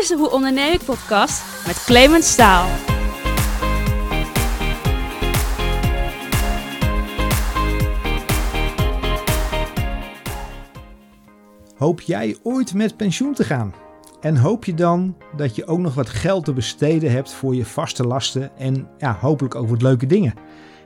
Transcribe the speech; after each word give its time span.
is 0.00 0.08
de 0.08 0.16
Hoe 0.16 0.30
Onderneem 0.30 0.72
ik 0.72 0.84
podcast 0.84 1.66
met 1.66 1.84
Clemens 1.84 2.32
Staal. 2.32 2.68
Hoop 11.76 12.00
jij 12.00 12.36
ooit 12.42 12.74
met 12.74 12.96
pensioen 12.96 13.34
te 13.34 13.44
gaan? 13.44 13.74
En 14.20 14.36
hoop 14.36 14.64
je 14.64 14.74
dan 14.74 15.16
dat 15.36 15.56
je 15.56 15.66
ook 15.66 15.78
nog 15.78 15.94
wat 15.94 16.08
geld 16.08 16.44
te 16.44 16.52
besteden 16.52 17.10
hebt 17.10 17.32
voor 17.32 17.54
je 17.54 17.64
vaste 17.64 18.06
lasten 18.06 18.56
en 18.56 18.88
ja, 18.98 19.16
hopelijk 19.20 19.54
ook 19.54 19.68
wat 19.68 19.82
leuke 19.82 20.06
dingen? 20.06 20.34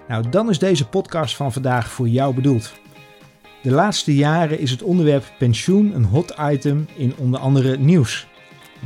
Nou, 0.09 0.29
dan 0.29 0.51
is 0.51 0.59
deze 0.59 0.89
podcast 0.89 1.37
van 1.37 1.53
vandaag 1.53 1.91
voor 1.91 2.09
jou 2.09 2.35
bedoeld. 2.35 2.73
De 3.63 3.71
laatste 3.71 4.15
jaren 4.15 4.59
is 4.59 4.71
het 4.71 4.83
onderwerp 4.83 5.25
pensioen 5.39 5.95
een 5.95 6.05
hot 6.05 6.35
item 6.51 6.89
in 6.97 7.15
onder 7.19 7.41
andere 7.41 7.77
nieuws. 7.77 8.27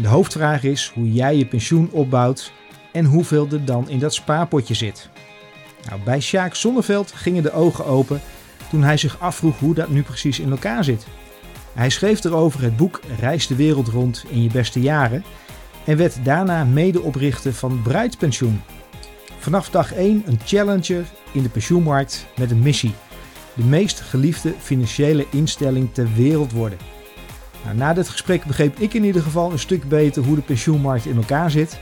De 0.01 0.09
hoofdvraag 0.09 0.63
is 0.63 0.93
hoe 0.95 1.13
jij 1.13 1.37
je 1.37 1.47
pensioen 1.47 1.89
opbouwt 1.91 2.53
en 2.93 3.05
hoeveel 3.05 3.49
er 3.51 3.65
dan 3.65 3.89
in 3.89 3.99
dat 3.99 4.15
spaarpotje 4.15 4.75
zit. 4.75 5.09
Nou, 5.89 6.01
bij 6.05 6.21
Sjaak 6.21 6.55
Zonneveld 6.55 7.13
gingen 7.13 7.43
de 7.43 7.53
ogen 7.53 7.85
open 7.85 8.21
toen 8.71 8.83
hij 8.83 8.97
zich 8.97 9.21
afvroeg 9.21 9.59
hoe 9.59 9.75
dat 9.75 9.89
nu 9.89 10.03
precies 10.03 10.41
in 10.41 10.51
elkaar 10.51 10.85
zit. 10.85 11.07
Hij 11.73 11.91
schreef 11.91 12.25
erover 12.25 12.63
het 12.63 12.77
boek 12.77 13.01
Reis 13.19 13.47
de 13.47 13.57
wereld 13.57 13.89
rond 13.89 14.25
in 14.29 14.43
je 14.43 14.51
beste 14.51 14.81
jaren 14.81 15.25
en 15.85 15.97
werd 15.97 16.25
daarna 16.25 16.65
medeoprichter 16.65 17.53
van 17.55 17.83
Bruidpensioen. 17.83 18.61
Vanaf 19.39 19.71
dag 19.71 19.95
1 19.95 20.23
een 20.27 20.41
challenger 20.45 21.05
in 21.33 21.43
de 21.43 21.49
pensioenmarkt 21.49 22.27
met 22.37 22.51
een 22.51 22.63
missie. 22.63 22.95
De 23.55 23.65
meest 23.65 24.01
geliefde 24.01 24.55
financiële 24.59 25.27
instelling 25.31 25.89
ter 25.93 26.09
wereld 26.15 26.53
worden. 26.53 26.79
Nou, 27.69 27.81
na 27.81 27.93
dit 27.93 28.09
gesprek 28.09 28.45
begreep 28.45 28.79
ik 28.79 28.95
in 28.95 29.05
ieder 29.05 29.23
geval 29.23 29.53
een 29.53 29.59
stuk 29.59 29.89
beter 29.89 30.25
hoe 30.25 30.37
de 30.37 30.43
pensioenmarkt 30.43 31.07
in 31.07 31.17
elkaar 31.17 31.51
zit 31.51 31.79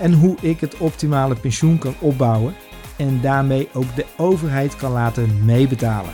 en 0.00 0.12
hoe 0.12 0.36
ik 0.40 0.60
het 0.60 0.76
optimale 0.76 1.34
pensioen 1.34 1.78
kan 1.78 1.94
opbouwen 1.98 2.54
en 2.96 3.20
daarmee 3.20 3.68
ook 3.72 3.96
de 3.96 4.04
overheid 4.16 4.76
kan 4.76 4.92
laten 4.92 5.44
meebetalen. 5.44 6.12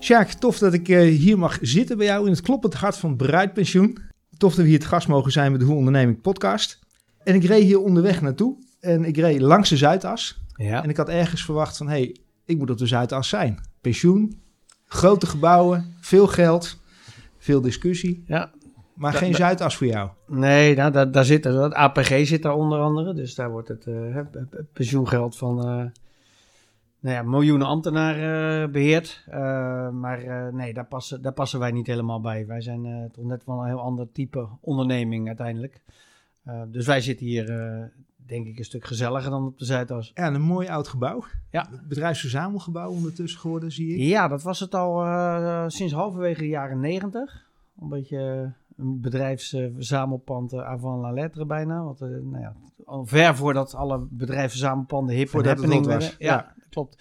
Sjaak, 0.00 0.28
tof 0.28 0.58
dat 0.58 0.72
ik 0.72 0.88
eh, 0.88 1.00
hier 1.00 1.38
mag 1.38 1.58
zitten 1.60 1.96
bij 1.96 2.06
jou 2.06 2.24
in 2.24 2.32
het 2.32 2.40
kloppend 2.40 2.74
hart 2.74 2.96
van 2.96 3.16
Bruidpensioen. 3.16 3.98
Tof 4.36 4.54
dat 4.54 4.64
we 4.64 4.70
hier 4.70 4.78
het 4.78 4.88
gast 4.88 5.08
mogen 5.08 5.32
zijn 5.32 5.50
met 5.50 5.60
de 5.60 5.66
Hoe 5.66 5.76
Onderneming 5.76 6.20
podcast. 6.20 6.78
En 7.24 7.34
ik 7.34 7.44
reed 7.44 7.62
hier 7.62 7.80
onderweg 7.80 8.20
naartoe 8.20 8.56
en 8.80 9.04
ik 9.04 9.16
reed 9.16 9.40
langs 9.40 9.68
de 9.68 9.76
Zuidas. 9.76 10.42
Ja. 10.56 10.82
En 10.82 10.88
ik 10.88 10.96
had 10.96 11.08
ergens 11.08 11.44
verwacht 11.44 11.76
van, 11.76 11.88
hé, 11.88 11.92
hey, 11.92 12.16
ik 12.44 12.58
moet 12.58 12.70
op 12.70 12.78
de 12.78 12.86
Zuidas 12.86 13.28
zijn. 13.28 13.58
Pensioen, 13.80 14.40
grote 14.86 15.26
gebouwen, 15.26 15.94
veel 16.00 16.26
geld, 16.26 16.80
veel 17.38 17.60
discussie. 17.60 18.24
ja. 18.26 18.50
Maar 18.94 19.12
Da- 19.12 19.18
geen 19.18 19.30
da- 19.30 19.36
Zuidas 19.36 19.76
voor 19.76 19.86
jou. 19.86 20.10
Nee, 20.26 20.74
nou, 20.76 20.92
daar, 20.92 21.10
daar 21.10 21.24
zit 21.24 21.44
het 21.44 21.74
APG 21.74 22.26
zit 22.26 22.42
daar 22.42 22.54
onder 22.54 22.78
andere. 22.78 23.14
Dus 23.14 23.34
daar 23.34 23.50
wordt 23.50 23.68
het 23.68 23.86
eh, 23.86 24.18
pensioengeld 24.72 25.36
van 25.36 25.58
eh, 25.58 25.64
nou 27.00 27.14
ja, 27.16 27.22
miljoenen 27.22 27.66
ambtenaren 27.66 28.62
eh, 28.66 28.72
beheerd. 28.72 29.24
Eh, 29.26 29.90
maar 29.90 30.50
nee, 30.54 30.74
daar 30.74 30.86
passen, 30.86 31.22
daar 31.22 31.32
passen 31.32 31.58
wij 31.58 31.70
niet 31.70 31.86
helemaal 31.86 32.20
bij. 32.20 32.46
Wij 32.46 32.60
zijn 32.60 33.10
toch 33.12 33.24
net 33.24 33.44
wel 33.44 33.60
een 33.60 33.66
heel 33.66 33.80
ander 33.80 34.12
type 34.12 34.48
onderneming 34.60 35.26
uiteindelijk. 35.26 35.80
Dus 36.66 36.86
wij 36.86 37.00
zitten 37.00 37.26
hier, 37.26 37.44
denk 38.26 38.46
ik, 38.46 38.58
een 38.58 38.64
stuk 38.64 38.84
gezelliger 38.84 39.30
dan 39.30 39.46
op 39.46 39.58
de 39.58 39.64
Zuidas. 39.64 40.10
Ja, 40.14 40.26
een 40.26 40.42
mooi 40.42 40.68
oud 40.68 40.88
gebouw. 40.88 41.24
Ja. 41.50 41.68
Bedrijfsverzamelgebouw 41.88 42.90
ondertussen 42.90 43.40
geworden, 43.40 43.72
zie 43.72 43.94
ik. 43.94 44.00
Ja, 44.00 44.28
dat 44.28 44.42
was 44.42 44.60
het 44.60 44.74
al 44.74 45.04
eh, 45.04 45.64
sinds 45.66 45.92
halverwege 45.92 46.40
de 46.40 46.48
jaren 46.48 46.80
negentig. 46.80 47.46
Een 47.80 47.88
beetje 47.88 48.18
eh, 48.18 48.62
een 48.76 49.00
bedrijfsverzamelpand 49.00 50.52
uh, 50.52 50.68
avant 50.68 51.00
la 51.00 51.12
lettre 51.12 51.46
bijna. 51.46 51.82
Want, 51.82 52.00
eh, 52.00 52.08
nou 52.08 52.40
ja, 52.40 52.54
al 52.84 53.06
ver 53.06 53.36
voordat 53.36 53.74
alle 53.74 54.06
bedrijfsverzamelpanden 54.10 55.14
hip 55.14 55.32
en 55.32 55.38
het 55.38 55.46
happening 55.46 55.86
werden. 55.86 56.08
was, 56.08 56.16
Ja, 56.18 56.54
klopt. 56.70 56.96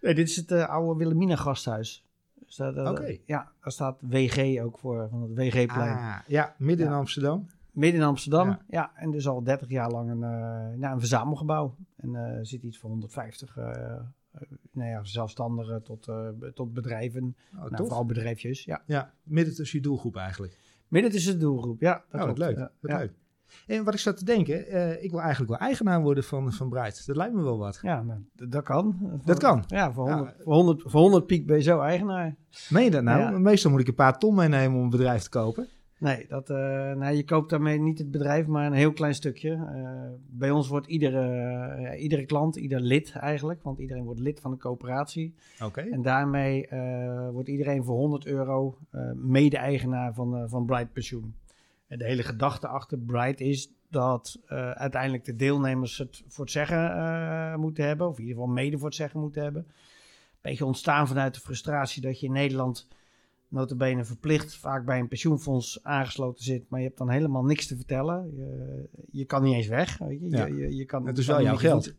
Nee, 0.00 0.14
dit 0.14 0.28
is 0.28 0.36
het 0.36 0.50
eh, 0.50 0.68
oude 0.68 0.98
Wilhelmina 0.98 1.36
gasthuis. 1.36 2.04
Dus 2.46 2.58
eh, 2.58 2.90
Oké. 2.90 3.18
Ja, 3.26 3.52
daar 3.62 3.72
staat 3.72 3.96
WG 4.00 4.60
ook 4.62 4.78
voor, 4.78 5.08
van 5.10 5.22
het 5.22 5.34
WG-plein. 5.34 5.96
Ah, 5.96 6.16
ja, 6.26 6.54
midden 6.58 6.86
in. 6.86 6.92
Amsterdam. 6.92 7.46
Midden 7.72 8.00
in 8.00 8.06
Amsterdam. 8.06 8.48
Ja. 8.48 8.60
Ja. 8.68 8.92
en 8.94 9.10
dus 9.10 9.28
al 9.28 9.42
30 9.42 9.68
jaar 9.68 9.90
lang 9.90 10.10
een, 10.10 10.22
eh, 10.22 10.78
nou, 10.78 10.92
een 10.92 10.98
verzamelgebouw. 10.98 11.76
En 11.96 12.14
eh 12.16 12.38
zit 12.42 12.62
iets 12.62 12.78
voor 12.78 12.90
150 12.90 13.56
eh, 13.56 13.70
eh, 14.32 14.40
nou 14.72 14.88
ja, 14.88 15.04
zelfstandigen 15.04 15.82
tot, 15.82 16.08
eh, 16.08 16.28
tot 16.54 16.74
bedrijven. 16.74 17.36
Oh, 17.54 17.60
nou, 17.60 17.76
vooral 17.76 18.04
bedrijfjes, 18.06 18.64
ja. 18.64 18.82
Ja, 18.86 19.12
midden 19.22 19.54
tussen 19.54 19.78
je 19.78 19.84
doelgroep 19.84 20.16
eigenlijk. 20.16 20.58
Midden 20.88 21.10
tussen 21.10 21.32
de 21.32 21.38
doelgroep, 21.38 21.80
ja. 21.80 22.04
Dat 22.10 22.20
oh, 22.20 22.26
wat 22.26 22.38
leuk. 22.38 22.56
Ja, 22.56 22.70
wat 22.80 22.90
ja. 22.90 22.98
leuk. 22.98 23.12
En 23.66 23.84
wat 23.84 23.94
ik 23.94 24.00
zat 24.00 24.16
te 24.16 24.24
denken, 24.24 24.58
ik 25.02 25.10
wil 25.10 25.20
eigenlijk 25.20 25.50
wel 25.50 25.60
eigenaar 25.60 26.02
worden 26.02 26.24
van, 26.24 26.52
van 26.52 26.68
Bruid. 26.68 27.06
Dat 27.06 27.16
lijkt 27.16 27.34
me 27.34 27.42
wel 27.42 27.58
wat. 27.58 27.78
Ja, 27.82 28.02
nou, 28.02 28.20
dat 28.34 28.64
kan. 28.64 28.96
Voor- 28.98 29.20
Dat 29.24 29.38
kan? 29.38 29.64
Ja, 29.66 29.92
voor 29.92 30.08
Ja. 30.08 30.16
100, 30.16 30.36
voor 30.42 30.54
100, 30.54 30.82
voor 30.82 31.00
100 31.00 31.26
piek 31.26 31.46
ben 31.46 31.56
je 31.56 31.62
zo 31.62 31.80
eigenaar. 31.80 32.36
Meen 32.68 32.84
je 32.84 32.90
dat 32.90 33.02
nou? 33.02 33.38
Meestal 33.40 33.70
moet 33.70 33.80
ik 33.80 33.88
een 33.88 33.94
paar 33.94 34.18
ton 34.18 34.34
meenemen 34.34 34.78
om 34.78 34.84
een 34.84 34.90
bedrijf 34.90 35.22
te 35.22 35.28
kopen. 35.28 35.68
Nee, 36.02 36.26
dat, 36.28 36.50
eh, 36.50 36.56
nou, 36.92 37.14
je 37.14 37.24
koopt 37.24 37.50
daarmee 37.50 37.78
niet 37.78 37.98
het 37.98 38.10
bedrijf, 38.10 38.46
maar 38.46 38.66
een 38.66 38.72
heel 38.72 38.92
klein 38.92 39.14
stukje. 39.14 39.52
Eh, 39.52 40.10
bij 40.28 40.50
ons 40.50 40.68
wordt 40.68 40.86
iedere, 40.86 41.26
eh, 41.72 42.02
iedere 42.02 42.26
klant, 42.26 42.56
ieder 42.56 42.80
lid 42.80 43.12
eigenlijk, 43.12 43.62
want 43.62 43.78
iedereen 43.78 44.04
wordt 44.04 44.20
lid 44.20 44.40
van 44.40 44.50
de 44.50 44.56
coöperatie. 44.56 45.34
Oké. 45.64 45.80
En 45.80 46.02
daarmee 46.02 46.68
wordt 47.32 47.48
iedereen 47.48 47.84
voor 47.84 47.96
100 47.96 48.26
euro 48.26 48.78
mede-eigenaar 49.14 50.14
van, 50.14 50.48
van 50.48 50.66
Bright 50.66 50.92
Pensioen. 50.92 51.34
En 51.86 51.98
de 51.98 52.04
hele 52.04 52.22
gedachte 52.22 52.66
achter 52.66 52.98
Bright 52.98 53.40
is 53.40 53.72
dat 53.90 54.40
uiteindelijk 54.74 55.24
de 55.24 55.36
deelnemers 55.36 55.98
het 55.98 56.22
voor 56.28 56.44
het 56.44 56.52
zeggen 56.52 57.60
moeten 57.60 57.84
hebben, 57.84 58.08
of 58.08 58.18
in 58.18 58.22
ieder 58.22 58.38
geval 58.38 58.52
mede 58.54 58.78
voor 58.78 58.86
het 58.86 58.96
zeggen 58.96 59.20
moeten 59.20 59.42
hebben. 59.42 59.66
Beetje 60.40 60.64
ontstaan 60.64 61.08
vanuit 61.08 61.34
de 61.34 61.40
frustratie 61.40 62.02
dat 62.02 62.20
je 62.20 62.26
in 62.26 62.32
Nederland 62.32 62.88
notabene 63.52 64.04
verplicht 64.04 64.56
vaak 64.56 64.84
bij 64.84 64.98
een 64.98 65.08
pensioenfonds 65.08 65.78
aangesloten 65.82 66.44
zit, 66.44 66.64
maar 66.68 66.80
je 66.80 66.86
hebt 66.86 66.98
dan 66.98 67.10
helemaal 67.10 67.44
niks 67.44 67.66
te 67.66 67.76
vertellen. 67.76 68.30
Je, 68.36 68.88
je 69.10 69.24
kan 69.24 69.42
niet 69.42 69.54
eens 69.54 69.66
weg. 69.66 69.98
Weet 69.98 70.20
je. 70.20 70.28
Ja. 70.30 70.44
Je, 70.44 70.56
je, 70.56 70.76
je 70.76 70.84
kan, 70.84 71.06
Het 71.06 71.18
is 71.18 71.26
wel 71.26 71.42
jouw 71.42 71.56
geld. 71.56 71.94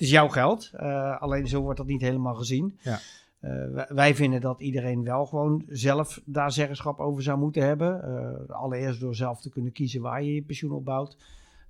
Het 0.00 0.08
is 0.08 0.14
jouw 0.14 0.28
geld, 0.28 0.70
eh, 0.72 1.20
alleen 1.20 1.48
zo 1.48 1.60
wordt 1.60 1.78
dat 1.78 1.86
niet 1.86 2.00
helemaal 2.00 2.34
gezien. 2.34 2.78
Ja. 2.82 2.98
Eh, 3.40 3.84
wij, 3.88 4.14
vinden 4.14 4.40
dat 4.40 4.60
iedereen 4.60 5.04
wel 5.04 5.26
gewoon 5.26 5.64
zelf 5.68 6.20
daar 6.24 6.52
zeggenschap 6.52 6.98
over 7.00 7.22
zou 7.22 7.38
moeten 7.38 7.62
hebben. 7.62 8.02
Eh, 8.02 8.54
allereerst 8.54 9.00
door 9.00 9.14
zelf 9.14 9.40
te 9.40 9.50
kunnen 9.50 9.72
kiezen 9.72 10.00
waar 10.00 10.22
je 10.22 10.34
je 10.34 10.42
pensioen 10.42 10.72
opbouwt. 10.72 11.16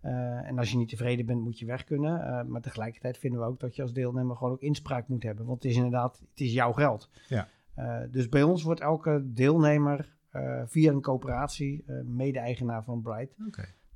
En 0.00 0.58
als 0.58 0.70
je 0.70 0.76
niet 0.76 0.88
tevreden 0.88 1.26
bent, 1.26 1.40
moet 1.40 1.58
je 1.58 1.66
weg 1.66 1.84
kunnen. 1.84 2.46
Maar 2.48 2.60
tegelijkertijd 2.60 3.18
vinden 3.18 3.40
we 3.40 3.46
ook 3.46 3.60
dat 3.60 3.76
je 3.76 3.82
als 3.82 3.92
deelnemer 3.92 4.36
gewoon 4.36 4.52
ook 4.52 4.60
inspraak 4.60 5.08
moet 5.08 5.22
hebben. 5.22 5.46
Want 5.46 5.62
het 5.62 5.70
is 5.70 5.76
inderdaad, 5.76 6.20
het 6.30 6.40
is 6.40 6.52
jouw 6.52 6.72
geld. 6.72 7.10
Ja. 7.28 7.48
Eh, 7.80 8.00
dus 8.10 8.28
bij 8.28 8.42
ons 8.42 8.62
wordt 8.62 8.80
elke 8.80 9.22
deelnemer 9.24 10.16
eh, 10.30 10.62
via 10.66 10.92
een 10.92 11.00
coöperatie 11.00 11.84
eh, 11.86 11.96
mede-eigenaar 12.04 12.84
van 12.84 13.02
Bright. 13.02 13.38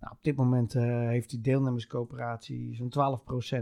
Nou, 0.01 0.17
op 0.17 0.23
dit 0.23 0.37
moment 0.37 0.73
heeft 0.73 1.31
die 1.31 1.41
deelnemerscoöperatie 1.41 2.75
zo'n 2.75 2.93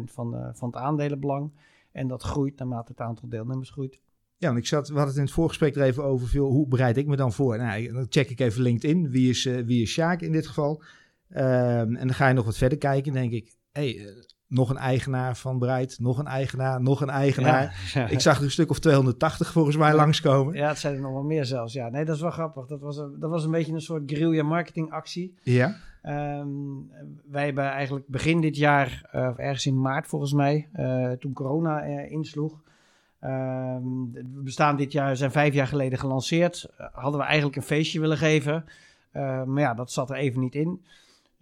12% 0.07 0.13
van, 0.13 0.51
van 0.55 0.69
het 0.69 0.77
aandelenbelang. 0.77 1.53
En 1.93 2.09
dat 2.09 2.23
groeit 2.23 2.59
naarmate 2.59 2.93
het 2.93 3.01
aantal 3.01 3.29
deelnemers 3.29 3.71
groeit. 3.71 4.01
Ja, 4.43 4.49
want 4.49 4.61
ik 4.61 4.67
zat, 4.67 4.89
we 4.89 4.95
hadden 4.95 5.11
het 5.11 5.19
in 5.19 5.25
het 5.25 5.33
voorgesprek 5.33 5.77
er 5.77 5.83
even 5.83 6.05
over, 6.05 6.29
veel, 6.29 6.51
hoe 6.51 6.69
bereid 6.69 6.97
ik 6.97 7.07
me 7.07 7.17
dan 7.17 7.33
voor? 7.33 7.57
Nou, 7.57 7.93
dan 7.93 8.07
check 8.09 8.31
ik 8.31 8.41
even 8.41 8.63
LinkedIn, 8.63 9.11
wie 9.11 9.31
is, 9.31 9.47
eh, 9.47 9.65
wie 9.65 9.83
is 9.83 9.91
Sjaak 9.91 10.21
in 10.21 10.33
dit 10.33 10.47
geval? 10.47 10.83
Ehm, 11.29 11.95
en 11.97 12.07
dan 12.07 12.15
ga 12.15 12.29
je 12.29 12.35
nog 12.35 12.45
wat 12.45 12.57
verder 12.57 12.79
kijken, 12.79 13.13
denk 13.13 13.33
ik, 13.33 13.55
hey, 13.73 14.15
nog 14.53 14.71
een 14.71 14.77
eigenaar 14.77 15.37
van 15.37 15.59
Breit, 15.59 15.97
nog 16.01 16.19
een 16.19 16.27
eigenaar, 16.27 16.83
nog 16.83 17.01
een 17.01 17.11
eigenaar. 17.11 17.91
Ja. 17.95 18.07
Ik 18.17 18.21
zag 18.21 18.39
er 18.39 18.45
een 18.45 18.51
stuk 18.51 18.71
of 18.71 18.79
280 18.79 19.53
volgens 19.53 19.77
mij 19.77 19.95
langskomen. 19.95 20.55
Ja, 20.55 20.69
het 20.69 20.79
zijn 20.79 20.95
er 20.95 21.01
nog 21.01 21.13
wel 21.13 21.23
meer 21.23 21.45
zelfs. 21.45 21.73
Ja, 21.73 21.89
nee, 21.89 22.05
dat 22.05 22.15
is 22.17 22.23
wel 22.23 22.31
grappig. 22.31 22.67
Dat 22.67 22.81
was 22.81 22.97
een, 22.97 23.17
dat 23.21 23.31
was 23.31 23.45
een 23.45 23.51
beetje 23.51 23.73
een 23.73 23.81
soort 23.81 24.03
guerrilla 24.07 24.43
marketing 24.43 24.91
actie. 24.91 25.35
Ja, 25.43 25.77
Ehm, 26.03 26.49
wij 27.31 27.45
hebben 27.45 27.65
eigenlijk 27.65 28.07
begin 28.09 28.41
dit 28.41 28.57
jaar, 28.57 29.09
eh, 29.11 29.29
of 29.31 29.37
ergens 29.37 29.67
in 29.67 29.81
maart 29.81 30.07
volgens 30.07 30.33
mij, 30.33 30.69
eh, 30.73 31.11
toen 31.11 31.33
corona 31.33 31.83
eh, 31.83 32.11
insloeg. 32.11 32.61
ehm, 33.21 33.83
we 34.13 34.41
bestaan 34.45 34.77
dit 34.77 34.93
jaar, 34.93 35.17
zijn 35.17 35.31
vijf 35.31 35.55
jaar 35.55 35.67
geleden 35.67 35.99
gelanceerd. 35.99 36.69
Hadden 36.93 37.21
we 37.21 37.27
eigenlijk 37.27 37.57
een 37.57 37.63
feestje 37.63 38.01
willen 38.01 38.17
geven. 38.17 38.65
Maar 39.47 39.61
ja, 39.61 39.75
dat 39.75 39.93
zat 39.93 40.11
er 40.11 40.17
even 40.17 40.41
niet 40.41 40.55
in. 40.55 40.85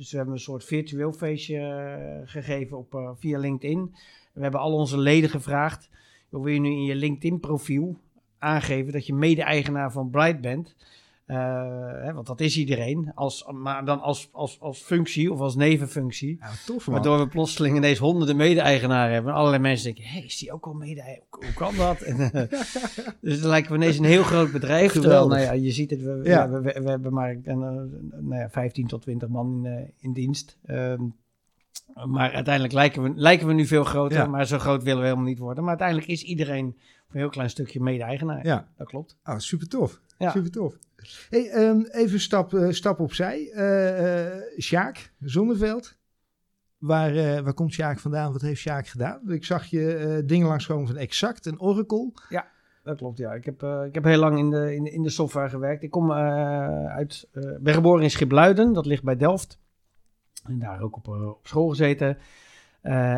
Dus 0.00 0.10
we 0.10 0.16
hebben 0.16 0.34
een 0.34 0.40
soort 0.40 0.64
virtueel 0.64 1.12
feestje 1.12 1.58
eh, 1.58 2.28
gegeven 2.30 2.78
op, 2.78 2.94
eh, 2.94 3.10
via 3.14 3.38
LinkedIn. 3.38 3.94
We 4.32 4.42
hebben 4.42 4.60
al 4.60 4.72
onze 4.72 4.98
leden 4.98 5.30
gevraagd: 5.30 5.90
wil 6.28 6.46
je 6.46 6.60
nu 6.60 6.68
in 6.68 6.84
je 6.84 6.94
LinkedIn-profiel 6.94 7.96
aangeven 8.38 8.92
dat 8.92 9.06
je 9.06 9.14
mede-eigenaar 9.14 9.92
van 9.92 10.10
Bright 10.10 10.40
bent? 10.40 10.76
Eh, 11.30 11.36
hè, 12.04 12.12
want 12.12 12.26
dat 12.26 12.40
is 12.40 12.56
iedereen. 12.56 13.12
Als, 13.14 13.46
maar 13.52 13.84
dan 13.84 14.00
als, 14.00 14.28
als, 14.32 14.60
als 14.60 14.78
functie 14.82 15.32
of 15.32 15.40
als 15.40 15.54
nevenfunctie. 15.56 16.36
Ja, 16.40 16.50
tof 16.66 16.86
man. 16.86 16.94
Waardoor 16.94 17.18
we 17.18 17.28
plotseling 17.28 17.76
ineens 17.76 17.98
honderden 17.98 18.36
mede-eigenaren 18.36 19.12
hebben. 19.12 19.32
En 19.32 19.38
allerlei 19.38 19.62
mensen 19.62 19.84
denken, 19.84 20.04
hé, 20.04 20.10
hey, 20.18 20.24
is 20.24 20.38
die 20.38 20.52
ook 20.52 20.66
al 20.66 20.72
mede 20.72 21.02
hoe, 21.30 21.44
hoe 21.44 21.54
kan 21.54 21.76
dat? 21.76 22.00
En, 22.00 22.32
eh, 22.32 22.42
dus 23.20 23.40
dan 23.40 23.50
lijken 23.50 23.70
we 23.70 23.76
ineens 23.76 23.98
een 23.98 24.04
heel 24.04 24.22
groot 24.22 24.52
bedrijf. 24.52 24.92
Terwijl, 24.92 25.28
nou 25.28 25.40
ja, 25.40 25.52
je 25.52 25.70
ziet 25.70 25.90
het, 25.90 26.02
we, 26.02 26.20
Ja. 26.24 26.48
we, 26.50 26.60
we, 26.60 26.80
we 26.82 26.90
hebben 26.90 27.12
maar 27.12 27.36
een, 27.42 27.58
nou 28.20 28.40
ja, 28.40 28.50
15 28.50 28.86
tot 28.86 29.02
20 29.02 29.28
man 29.28 29.66
in, 29.66 29.72
eh, 29.72 29.88
in 29.98 30.12
dienst. 30.12 30.58
Ehm, 30.64 31.02
maar 32.06 32.32
uiteindelijk 32.32 32.74
lijken 32.74 33.02
we, 33.02 33.12
lijken 33.14 33.46
we 33.46 33.52
nu 33.52 33.66
veel 33.66 33.84
groter. 33.84 34.18
Ja. 34.18 34.26
Maar 34.26 34.46
zo 34.46 34.58
groot 34.58 34.82
willen 34.82 35.00
we 35.00 35.04
helemaal 35.06 35.28
niet 35.28 35.38
worden. 35.38 35.60
Maar 35.60 35.70
uiteindelijk 35.78 36.08
is 36.08 36.22
iedereen 36.22 36.64
een 37.10 37.18
heel 37.18 37.28
klein 37.28 37.50
stukje 37.50 37.80
mede-eigenaar. 37.80 38.46
Ja, 38.46 38.68
Dat 38.76 38.86
klopt. 38.86 39.16
oh, 39.24 39.38
super 39.38 39.68
tof. 39.68 40.00
Ja. 40.18 40.30
Super 40.30 40.50
tof. 40.50 40.74
Hey, 41.30 41.50
ehm, 41.50 41.80
even 41.80 42.20
stap, 42.20 42.54
eh, 42.54 42.70
stap 42.70 43.00
opzij. 43.00 43.50
Eh 43.50 44.26
eh 44.26 44.42
Sjaak 44.58 45.12
Zonneveld. 45.20 45.98
Waar, 46.78 47.42
waar 47.42 47.54
komt 47.54 47.72
Sjaak 47.72 47.98
vandaan? 47.98 48.32
Wat 48.32 48.40
heeft 48.40 48.60
Sjaak 48.60 48.86
gedaan? 48.86 49.30
Ik 49.30 49.44
zag 49.44 49.66
je 49.66 50.22
dingen 50.26 50.46
langskomen 50.46 50.86
van 50.86 50.96
Exact 50.96 51.46
en 51.46 51.60
Oracle. 51.60 52.12
Dat 52.82 52.96
klopt, 52.96 53.18
ja. 53.18 53.32
Ik 53.32 53.44
heb, 53.44 53.62
ik 53.62 53.94
heb 53.94 54.04
heel 54.04 54.18
lang 54.18 54.38
in 54.38 54.50
de, 54.50 54.74
in, 54.74 54.92
in 54.92 55.02
de 55.02 55.10
software 55.10 55.48
gewerkt. 55.48 55.82
Ik 55.82 55.90
kom 55.90 56.12
uit, 56.12 57.28
ben 57.60 57.74
geboren 57.74 58.02
in 58.02 58.10
Schipluiden, 58.10 58.72
dat 58.72 58.86
ligt 58.86 59.02
bij 59.02 59.16
Delft. 59.16 59.58
En 60.44 60.58
daar 60.58 60.80
ook 60.80 60.96
op, 60.96 61.08
op 61.08 61.46
school 61.46 61.68
gezeten. 61.68 62.18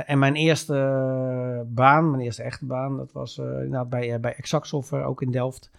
En 0.07 0.19
mijn 0.19 0.35
eerste 0.35 1.65
baan, 1.67 2.11
mijn 2.11 2.23
eerste 2.23 2.43
echte 2.43 2.67
baan, 2.67 2.97
dat 2.97 3.13
was 3.13 3.39
inderdaad 3.39 3.89
bij, 3.89 4.21
bij 4.21 4.35
Exact 4.35 4.67
Software, 4.67 5.05
ook 5.05 5.23
in 5.23 5.31
Delft. 5.31 5.71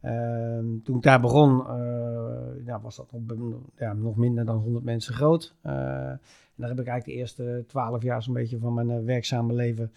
Ehm, 0.00 0.64
toen 0.84 0.96
ik 0.96 1.02
daar 1.02 1.20
begon, 1.20 1.66
eh, 1.68 2.66
ja, 2.66 2.80
was 2.80 2.96
dat 2.96 3.12
nog, 3.36 3.60
ja, 3.76 3.92
nog 3.92 4.16
minder 4.16 4.44
dan 4.44 4.56
100 4.56 4.84
mensen 4.84 5.14
groot. 5.14 5.54
Eh, 5.62 5.72
en 5.72 6.20
daar 6.56 6.68
heb 6.68 6.80
ik 6.80 6.86
eigenlijk 6.86 7.04
de 7.04 7.12
eerste 7.12 7.64
12 7.66 8.02
jaar 8.02 8.22
zo'n 8.22 8.34
beetje 8.34 8.58
van 8.58 8.74
mijn 8.74 8.90
eh, 8.90 9.04
werkzame 9.04 9.52
leven 9.52 9.92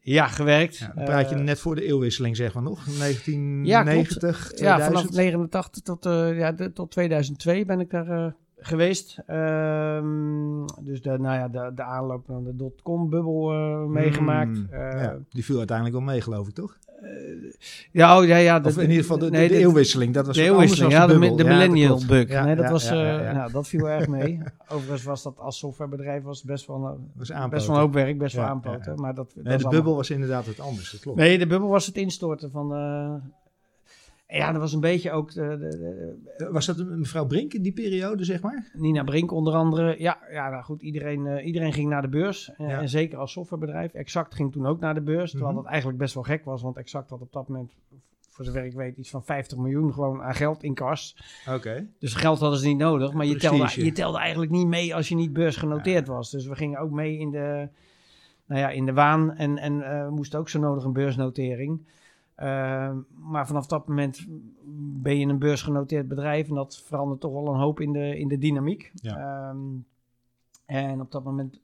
ja, 0.00 0.26
gewerkt. 0.26 0.76
Ja, 0.76 0.92
dan 0.94 1.04
praat 1.04 1.30
je 1.30 1.36
net 1.36 1.60
voor 1.60 1.74
de 1.74 1.84
eeuwwisseling, 1.84 2.36
zeg 2.36 2.54
maar 2.54 2.62
nog. 2.62 2.86
Ja, 2.86 2.92
1990, 2.98 4.18
klopt. 4.18 4.56
2000. 4.56 4.60
Ja, 4.60 5.00
vanaf 5.00 5.16
89 5.16 5.82
tot, 5.82 6.06
eh, 6.06 6.38
ja, 6.38 6.52
de- 6.52 6.72
tot 6.72 6.90
2002 6.90 7.64
ben 7.64 7.80
ik 7.80 7.90
daar 7.90 8.34
geweest. 8.60 9.18
Ehm, 9.26 10.66
dus 10.80 11.02
de, 11.02 11.18
nou 11.18 11.38
ja, 11.38 11.48
de, 11.48 11.72
de 11.74 11.82
aanloop 11.82 12.28
naar 12.28 12.42
de 12.42 12.56
dotcom-bubbel 12.56 13.52
eh, 13.52 13.84
meegemaakt. 13.84 14.56
Hmm, 14.56 14.66
Eh, 14.70 15.02
ja, 15.02 15.16
die 15.30 15.44
viel 15.44 15.58
uiteindelijk 15.58 15.96
wel 15.96 16.06
mee, 16.06 16.20
geloof 16.20 16.48
ik, 16.48 16.54
toch? 16.54 16.78
ja, 17.92 18.18
oh, 18.18 18.26
ja, 18.26 18.36
ja. 18.36 18.60
Of 18.64 18.76
in 18.76 18.82
ieder 18.82 18.96
geval 18.96 19.18
de, 19.18 19.24
de, 19.24 19.30
nee, 19.30 19.48
de 19.48 19.56
eeuwwisseling. 19.56 20.14
Dat 20.14 20.26
was 20.26 20.36
de 20.36 20.42
eeuwwisseling, 20.42 20.92
ja, 20.92 21.06
de, 21.06 21.18
dat 21.18 21.46
millennial 21.46 22.00
bug. 22.06 22.28
Ja, 22.28 22.44
nee, 22.44 22.56
dat, 22.56 22.70
was, 22.70 22.86
eh, 22.90 22.96
ja. 23.22 23.32
Nou, 23.32 23.52
dat 23.52 23.68
viel 23.68 23.88
erg 23.88 24.08
mee. 24.08 24.40
Overigens 24.72 25.02
was 25.02 25.22
dat 25.22 25.38
als 25.38 25.58
softwarebedrijf 25.58 26.22
was 26.22 26.42
best 26.42 26.66
wel, 26.66 26.76
een- 26.76 27.10
was 27.14 27.48
best 27.48 27.66
wel 27.66 27.76
een 27.76 27.82
hoop 27.82 27.92
werk, 27.92 28.18
best 28.18 28.36
wel 28.36 28.44
aanpoten. 28.44 29.00
Maar 29.00 29.14
dat, 29.14 29.26
dat 29.26 29.34
Nee, 29.34 29.44
de 29.44 29.50
allemaal- 29.50 29.70
bubbel 29.72 29.94
was 29.96 30.10
inderdaad 30.10 30.46
wat 30.46 30.60
anders, 30.60 30.90
dat 30.90 31.00
klopt. 31.00 31.18
Nee, 31.18 31.38
de 31.38 31.46
bubbel 31.46 31.68
was 31.68 31.86
het 31.86 31.96
instorten 31.96 32.50
van... 32.50 32.72
ja, 34.28 34.52
dat 34.52 34.60
was 34.60 34.72
een 34.72 34.80
beetje 34.80 35.10
ook 35.12 35.32
de, 35.32 35.56
de- 35.58 36.16
de- 36.36 36.50
Was 36.50 36.66
dat 36.66 36.76
mevrouw 36.86 37.26
Brink 37.26 37.54
in 37.54 37.62
die 37.62 37.72
periode, 37.72 38.24
zeg 38.24 38.40
maar? 38.42 38.70
Nina 38.72 39.04
Brink 39.04 39.32
onder 39.32 39.54
andere. 39.54 39.94
Ja, 39.98 40.18
ja 40.30 40.50
nou 40.50 40.62
goed, 40.64 40.82
iedereen, 40.82 41.26
eh, 41.26 41.46
iedereen 41.46 41.72
ging 41.72 41.88
naar 41.88 42.02
de 42.02 42.08
beurs. 42.08 42.50
Ja. 42.58 42.80
En 42.80 42.88
zeker 42.88 43.18
als 43.18 43.32
softwarebedrijf. 43.32 43.92
Exact 43.94 44.34
ging 44.34 44.52
toen 44.52 44.66
ook 44.66 44.80
naar 44.80 44.94
de 44.94 45.00
beurs. 45.00 45.30
Terwijl 45.30 45.52
Mhm. 45.52 45.62
dat 45.62 45.70
eigenlijk 45.70 45.98
best 45.98 46.14
wel 46.14 46.22
gek 46.22 46.44
was. 46.44 46.62
Want 46.62 46.76
Exact 46.76 47.10
had 47.10 47.20
op 47.20 47.32
dat 47.32 47.48
moment, 47.48 47.72
voor 48.28 48.44
zover 48.44 48.64
ik 48.64 48.72
weet, 48.72 48.96
iets 48.96 49.10
van 49.10 49.24
50 49.24 49.58
miljoen 49.58 49.92
gewoon 49.92 50.22
aan 50.22 50.34
geld 50.34 50.62
in 50.62 50.74
kas. 50.74 51.16
Oké. 51.54 51.86
Dus 51.98 52.14
geld 52.14 52.38
hadden 52.38 52.58
ze 52.58 52.66
niet 52.66 52.78
nodig. 52.78 53.12
Maar 53.12 53.26
je 53.26 53.36
telde, 53.36 53.84
je 53.84 53.92
telde 53.92 54.18
eigenlijk 54.18 54.50
niet 54.50 54.66
mee 54.66 54.94
als 54.94 55.08
je 55.08 55.14
niet 55.14 55.32
beursgenoteerd 55.32 56.06
was. 56.06 56.30
Dus 56.30 56.46
we 56.46 56.54
gingen 56.54 56.78
ook 56.80 56.90
mee 56.90 57.18
in 57.18 57.30
de, 57.30 57.68
nou 58.46 58.60
ja, 58.60 58.68
in 58.70 58.86
de 58.86 58.92
waan. 58.92 59.34
En, 59.34 59.58
en 59.58 59.78
we 59.78 60.10
moesten 60.10 60.38
ook 60.38 60.48
zo 60.48 60.58
nodig 60.60 60.84
een 60.84 60.92
beursnotering. 60.92 61.80
Eh, 62.38 62.90
maar 63.14 63.46
vanaf 63.46 63.66
dat 63.66 63.88
moment 63.88 64.26
ben 65.02 65.18
je 65.18 65.26
een 65.26 65.38
beursgenoteerd 65.38 66.08
bedrijf. 66.08 66.48
En 66.48 66.54
dat 66.54 66.82
verandert 66.84 67.20
toch 67.20 67.32
wel 67.32 67.48
een 67.48 67.60
hoop 67.60 67.80
in 67.80 67.92
de, 67.92 68.18
in 68.18 68.28
de 68.28 68.38
dynamiek. 68.38 68.90
Ja. 68.94 69.16
Ehm, 69.16 69.58
en 70.66 71.00
op 71.00 71.10
dat 71.10 71.24
moment, 71.24 71.60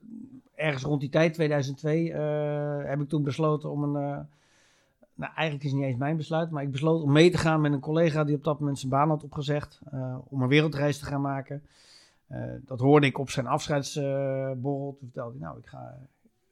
ergens 0.55 0.83
rond 0.83 0.99
die 1.01 1.09
tijd, 1.09 1.33
2002, 1.33 2.11
eh, 2.13 2.89
heb 2.89 3.01
ik 3.01 3.09
toen 3.09 3.23
besloten 3.23 3.69
om 3.71 3.83
een... 3.83 3.95
eh, 3.95 4.19
nou, 5.13 5.33
eigenlijk 5.33 5.63
is 5.63 5.71
het 5.71 5.79
niet 5.79 5.89
eens 5.89 5.99
mijn 5.99 6.17
besluit, 6.17 6.49
maar 6.49 6.63
ik 6.63 6.71
besloot 6.71 7.01
om 7.01 7.11
mee 7.11 7.31
te 7.31 7.37
gaan 7.37 7.61
met 7.61 7.71
een 7.73 7.79
collega 7.79 8.23
die 8.23 8.35
op 8.35 8.43
dat 8.43 8.59
moment 8.59 8.79
zijn 8.79 8.91
baan 8.91 9.09
had 9.09 9.23
opgezegd. 9.23 9.79
eh, 9.91 10.17
om 10.29 10.41
een 10.41 10.47
wereldreis 10.47 10.99
te 10.99 11.05
gaan 11.05 11.21
maken. 11.21 11.63
Dat 12.65 12.79
hoorde 12.79 13.07
ik 13.07 13.17
op 13.17 13.29
zijn 13.29 13.47
afscheidsborrel. 13.47 14.95
toen 14.99 15.09
vertelde 15.09 15.31
hij, 15.37 15.41
nou, 15.47 15.57
ik 15.59 15.65
ga, 15.65 15.97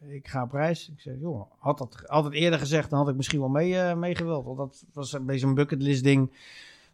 ik 0.08 0.28
ga 0.28 0.44
op 0.44 0.52
reis. 0.52 0.90
Ik 0.96 1.00
zei, 1.02 1.20
joh, 1.20 1.52
had 1.58 1.78
dat 1.78 2.24
het 2.24 2.34
eerder 2.34 2.60
gezegd, 2.60 2.90
dan 2.90 3.00
had 3.00 3.10
ik 3.10 3.16
misschien 3.16 3.40
wel 3.40 3.50
mee, 3.50 3.78
eh, 3.80 3.96
mee 3.96 4.16
gewild. 4.16 4.46
Want 4.46 4.58
dat 4.58 4.84
was 4.94 5.14
een 5.14 5.26
beetje 5.26 5.48
een 5.48 5.54
bucketlist 5.54 6.04
ding. 6.04 6.32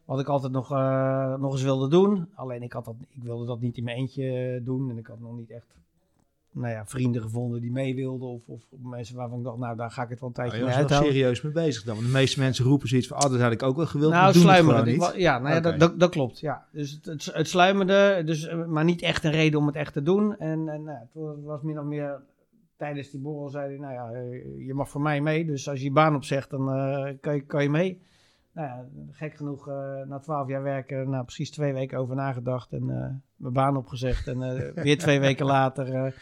Wat 0.06 0.20
ik 0.20 0.28
altijd 0.28 0.52
nog, 0.52 0.72
eh, 0.72 1.36
nog 1.36 1.52
eens 1.52 1.62
wilde 1.64 1.88
doen. 1.88 2.28
Alleen 2.34 2.62
ik, 2.64 2.74
had 2.74 2.86
dat, 2.86 2.96
ik 3.10 3.24
wilde 3.24 3.46
dat 3.46 3.62
niet 3.62 3.78
in 3.78 3.84
mijn 3.84 3.98
eentje 3.98 4.32
eh, 4.32 4.66
doen. 4.66 4.90
En 4.90 4.98
ik 4.98 5.08
had 5.08 5.20
nog 5.20 5.38
niet 5.38 5.50
echt 5.50 5.78
nou 6.52 6.74
ja, 6.74 6.86
vrienden 6.86 7.22
gevonden 7.22 7.62
die 7.62 7.72
mee 7.72 7.96
wilden. 7.96 8.28
Of, 8.28 8.42
of 8.46 8.62
mensen 8.84 9.16
waarvan 9.16 9.38
ik 9.38 9.44
dacht, 9.44 9.58
nou 9.58 9.76
daar 9.76 9.92
ga 9.92 10.04
ik 10.04 10.10
het 10.10 10.20
wel 10.20 10.30
een 10.30 10.36
Nou, 10.36 10.50
tijdje 10.50 10.66
je 10.66 10.72
mee 10.72 10.82
uithouden. 10.84 11.12
serieus 11.14 11.42
mee 11.42 11.52
bezig 11.52 11.84
dan. 11.84 11.96
Want 11.96 12.08
de 12.08 12.14
meeste 12.14 12.40
mensen 12.40 12.66
roepen 12.66 12.88
zoiets 12.88 13.08
van, 13.08 13.18
ah, 13.18 13.32
dat 13.32 13.40
had 13.40 13.52
ik 13.52 13.64
ook 13.64 13.76
wel 13.76 13.86
gewild, 13.86 14.12
Nou, 14.12 14.34
doen 14.34 14.48
het 14.50 14.88
Ik 14.88 14.98
niet. 15.00 15.14
Ja, 15.16 15.40
nou 15.40 15.56
ja 15.56 15.78
dat, 15.78 16.00
dat, 16.00 16.10
klopt. 16.12 16.40
Ja. 16.40 16.66
Dus 16.72 16.92
het, 16.92 17.06
het, 17.06 17.26
het 17.34 17.48
sluimerde, 17.48 18.22
dus, 18.26 18.50
maar 18.68 18.84
niet 18.84 19.02
echt 19.02 19.24
een 19.24 19.32
reden 19.32 19.60
om 19.60 19.66
het 19.68 19.76
echt 19.76 19.94
te 19.94 20.02
doen. 20.04 20.38
En, 20.38 20.70
en 20.70 20.84
nou, 20.84 20.98
het 21.00 21.10
wa- 21.14 21.36
was 21.44 21.62
min 21.62 21.80
of 21.80 21.86
meer 21.86 22.22
tijdens 22.80 23.10
die 23.12 23.20
borrel 23.20 23.50
zei 23.50 23.68
hij, 23.68 23.78
nou 23.78 23.94
ja, 23.94 24.12
eh, 24.20 24.66
je 24.68 24.74
mag 24.74 24.90
voor 24.90 25.02
mij 25.02 25.22
mee. 25.22 25.46
Dus 25.46 25.70
als 25.70 25.78
je 25.80 25.86
je 25.86 25.92
baan 25.92 26.16
opzegt, 26.16 26.50
dan 26.50 26.72
eh, 26.74 27.14
kan, 27.22 27.36
je, 27.36 27.42
kan 27.42 27.64
je 27.64 27.70
mee. 27.70 28.02
Nou 28.54 28.68
ja, 28.68 28.86
gek 29.12 29.34
genoeg, 29.36 29.68
eh, 29.68 30.02
na 30.08 30.20
twaalf 30.20 30.48
jaar 30.48 30.64
werken, 30.64 31.10
nou 31.10 31.24
precies 31.24 31.52
twee 31.52 31.74
weken 31.74 31.98
over 31.98 32.16
nagedacht 32.16 32.72
en 32.72 32.86
mijn 33.36 33.54
baan 33.54 33.78
opgezegd. 33.78 34.28
En 34.28 34.40
weer 34.84 34.98
twee 34.98 35.20
weken 35.20 35.46
later 35.46 36.16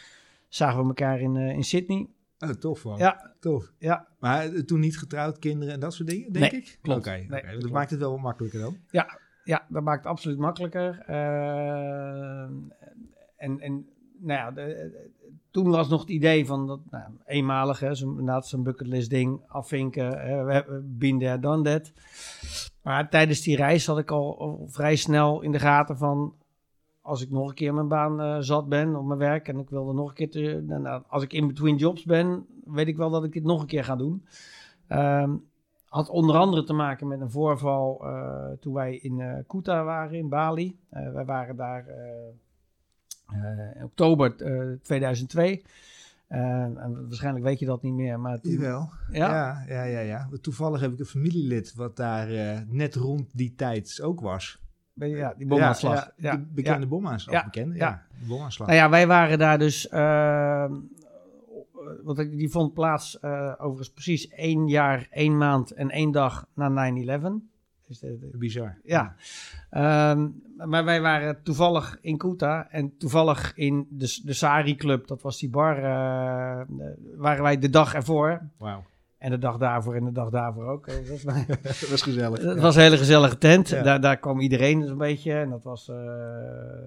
zagen 0.48 0.82
we 0.82 0.88
elkaar 0.88 1.20
in, 1.20 1.36
in 1.36 1.64
Sydney. 1.64 2.08
Oh, 2.40 2.50
tof 2.50 2.84
man. 2.86 2.98
Ja, 2.98 3.34
Tof. 3.40 3.72
ja, 3.78 4.08
Maar 4.20 4.50
toen 4.66 4.80
niet 4.80 4.98
getrouwd, 4.98 5.40
kinderen 5.40 5.74
en 5.74 5.80
dat 5.80 5.94
soort 5.94 6.10
dingen, 6.10 6.32
denk 6.32 6.52
Nee, 6.52 6.62
ik? 6.62 6.78
klopt. 6.82 7.00
Oké, 7.08 7.16
Nee, 7.16 7.28
dat 7.42 7.42
klopt. 7.58 7.70
maakt 7.72 7.90
het 7.90 8.00
wel 8.00 8.12
wat 8.12 8.22
makkelijker 8.22 8.60
dan. 8.60 8.78
Ja, 9.44 9.66
dat 9.70 9.84
maakt 9.84 10.04
het 10.04 10.12
absoluut 10.12 10.38
makkelijker. 10.38 11.00
En, 13.38 13.60
en 13.60 13.88
nou 14.20 14.40
ja, 14.40 14.52
de- 14.52 15.12
toen 15.58 15.70
was 15.70 15.88
nog 15.88 16.02
het 16.02 16.10
idee 16.10 16.46
van 16.46 16.68
dat 16.68 16.80
nou, 16.90 17.04
eenmalig, 17.26 17.80
hè, 17.80 17.96
inderdaad 17.96 18.48
zo'n 18.48 18.64
bucketlist 18.64 19.10
ding, 19.10 19.42
afvinken, 19.48 20.20
hebben 20.48 20.98
been 20.98 21.20
there, 21.20 21.40
done 21.40 21.64
that. 21.64 21.92
Maar 22.84 23.10
tijdens 23.10 23.42
die 23.42 23.56
reis 23.56 23.86
had 23.86 23.98
ik 23.98 24.12
al, 24.12 24.66
vrij 24.68 24.96
snel 24.96 25.42
in 25.42 25.52
de 25.52 25.60
gaten 25.60 25.98
van, 25.98 26.34
als 27.02 27.22
ik 27.22 27.30
nog 27.30 27.50
een 27.50 27.56
keer 27.56 27.74
mijn 27.74 27.88
baan 27.88 28.22
eh, 28.22 28.38
zat 28.40 28.70
ben 28.70 28.96
op 28.96 29.06
mijn 29.06 29.20
werk 29.20 29.48
en 29.48 29.60
ik 29.60 29.70
wilde 29.70 29.94
nog 29.94 30.10
een 30.10 30.16
keer, 30.16 30.30
te, 30.30 30.64
nou, 30.68 30.82
nou, 30.82 31.04
als 31.08 31.24
ik 31.24 31.34
in 31.34 31.48
between 31.48 31.76
jobs 31.76 32.04
ben, 32.04 32.46
weet 32.66 32.88
ik 32.88 32.98
wel 32.98 33.10
dat 33.10 33.24
ik 33.24 33.32
dit 33.32 33.44
nog 33.44 33.62
een 33.62 33.68
keer 33.68 33.84
ga 33.84 33.96
doen. 33.96 34.26
Ehm, 34.88 35.36
had 35.86 36.10
onder 36.10 36.36
andere 36.36 36.64
te 36.64 36.74
maken 36.74 37.08
met 37.08 37.22
een 37.22 37.32
voorval 37.32 38.06
eh, 38.06 38.52
toen 38.60 38.74
wij 38.74 38.96
in 38.96 39.20
eh 39.20 39.38
Kuta 39.48 39.84
waren, 39.84 40.18
in 40.18 40.30
Bali. 40.30 40.80
Eh, 40.90 41.12
wij 41.12 41.26
waren 41.26 41.56
daar 41.56 41.88
eh, 41.88 42.28
eh, 42.28 42.34
in 43.32 43.84
oktober 43.84 44.36
eh, 44.36 44.78
2002. 44.82 45.62
Eh, 46.28 46.40
en 46.40 47.06
waarschijnlijk 47.08 47.46
weet 47.46 47.60
je 47.60 47.66
dat 47.66 47.82
niet 47.82 47.94
meer, 47.94 48.20
maar 48.20 48.40
toen... 48.40 48.52
Jawel. 48.52 48.90
Ja? 49.12 49.30
Ja, 49.30 49.64
ja, 49.68 49.84
ja. 49.84 50.00
ja. 50.00 50.30
Toevallig 50.42 50.80
heb 50.82 50.92
ik 50.92 51.00
een 51.00 51.06
familielid 51.06 51.74
wat 51.76 51.96
daar 51.96 52.30
eh, 52.30 52.60
net 52.68 52.96
rond 52.96 53.30
die 53.34 53.54
tijd 53.56 54.00
ook 54.02 54.20
was. 54.22 54.62
Ja, 54.94 55.34
die 55.38 55.48
bomaanslag. 55.48 55.94
Ja, 55.96 56.12
Ja, 56.18 56.32
ja, 56.32 56.38
de 56.38 56.46
bekende 56.54 56.82
ja. 56.82 56.88
bomaanslag. 56.88 57.36
Ja, 57.36 57.44
Bekende, 57.44 57.76
ja. 57.76 58.04
bomaanslag. 58.28 58.68
Nou 58.68 58.80
ja, 58.80 58.90
wij 58.90 59.08
waren 59.08 59.38
daar 59.38 59.60
dus. 59.60 59.90
eh, 59.90 60.72
want 62.04 62.18
die 62.18 62.50
vond 62.50 62.74
plaats 62.74 63.20
eh, 63.20 63.54
overigens 63.58 63.92
precies 63.92 64.28
één 64.28 64.68
jaar, 64.68 65.08
één 65.10 65.38
maand 65.38 65.72
en 65.72 65.90
één 65.90 66.12
dag 66.12 66.48
na 66.54 66.92
9-11. 67.20 67.22
Dus 67.88 68.00
de- 68.00 68.18
de- 68.20 68.38
Bizar. 68.38 68.78
ja. 68.84 69.16
Ehm, 69.70 70.28
maar 70.66 70.86
wij 70.86 71.02
waren 71.02 71.44
toevallig 71.44 71.98
in 72.02 72.18
Kuta 72.18 72.68
en 72.72 72.98
toevallig 72.98 73.52
in 73.56 73.88
de, 73.90 74.20
de 74.24 74.34
Sari 74.34 74.76
Club, 74.76 75.08
dat 75.08 75.22
was 75.22 75.40
die 75.40 75.50
bar, 75.50 75.78
eh, 75.78 76.60
eh, 76.62 76.68
waren 77.16 77.44
wij 77.44 77.58
de 77.60 77.70
dag 77.70 77.94
ervoor. 77.94 78.42
Wauw. 78.58 78.84
En 79.18 79.30
de 79.32 79.38
dag 79.38 79.58
daarvoor 79.58 79.96
en 79.96 80.04
de 80.06 80.12
dag 80.12 80.30
daarvoor 80.30 80.66
ook. 80.66 80.88
Maar- 81.26 81.46
dat 81.62 81.88
was 81.90 82.02
gezellig. 82.02 82.42
Het 82.42 82.56
Ja. 82.56 82.62
was 82.62 82.76
een 82.76 82.82
hele 82.82 82.98
gezellige 82.98 83.38
tent. 83.38 83.70
Ja. 83.70 83.82
Daar, 83.84 84.02
daar 84.02 84.18
kwam 84.18 84.40
iedereen 84.40 84.88
zo'n 84.88 84.98
beetje. 84.98 85.34
En 85.34 85.50
dat 85.50 85.64
was, 85.64 85.90
eh, 85.90 85.96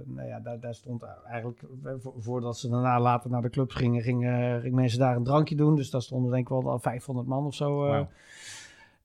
nou 0.04 0.26
ja, 0.28 0.40
daar, 0.40 0.61
daar 0.61 0.75
stond 0.75 1.02
eigenlijk, 1.26 1.62
eh, 1.85 1.92
vo- 2.00 2.14
voordat 2.19 2.59
ze 2.59 2.69
daarna 2.69 3.00
later 3.00 3.30
naar 3.30 3.42
de 3.42 3.50
clubs 3.50 3.75
gingen, 3.75 4.02
gingen, 4.02 4.61
gingen 4.61 4.76
mensen 4.76 4.99
daar 4.99 5.16
een 5.16 5.25
drankje 5.25 5.57
doen. 5.57 5.76
Dus 5.76 5.90
daar 5.90 6.02
stonden 6.02 6.30
denk 6.30 6.42
ik 6.42 6.49
wel 6.49 6.71
al 6.71 6.78
500 6.78 7.26
man 7.28 7.47
of 7.47 7.54
zo. 7.54 7.87
eh. 7.87 8.00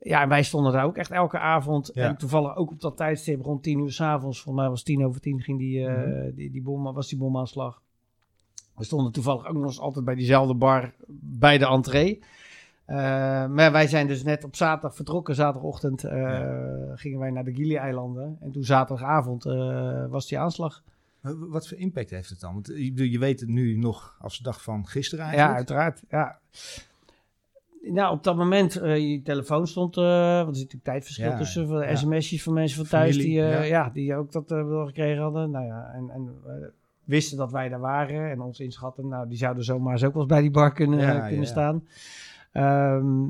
Ja, 0.08 0.22
en 0.22 0.30
wij 0.30 0.44
stonden 0.44 0.72
daar 0.74 0.84
ook 0.86 0.98
echt 0.98 1.12
elke 1.12 1.40
avond. 1.40 1.92
Ja. 1.94 2.08
En 2.08 2.18
toevallig 2.18 2.56
ook 2.56 2.72
op 2.72 2.82
dat 2.82 2.98
tijdstip 2.98 3.42
rond 3.42 3.64
tien 3.64 3.80
uur 3.80 3.92
s'avonds. 3.92 4.42
Volgens 4.42 4.64
mij 4.64 4.70
was 4.74 4.84
tien 4.84 5.06
over 5.06 5.22
tien 5.22 5.42
ging 5.42 5.58
die, 5.58 5.88
Mhm. 5.88 6.36
die, 6.36 6.52
die 6.52 6.62
bom, 6.62 6.84
was 6.94 7.08
die 7.10 7.18
bomaanslag. 7.18 7.82
We 8.76 8.84
stonden 8.84 9.12
toevallig 9.12 9.48
ook 9.48 9.56
nog 9.56 9.64
eens 9.66 9.80
altijd 9.80 10.06
bij 10.06 10.16
diezelfde 10.16 10.54
bar 10.54 10.94
bij 11.20 11.58
de 11.58 11.68
entree. 11.68 12.20
Eh, 12.86 12.96
maar 13.48 13.72
wij 13.72 13.88
zijn 13.88 14.08
dus 14.08 14.24
net 14.24 14.44
op 14.44 14.56
zaterdag 14.56 14.96
vertrokken. 14.96 15.36
Zaterdagochtend 15.36 16.04
eh, 16.04 16.50
gingen 16.96 17.20
wij 17.20 17.30
naar 17.32 17.44
de 17.44 17.54
Gili-eilanden. 17.54 18.38
En 18.42 18.52
toen 18.52 18.64
zaterdagavond 18.64 19.44
was 20.10 20.28
die 20.28 20.40
aanslag. 20.40 20.84
Wat 21.22 21.68
voor 21.68 21.78
impact 21.78 22.10
heeft 22.10 22.30
het 22.30 22.40
dan? 22.40 22.54
Want 22.54 22.68
bedoel, 22.68 23.06
je 23.08 23.20
weet 23.20 23.40
het 23.40 23.50
nu 23.50 23.78
nog 23.78 24.18
als 24.22 24.38
de 24.38 24.44
dag 24.44 24.62
van 24.64 24.88
gisteren 24.88 25.26
Ja, 25.26 25.32
eigenlijk. 25.32 25.58
uiteraard. 25.58 26.02
Ja. 26.10 26.40
Nou, 27.88 28.14
op 28.14 28.24
dat 28.24 28.36
moment, 28.36 28.76
eh, 28.76 28.98
je 28.98 29.22
telefoon 29.22 29.68
stond, 29.68 29.98
eh 29.98 30.04
want 30.04 30.48
er 30.48 30.56
zit 30.56 30.64
natuurlijk 30.64 30.84
tijdverschil 30.84 31.30
Ja, 31.30 31.38
tussen 31.38 31.68
van 31.68 31.82
ja. 31.82 31.96
sms'jes 31.96 32.44
van 32.44 32.54
mensen 32.54 32.78
van 32.78 33.00
thuis 33.00 33.16
Familie, 33.16 33.34
die, 33.34 33.44
eh, 33.44 33.70
ja. 33.70 33.84
ja. 33.84 33.90
die 33.90 34.16
ook 34.16 34.32
dat 34.32 34.50
wel 34.50 34.86
gekregen 34.86 35.22
hadden. 35.22 35.52
Nou 35.52 35.66
ja, 35.66 35.92
en, 35.94 36.10
en 36.10 36.30
wisten 37.04 37.38
dat 37.38 37.52
wij 37.52 37.70
daar 37.70 37.80
waren 37.80 38.32
en 38.32 38.42
ons 38.42 38.60
inschatten, 38.60 39.08
nou, 39.08 39.28
die 39.28 39.38
zouden 39.38 39.64
zomaar 39.64 39.94
eens 39.94 40.04
ook 40.04 40.14
wel 40.14 40.22
eens 40.22 40.32
bij 40.32 40.42
die 40.42 40.52
bar 40.52 40.74
kunnen, 40.74 41.28
kunnen 41.28 41.48
staan. 41.48 41.88
Ehm, 42.52 43.30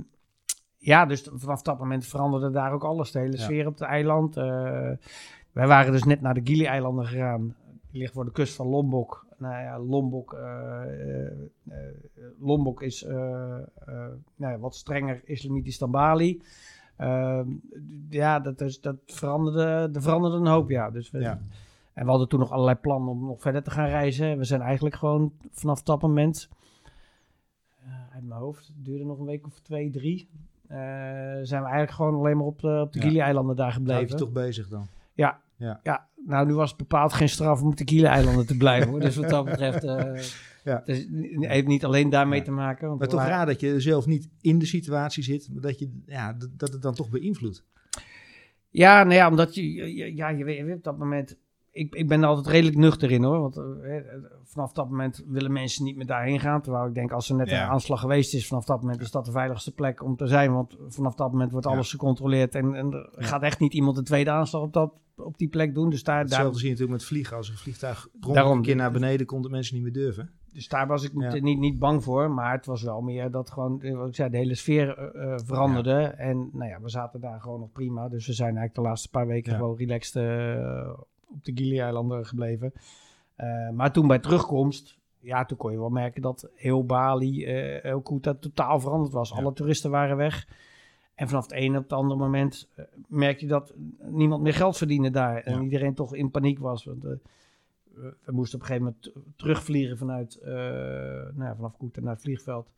ja, 0.78 1.06
dus 1.06 1.30
vanaf 1.34 1.62
dat 1.62 1.80
moment 1.80 2.06
veranderde 2.06 2.52
daar 2.52 2.72
ook 2.72 2.84
alles, 2.84 3.12
de 3.12 3.20
hele 3.20 3.38
sfeer 3.38 3.68
op 3.68 3.74
het 3.74 3.88
eiland. 3.88 4.36
Wij 5.52 5.68
waren 5.68 5.92
dus 5.92 6.04
net 6.04 6.22
naar 6.22 6.34
de 6.34 6.42
Gili-eilanden 6.44 7.06
gegaan. 7.06 7.56
Die 7.96 8.04
ligt 8.04 8.16
voor 8.16 8.26
de 8.26 8.32
kust 8.32 8.56
van 8.56 8.68
Lombok. 8.68 9.26
Nou 9.38 9.64
ja, 9.64 9.80
Lombok, 9.80 10.34
eh, 10.34 10.82
eh, 10.84 11.28
eh, 11.68 11.76
Lombok 12.40 12.82
is 12.82 13.04
nou 13.04 13.68
ja, 14.38 14.58
wat 14.58 14.76
strenger 14.76 15.22
islamitisch 15.26 15.78
dan 15.78 15.92
Bali. 15.92 16.42
Ehm, 16.98 17.50
ja, 18.10 18.40
dat, 18.40 18.62
is, 18.62 18.82
dat 18.82 18.96
veranderde, 19.06 19.90
er 19.96 20.02
veranderde 20.02 20.38
een 20.38 20.48
hoop, 20.48 20.70
ja. 20.70 20.90
Dus 20.92 21.12
we, 21.12 21.20
Ja. 21.20 21.40
En 21.94 22.04
we 22.04 22.10
hadden 22.10 22.28
toen 22.28 22.40
nog 22.40 22.52
allerlei 22.52 22.78
plannen 22.78 23.10
om 23.10 23.26
nog 23.26 23.42
verder 23.42 23.64
te 23.64 23.72
gaan 23.72 23.88
reizen. 23.88 24.38
We 24.38 24.44
zijn 24.44 24.62
eigenlijk 24.62 24.96
gewoon 24.96 25.34
vanaf 25.52 25.84
dat 25.84 26.02
moment, 26.02 26.50
uit 28.14 28.24
mijn 28.24 28.40
hoofd, 28.40 28.68
het 28.68 28.86
duurde 28.86 29.06
nog 29.06 29.20
een 29.20 29.26
week 29.26 29.46
of 29.46 29.60
twee, 29.60 29.92
drie. 29.92 30.30
zijn 30.68 31.46
we 31.46 31.56
eigenlijk 31.56 31.92
gewoon 31.92 32.16
alleen 32.16 32.38
maar 32.38 32.46
op 32.46 32.60
de, 32.60 32.82
op 32.82 32.94
de 32.94 33.00
Ja. 33.00 33.06
Gili-eilanden 33.06 33.56
daar 33.56 33.82
Blijf 33.82 34.00
je 34.00 34.08
gebleven. 34.08 34.18
toch 34.18 34.44
bezig 34.44 34.68
dan? 34.68 34.88
Ja. 35.14 35.44
Ja. 35.58 35.80
ja, 35.84 36.08
nou 36.26 36.48
nu 36.48 36.54
was 36.54 36.70
het 36.70 36.78
bepaald 36.78 37.14
geen 37.14 37.30
straf 37.30 37.62
om 37.62 37.68
op 37.68 37.78
de 37.78 37.84
Kieler-eilanden 37.84 38.46
te 38.46 38.58
blijven. 38.58 38.90
Hoor. 38.90 39.00
Dus 39.00 39.16
wat 39.16 39.30
dat 39.30 39.46
betreft 39.46 39.84
eh 39.84 40.24
Ja. 40.64 40.82
het 40.86 41.08
heeft 41.40 41.68
niet 41.68 41.86
alleen 41.86 42.10
daarmee 42.10 42.40
Ja. 42.40 42.46
te 42.46 42.52
maken. 42.52 42.88
Want 42.88 43.00
Maar 43.00 43.08
toch 43.10 43.20
raar 43.20 43.46
dat 43.46 43.60
je 43.60 43.80
zelf 43.80 44.06
niet 44.06 44.30
in 44.42 44.60
de 44.60 44.66
situatie 44.66 45.24
zit, 45.24 45.50
maar 45.54 45.62
dat, 45.62 45.80
je, 45.80 46.02
ja, 46.06 46.38
dat, 46.58 46.72
het 46.74 46.82
dan 46.82 46.94
toch 46.94 47.10
beïnvloedt. 47.10 47.66
Ja, 48.70 49.04
nou 49.04 49.16
ja, 49.16 49.30
omdat 49.30 49.56
je, 49.56 50.16
ja, 50.16 50.30
je 50.30 50.44
weet 50.44 50.74
op 50.76 50.84
dat 50.84 50.98
moment... 50.98 51.38
Ik, 51.76 51.96
ik 51.96 52.08
ben 52.08 52.22
er 52.22 52.28
altijd 52.28 52.48
redelijk 52.48 52.78
nuchter 52.78 53.12
in 53.12 53.24
hoor. 53.24 53.40
Want 53.40 53.58
eh, 53.58 53.98
eh, 53.98 54.04
vanaf 54.44 54.72
dat 54.74 54.90
moment 54.90 55.24
willen 55.28 55.52
mensen 55.52 55.84
niet 55.84 55.96
meer 55.96 56.06
daarheen 56.06 56.40
gaan. 56.40 56.62
Terwijl 56.62 56.88
ik 56.88 56.94
denk, 56.94 57.12
als 57.12 57.30
er 57.30 57.36
net 57.36 57.50
Ja. 57.50 57.64
een 57.64 57.70
aanslag 57.70 58.00
geweest 58.00 58.34
is, 58.34 58.48
vanaf 58.48 58.66
dat 58.66 58.82
moment 58.82 59.02
is 59.02 59.12
dat 59.12 59.26
de 59.26 59.32
veiligste 59.32 59.74
plek 59.74 60.04
om 60.04 60.16
te 60.16 60.28
zijn. 60.28 60.54
Want 60.54 60.78
vanaf 60.88 61.16
dat 61.16 61.32
moment 61.32 61.52
wordt 61.52 61.66
Ja. 61.66 61.72
alles 61.74 61.92
gecontroleerd. 61.92 62.56
En, 62.56 62.76
en 62.76 62.94
er 62.94 63.24
gaat 63.24 63.42
echt 63.42 63.60
niet 63.60 63.74
iemand 63.74 63.98
een 63.98 64.04
tweede 64.04 64.30
aanslag 64.32 64.62
op, 64.62 64.74
dat, 64.74 64.94
op 65.16 65.38
die 65.38 65.48
plek 65.48 65.74
doen. 65.74 65.90
Dus 65.90 66.04
daar, 66.04 66.16
daar, 66.16 66.24
Hetzelfde 66.24 66.54
zie 66.60 66.66
je 66.66 66.72
natuurlijk 66.72 67.00
met 67.00 67.08
vliegen. 67.08 67.38
Als 67.38 67.50
een 67.50 67.58
vliegtuig 67.58 68.08
Daarom. 68.20 68.58
een 68.58 68.64
keer 68.64 68.76
naar 68.76 68.92
beneden 68.92 69.26
komt, 69.26 69.44
de 69.44 69.50
mensen 69.50 69.76
niet 69.76 69.84
meer 69.84 69.94
durven. 69.94 70.30
Dus 70.54 70.68
daar 70.68 70.88
was 70.88 71.04
ik 71.04 71.14
niet, 71.14 71.34
Ja. 71.34 71.40
niet, 71.42 71.60
niet 71.60 71.80
bang 71.80 72.04
voor. 72.04 72.32
Maar 72.32 72.52
het 72.52 72.66
was 72.66 72.84
wel 72.84 73.02
meer 73.02 73.32
dat 73.32 73.52
gewoon, 73.52 73.82
eh, 73.82 74.06
ik 74.08 74.16
zei, 74.16 74.30
de 74.30 74.38
hele 74.38 74.56
sfeer 74.56 75.12
veranderde. 75.46 75.94
En 76.04 76.50
nou 76.54 76.70
ja, 76.70 76.82
we 76.82 76.90
zaten 76.90 77.20
daar 77.22 77.42
gewoon 77.42 77.60
nog 77.60 77.72
prima. 77.72 78.10
Dus 78.10 78.28
we 78.28 78.34
zijn 78.34 78.48
eigenlijk 78.58 78.76
de 78.76 78.82
laatste 78.82 79.10
paar 79.10 79.28
weken 79.28 79.54
gewoon 79.56 79.78
relaxed 79.78 80.16
op 81.36 81.46
de 81.46 81.52
Gili-eilanden 81.56 82.26
gebleven. 82.26 82.74
Eh, 83.36 83.70
maar 83.70 83.92
toen 83.92 84.08
bij 84.08 84.20
terugkomst, 84.20 84.98
ja, 85.20 85.46
toen 85.46 85.58
kon 85.58 85.72
je 85.72 85.80
wel 85.80 85.90
merken 85.90 86.22
dat 86.22 86.50
heel 86.56 86.86
Bali, 86.86 87.46
eh 87.46 87.84
heel 87.84 88.02
Kuta 88.02 88.34
totaal 88.34 88.80
veranderd 88.80 89.14
was. 89.14 89.30
Ja. 89.30 89.36
Alle 89.36 89.54
toeristen 89.54 89.92
waren 89.92 90.18
weg. 90.18 90.48
En 91.16 91.28
vanaf 91.28 91.44
het 91.44 91.54
ene 91.54 91.78
op 91.78 91.84
het 91.84 91.94
andere 91.94 92.20
moment 92.20 92.70
eh, 92.76 92.86
merk 93.08 93.40
je 93.40 93.48
dat 93.48 93.74
niemand 94.02 94.42
meer 94.42 94.54
geld 94.54 94.78
verdiende 94.78 95.10
daar. 95.10 95.38
En 95.38 95.64
iedereen 95.64 95.94
toch 95.94 96.16
in 96.16 96.32
paniek 96.32 96.60
was. 96.60 96.84
Want 96.84 97.06
eh, 97.06 97.12
we, 97.94 98.32
moesten 98.32 98.60
op 98.60 98.62
een 98.62 98.68
gegeven 98.68 98.96
moment 98.96 99.12
terugvliegen 99.36 99.98
vanuit, 99.98 100.40
nou 100.44 101.44
ja, 101.44 101.56
vanaf 101.56 101.78
Kuta 101.78 102.02
naar 102.02 102.14
het 102.14 102.22
vliegveld. 102.22 102.72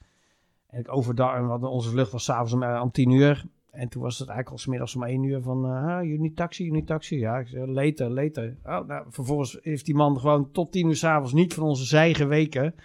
En 0.68 0.80
ik 0.80 0.92
overdag, 0.92 1.38
hadden- 1.38 1.70
onze 1.70 1.90
vlucht 1.90 2.12
was 2.12 2.24
s'avonds 2.24 2.54
om, 2.54 2.64
om 2.64 2.92
tien 2.92 3.12
uur. 3.12 3.46
En 3.72 3.90
toen 3.90 4.02
was 4.02 4.20
het 4.20 4.28
eigenlijk 4.28 4.58
al 4.58 4.64
's 4.64 4.66
middags 4.66 4.96
om 4.96 5.04
één 5.04 5.24
uur 5.24 5.42
van, 5.42 5.66
eh 5.66 5.86
ah, 5.86 6.20
need 6.20 6.36
taxi, 6.36 6.72
need 6.72 6.88
taxi. 6.88 7.18
Ja, 7.18 7.38
ik 7.38 7.48
zei, 7.48 7.72
later, 7.72 8.10
later. 8.10 8.56
Oh, 8.66 8.88
nou, 8.88 9.06
vervolgens 9.10 9.60
heeft 9.62 9.86
die 9.86 9.96
man 9.96 10.20
gewoon 10.20 10.52
tot 10.52 10.72
tien 10.72 10.88
uur 10.88 10.96
s'avonds 10.96 11.34
niet 11.34 11.54
van 11.54 11.64
onze 11.64 11.86
zij 11.86 12.14
geweken 12.14 12.76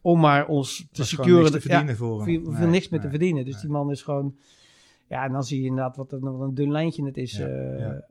om 0.00 0.20
maar 0.20 0.46
ons 0.46 0.86
te 0.92 1.04
securen. 1.04 1.38
niks 1.38 1.50
te 1.50 1.56
Ja, 1.56 1.60
verdienen 1.60 1.96
voor 1.96 2.26
hem. 2.26 2.42
Nee, 2.42 2.66
niks 2.66 2.88
meer 2.88 3.00
te 3.00 3.08
verdienen. 3.08 3.44
Dus 3.44 3.52
nee. 3.52 3.62
die 3.62 3.70
man 3.70 3.90
is 3.90 4.02
gewoon... 4.02 4.36
Ja, 5.08 5.24
en 5.24 5.32
dan 5.32 5.44
zie 5.44 5.60
je 5.60 5.66
inderdaad 5.66 5.96
wat 5.96 6.12
een, 6.12 6.20
wat 6.20 6.48
een 6.48 6.54
dun 6.54 6.70
lijntje 6.70 7.04
het 7.04 7.16
is. 7.16 7.36
Ja, 7.36 7.46
eh. 7.46 7.78
ja. 7.78 8.04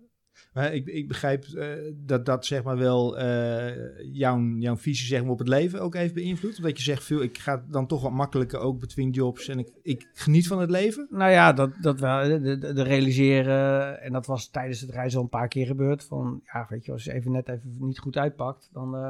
Maar 0.54 0.74
ik, 0.74 0.86
ik 0.88 1.08
begrijp 1.08 1.44
eh, 1.44 1.68
dat 2.06 2.26
dat 2.26 2.46
zeg 2.46 2.64
maar 2.64 2.78
wel 2.78 3.18
eh, 3.18 3.76
jouw, 4.14 4.42
jouw 4.58 4.78
visie 4.78 5.08
zeg 5.08 5.22
maar, 5.22 5.32
op 5.32 5.40
het 5.40 5.48
leven 5.48 5.82
ook 5.82 5.94
heeft 5.96 6.14
beïnvloed. 6.14 6.58
Omdat 6.58 6.78
je 6.78 6.84
zegt, 6.84 7.04
veel, 7.04 7.22
ik 7.22 7.38
ga 7.38 7.64
dan 7.70 7.88
toch 7.88 8.02
wat 8.02 8.12
makkelijker 8.12 8.60
ook 8.60 8.80
between 8.80 9.10
jobs 9.10 9.48
en 9.48 9.60
ik, 9.60 9.70
ik 9.84 10.10
geniet 10.14 10.48
van 10.48 10.60
het 10.60 10.70
leven. 10.70 11.08
Nou 11.10 11.32
ja, 11.32 11.54
dat, 11.54 11.72
dat 11.82 12.00
wel. 12.00 12.28
De, 12.28 12.58
de, 12.58 12.74
de 12.74 12.84
realiseren, 12.84 14.02
en 14.02 14.12
dat 14.14 14.26
was 14.26 14.48
tijdens 14.50 14.82
het 14.82 14.90
reizen 14.90 15.18
al 15.18 15.24
een 15.24 15.30
paar 15.30 15.48
keer 15.48 15.66
gebeurd. 15.66 16.04
Van 16.04 16.42
ja, 16.54 16.66
weet 16.70 16.86
je, 16.86 16.92
als 16.92 17.04
je 17.04 17.14
even 17.14 17.32
net 17.32 17.50
even 17.50 17.76
niet 17.80 18.00
goed 18.00 18.18
uitpakt, 18.18 18.70
dan, 18.74 18.96
eh, 18.96 19.02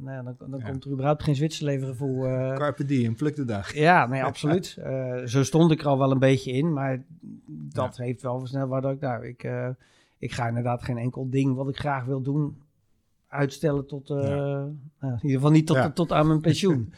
nou 0.00 0.10
ja, 0.10 0.22
dan, 0.22 0.36
dan 0.50 0.60
Ja. 0.60 0.70
komt 0.70 0.84
er 0.84 0.90
überhaupt 0.90 1.22
geen 1.22 1.34
Zwitserlevengevoel. 1.36 2.24
eh 2.26 2.54
Carpe 2.56 2.84
diem, 2.84 3.16
pluk 3.16 3.36
de 3.36 3.44
dag. 3.44 3.74
ja, 3.74 4.06
nee, 4.06 4.22
absoluut. 4.24 4.76
Eh, 4.86 5.24
zo 5.24 5.42
stond 5.42 5.70
ik 5.70 5.80
er 5.80 5.86
al 5.86 5.98
wel 5.98 6.10
een 6.10 6.18
beetje 6.18 6.52
in, 6.52 6.72
maar 6.72 7.04
dat 7.74 7.96
heeft 7.96 8.22
wel 8.22 8.38
versneld 8.38 8.68
waardoor 8.70 8.90
ik, 8.92 9.00
nou, 9.00 9.26
ik, 9.26 9.48
ik 10.18 10.32
ga 10.32 10.48
inderdaad 10.48 10.82
geen 10.82 10.98
enkel 10.98 11.30
ding 11.30 11.54
wat 11.54 11.68
ik 11.68 11.76
graag 11.76 12.04
wil 12.04 12.20
doen 12.22 12.56
uitstellen 13.28 13.86
tot, 13.86 14.10
eh, 14.10 14.16
Ja. 14.16 14.36
nou, 14.36 14.72
in 15.00 15.12
ieder 15.22 15.30
geval 15.36 15.50
niet 15.50 15.66
tot, 15.66 15.76
Ja. 15.76 15.90
tot 15.90 16.12
aan 16.12 16.26
mijn 16.26 16.40
pensioen. 16.40 16.92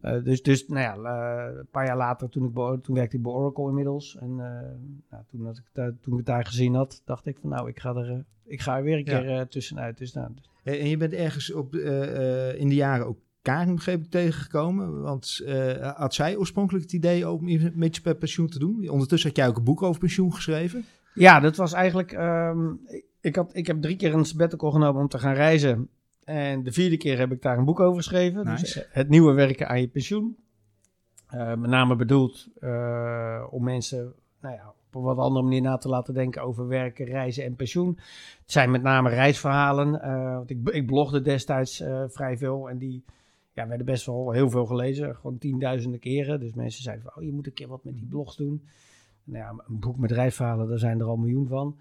Eh, 0.00 0.24
dus, 0.24 0.42
dus, 0.42 0.66
nou 0.68 0.80
ja, 0.80 0.94
eh, 0.96 1.56
een 1.58 1.66
paar 1.70 1.86
jaar 1.86 1.96
later, 1.96 2.28
toen, 2.28 2.44
ik 2.44 2.52
bij- 2.52 2.78
toen 2.82 2.94
werkte 2.94 3.16
ik 3.16 3.22
bij 3.22 3.32
Oracle 3.32 3.68
inmiddels. 3.68 4.16
En 4.16 4.34
nou, 4.36 5.24
toen, 5.30 5.44
had 5.46 5.56
ik, 5.56 5.64
daar- 5.72 5.92
toen 6.00 6.12
ik 6.12 6.18
het 6.18 6.26
daar 6.26 6.46
gezien 6.46 6.74
had, 6.74 7.02
dacht 7.04 7.26
ik 7.26 7.38
van, 7.40 7.50
nou, 7.50 7.68
ik 7.68 7.80
ga 7.80 7.94
er, 7.94 8.24
ik 8.44 8.60
ga 8.60 8.76
er 8.76 8.82
weer 8.82 8.98
een 8.98 9.04
Ja. 9.04 9.20
keer 9.20 9.48
tussenuit. 9.48 9.98
Dus, 9.98 10.12
nou, 10.12 10.30
En 10.62 10.78
en 10.78 10.88
je 10.88 10.96
bent 10.96 11.12
ergens 11.12 11.52
op, 11.52 11.74
in 11.74 12.68
de 12.68 12.74
jaren 12.74 13.06
ook 13.06 13.18
Karin 13.42 13.74
begreep 13.74 14.04
ik 14.04 14.10
tegengekomen. 14.10 15.00
Want 15.02 15.42
had 15.96 16.14
zij 16.14 16.36
oorspronkelijk 16.36 16.84
het 16.84 16.92
idee 16.94 17.30
om 17.30 17.48
iets 17.48 17.64
met 17.74 17.96
je 17.96 18.14
pensioen 18.14 18.48
te 18.48 18.58
doen? 18.58 18.88
Ondertussen 18.88 19.28
had 19.28 19.38
jij 19.38 19.48
ook 19.48 19.56
een 19.56 19.64
boek 19.64 19.82
over 19.82 20.00
pensioen 20.00 20.34
geschreven. 20.34 20.84
Ja, 21.16 21.40
dat 21.40 21.56
was 21.56 21.72
eigenlijk. 21.72 22.12
ehm, 22.12 22.72
ik, 23.20 23.36
had, 23.36 23.50
ik 23.52 23.66
heb 23.66 23.82
drie 23.82 23.96
keer 23.96 24.14
een 24.14 24.24
sabbatical 24.24 24.70
genomen 24.70 25.00
om 25.02 25.08
te 25.08 25.18
gaan 25.18 25.34
reizen. 25.34 25.88
En 26.24 26.62
de 26.62 26.72
vierde 26.72 26.96
keer 26.96 27.18
heb 27.18 27.32
ik 27.32 27.42
daar 27.42 27.58
een 27.58 27.64
boek 27.64 27.80
over 27.80 27.96
geschreven. 27.96 28.44
Dus 28.44 28.60
Nice. 28.60 28.86
het 28.90 29.08
nieuwe 29.08 29.32
werken 29.32 29.68
aan 29.68 29.80
je 29.80 29.88
pensioen. 29.88 30.36
Eh, 31.26 31.54
met 31.54 31.70
name 31.70 31.96
bedoeld 31.96 32.48
eh, 32.60 33.44
om 33.50 33.64
mensen 33.64 34.12
nou 34.40 34.54
ja, 34.54 34.74
op 34.86 34.94
een 34.94 35.02
wat 35.02 35.18
andere 35.18 35.42
manier 35.44 35.60
na 35.60 35.76
te 35.76 35.88
laten 35.88 36.14
denken 36.14 36.42
over 36.42 36.68
werken, 36.68 37.04
reizen 37.06 37.44
en 37.44 37.56
pensioen. 37.56 37.88
Het 38.42 38.52
zijn 38.52 38.70
met 38.70 38.82
name 38.82 39.08
reisverhalen. 39.08 40.02
eh, 40.02 40.34
want 40.34 40.50
ik, 40.50 40.68
ik 40.68 40.86
blogde 40.86 41.20
destijds 41.22 41.82
vrij 42.08 42.36
veel. 42.38 42.70
En 42.70 42.78
die 42.78 43.04
ja, 43.52 43.68
werden 43.68 43.86
best 43.86 44.06
wel 44.06 44.30
heel 44.30 44.50
veel 44.50 44.66
gelezen. 44.66 45.14
Gewoon 45.16 45.38
tienduizenden 45.38 46.00
keren. 46.00 46.40
Dus 46.40 46.52
mensen 46.52 46.82
zeiden 46.82 47.04
van, 47.04 47.12
oh, 47.16 47.28
je 47.28 47.32
moet 47.32 47.46
een 47.46 47.52
keer 47.52 47.68
wat 47.68 47.84
met 47.84 47.94
die 47.94 48.06
blogs 48.10 48.36
doen. 48.36 48.62
Nou 49.26 49.38
ja, 49.38 49.64
een 49.66 49.80
boek 49.80 49.96
met 49.96 50.10
reisverhalen, 50.10 50.68
daar 50.68 50.78
zijn 50.78 51.00
er 51.00 51.06
al 51.06 51.16
miljoen 51.16 51.46
van. 51.46 51.76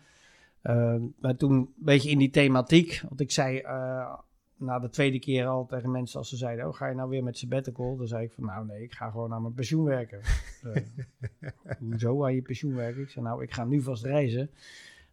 Uh, 0.64 0.96
maar 1.20 1.36
toen 1.36 1.52
een 1.52 1.74
beetje 1.76 2.10
in 2.10 2.18
die 2.18 2.30
thematiek. 2.30 3.02
Want 3.08 3.20
ik 3.20 3.32
zei 3.32 3.60
uh, 3.62 4.14
na 4.58 4.80
de 4.80 4.90
tweede 4.90 5.20
keer 5.20 5.46
al 5.46 5.66
tegen 5.66 5.92
mensen 5.92 6.20
als 6.20 6.30
ze 6.30 6.36
zeiden... 6.36 6.68
Oh, 6.68 6.74
ga 6.74 6.88
je 6.88 6.96
nou 6.96 7.10
weer 7.10 7.24
met 7.24 7.38
sabbatical? 7.38 7.98
Dan 7.98 8.08
zei 8.08 8.24
ik 8.24 8.32
van, 8.32 8.46
nou 8.46 8.66
nee, 8.66 8.84
ik 8.84 8.94
ga 8.94 9.10
gewoon 9.10 9.34
aan 9.34 9.42
mijn 9.42 9.54
pensioen 9.54 9.84
werken. 9.84 10.20
uh, 10.66 10.76
hoezo 11.90 12.24
aan 12.24 12.36
je 12.36 12.42
pensioen 12.42 12.76
werken? 12.76 13.02
Ik 13.02 13.10
zei, 13.10 13.26
nou, 13.26 13.44
ik 13.44 13.54
ga 13.54 13.64
nu 13.64 13.82
vast 13.82 14.04
reizen. 14.04 14.50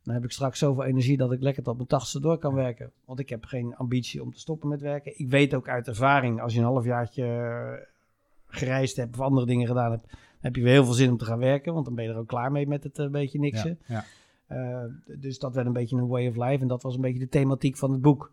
Dan 0.03 0.15
heb 0.15 0.25
ik 0.25 0.31
straks 0.31 0.59
zoveel 0.59 0.85
energie 0.85 1.17
dat 1.17 1.33
ik 1.33 1.43
lekker 1.43 1.63
tot 1.63 1.77
mijn 1.77 1.89
tachtigste 1.89 2.21
door 2.21 2.39
kan 2.39 2.55
werken. 2.55 2.93
Want 3.05 3.19
ik 3.19 3.29
heb 3.29 3.45
geen 3.45 3.77
ambitie 3.77 4.23
om 4.23 4.33
te 4.33 4.41
stoppen 4.41 4.69
met 4.69 4.81
werken. 4.81 5.19
Ik 5.19 5.29
weet 5.29 5.55
ook 5.55 5.69
uit 5.69 5.89
ervaring, 5.89 6.41
als 6.41 6.53
je 6.53 6.59
een 6.59 6.65
halfjaartje 6.65 7.89
gereisd 8.47 8.97
hebt 8.97 9.19
of 9.19 9.25
andere 9.25 9.47
dingen 9.47 9.67
gedaan 9.67 9.91
hebt... 9.91 10.07
Heb 10.43 10.57
je 10.57 10.63
weer 10.63 10.73
heel 10.73 10.85
veel 10.85 10.93
zin 10.93 11.11
om 11.11 11.17
te 11.17 11.25
gaan 11.25 11.39
werken, 11.39 11.73
want 11.73 11.85
dan 11.85 11.95
ben 11.95 12.05
je 12.05 12.11
er 12.11 12.17
ook 12.17 12.29
klaar 12.29 12.53
mee 12.53 12.67
met 12.67 12.85
het 12.85 12.99
een 12.99 13.07
uh, 13.07 13.13
beetje 13.13 13.39
niksen. 13.39 13.79
Ja, 13.87 14.05
ja. 14.49 14.85
Uh, 14.85 15.19
dus 15.21 15.39
dat 15.39 15.55
werd 15.55 15.67
een 15.67 15.73
beetje 15.73 15.97
een 15.97 16.07
way 16.07 16.29
of 16.29 16.37
life 16.37 16.63
en 16.63 16.69
dat 16.69 16.83
was 16.83 16.95
een 16.95 17.01
beetje 17.01 17.19
de 17.19 17.29
thematiek 17.29 17.77
van 17.77 17.93
het 17.93 18.01
boek. 18.01 18.31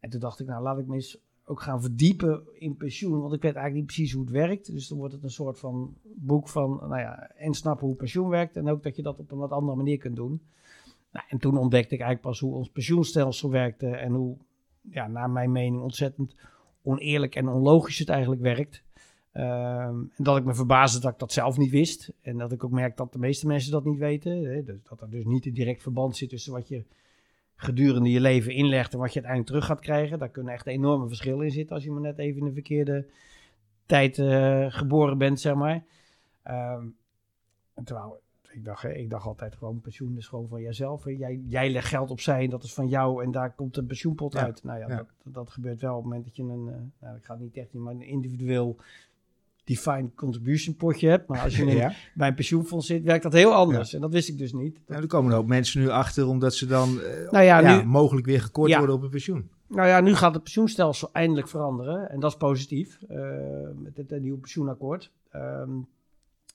En 0.00 0.10
toen 0.10 0.20
dacht 0.20 0.40
ik, 0.40 0.46
nou 0.46 0.62
laat 0.62 0.78
ik 0.78 0.86
me 0.86 0.94
eens 0.94 1.18
ook 1.44 1.60
gaan 1.60 1.82
verdiepen 1.82 2.42
in 2.52 2.76
pensioen. 2.76 3.20
Want 3.20 3.32
ik 3.32 3.42
weet 3.42 3.54
eigenlijk 3.54 3.74
niet 3.74 3.94
precies 3.96 4.12
hoe 4.12 4.22
het 4.22 4.32
werkt. 4.32 4.72
Dus 4.72 4.88
dan 4.88 4.98
wordt 4.98 5.12
het 5.12 5.22
een 5.22 5.30
soort 5.30 5.58
van 5.58 5.94
boek 6.02 6.48
van, 6.48 6.76
nou 6.76 6.98
ja, 6.98 7.30
en 7.36 7.54
snappen 7.54 7.86
hoe 7.86 7.96
pensioen 7.96 8.28
werkt. 8.28 8.56
En 8.56 8.68
ook 8.68 8.82
dat 8.82 8.96
je 8.96 9.02
dat 9.02 9.18
op 9.18 9.30
een 9.30 9.38
wat 9.38 9.50
andere 9.50 9.76
manier 9.76 9.98
kunt 9.98 10.16
doen. 10.16 10.40
Nou, 11.12 11.26
en 11.28 11.38
toen 11.38 11.58
ontdekte 11.58 11.94
ik 11.94 12.00
eigenlijk 12.00 12.30
pas 12.30 12.40
hoe 12.40 12.54
ons 12.54 12.68
pensioenstelsel 12.68 13.50
werkte. 13.50 13.86
En 13.86 14.12
hoe, 14.12 14.36
ja, 14.80 15.06
naar 15.06 15.30
mijn 15.30 15.52
mening, 15.52 15.82
ontzettend 15.82 16.34
oneerlijk 16.82 17.34
en 17.34 17.48
onlogisch 17.48 17.98
het 17.98 18.08
eigenlijk 18.08 18.42
werkt. 18.42 18.82
Ehm, 19.36 19.94
en 20.16 20.24
dat 20.24 20.36
ik 20.36 20.44
me 20.44 20.54
verbaasde 20.54 21.00
dat 21.00 21.12
ik 21.12 21.18
dat 21.18 21.32
zelf 21.32 21.56
niet 21.56 21.70
wist. 21.70 22.12
En 22.22 22.38
dat 22.38 22.52
ik 22.52 22.64
ook 22.64 22.70
merk 22.70 22.96
dat 22.96 23.12
de 23.12 23.18
meeste 23.18 23.46
mensen 23.46 23.72
dat 23.72 23.84
niet 23.84 23.98
weten. 23.98 24.44
Hè? 24.44 24.64
Dus 24.64 24.78
dat 24.88 25.00
er 25.00 25.10
dus 25.10 25.24
niet 25.24 25.46
een 25.46 25.52
direct 25.52 25.82
verband 25.82 26.16
zit 26.16 26.28
tussen 26.28 26.52
wat 26.52 26.68
je 26.68 26.84
gedurende 27.56 28.10
je 28.10 28.20
leven 28.20 28.52
inlegt 28.52 28.92
en 28.92 28.98
wat 28.98 29.12
je 29.12 29.22
uiteindelijk 29.22 29.52
terug 29.52 29.64
gaat 29.66 29.80
krijgen. 29.80 30.18
Daar 30.18 30.28
kunnen 30.28 30.52
echt 30.52 30.66
enorme 30.66 31.06
verschillen 31.06 31.44
in 31.44 31.50
zitten 31.50 31.74
als 31.74 31.84
je 31.84 31.90
maar 31.90 32.00
net 32.00 32.18
even 32.18 32.38
in 32.38 32.44
de 32.44 32.52
verkeerde 32.52 33.06
tijd 33.86 34.18
eh, 34.18 34.66
geboren 34.68 35.18
bent, 35.18 35.40
zeg 35.40 35.54
maar. 35.54 35.84
Ehm, 36.42 36.86
terwijl 37.84 38.20
ik 38.50 38.64
dacht, 38.64 38.84
ik 38.84 39.10
dacht 39.10 39.26
altijd 39.26 39.56
gewoon 39.56 39.80
pensioen 39.80 40.16
is 40.16 40.26
gewoon 40.26 40.48
van 40.48 40.62
jezelf. 40.62 41.04
Jij, 41.04 41.42
jij 41.48 41.70
legt 41.70 41.88
geld 41.88 42.10
opzij 42.10 42.44
en 42.44 42.50
dat 42.50 42.62
is 42.62 42.74
van 42.74 42.88
jou 42.88 43.24
en 43.24 43.30
daar 43.30 43.54
komt 43.54 43.76
een 43.76 43.86
pensioenpot 43.86 44.36
uit. 44.36 44.62
Nou 44.64 44.78
ja, 44.78 44.86
Dat, 44.86 45.06
dat 45.24 45.50
gebeurt 45.50 45.80
wel 45.80 45.90
op 45.90 45.96
het 45.96 46.04
moment 46.04 46.24
dat 46.24 46.36
je 46.36 46.42
een, 46.42 46.66
uh, 46.66 46.74
nou, 47.00 47.16
ik 47.16 47.24
ga 47.24 47.32
het 47.32 47.42
niet 47.42 47.56
echt 47.56 47.72
maar 47.72 47.94
een 47.94 48.02
individueel 48.02 48.76
defined 49.66 50.14
contribution 50.14 50.76
potje 50.76 51.08
hebt. 51.08 51.28
Maar 51.28 51.40
als 51.40 51.56
je 51.56 51.64
ja. 51.76 51.92
bij 52.14 52.28
een 52.28 52.34
pensioenfonds 52.34 52.86
zit, 52.86 53.02
werkt 53.02 53.22
dat 53.22 53.32
heel 53.32 53.54
anders. 53.54 53.94
En 53.94 54.00
dat 54.00 54.12
wist 54.12 54.28
ik 54.28 54.38
dus 54.38 54.52
niet. 54.52 54.80
Nou, 54.86 55.02
er 55.02 55.08
komen 55.08 55.32
ook 55.32 55.46
mensen 55.46 55.80
nu 55.80 55.88
achter 55.88 56.26
omdat 56.26 56.54
ze 56.54 56.66
dan 56.66 56.98
uh, 56.98 57.30
nou 57.30 57.44
ja, 57.44 57.76
nu, 57.76 57.84
mogelijk 57.86 58.26
weer 58.26 58.40
gekort 58.40 58.76
worden 58.76 58.94
op 58.94 59.02
een 59.02 59.10
pensioen. 59.10 59.50
Nou 59.68 59.88
ja, 59.88 60.00
nu 60.00 60.14
gaat 60.14 60.34
het 60.34 60.42
pensioenstelsel 60.42 61.08
eindelijk 61.12 61.48
veranderen. 61.48 62.10
En 62.10 62.20
dat 62.20 62.30
is 62.30 62.36
positief 62.36 62.98
uh, 63.10 63.18
met 63.74 63.96
het, 63.96 64.20
nieuwe 64.20 64.38
pensioenakkoord. 64.38 65.12
Um, 65.34 65.86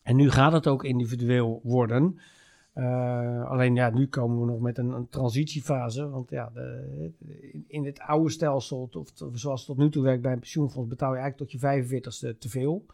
en 0.03 0.15
nu 0.15 0.29
gaat 0.29 0.51
het 0.51 0.67
ook 0.67 0.83
individueel 0.83 1.59
worden. 1.63 2.19
Uh, 2.75 3.49
alleen 3.49 3.75
ja, 3.75 3.89
nu 3.89 4.07
komen 4.07 4.39
we 4.39 4.45
nog 4.45 4.59
met 4.59 4.77
een, 4.77 4.89
een 4.89 5.09
transitiefase. 5.09 6.09
Want 6.09 6.29
ja, 6.29 6.51
de, 6.53 7.11
in, 7.67 7.85
het 7.85 7.99
oude 7.99 8.29
stelsel, 8.29 8.89
of, 8.91 9.21
of, 9.21 9.39
zoals 9.39 9.59
het 9.59 9.69
tot 9.69 9.77
nu 9.77 9.89
toe 9.89 10.03
werkt 10.03 10.21
bij 10.21 10.31
een 10.31 10.39
pensioenfonds, 10.39 10.89
betaal 10.89 11.13
je 11.13 11.19
eigenlijk 11.19 11.51
tot 11.51 11.61
je 11.61 12.33
45ste 12.33 12.37
te 12.37 12.49
veel. 12.49 12.85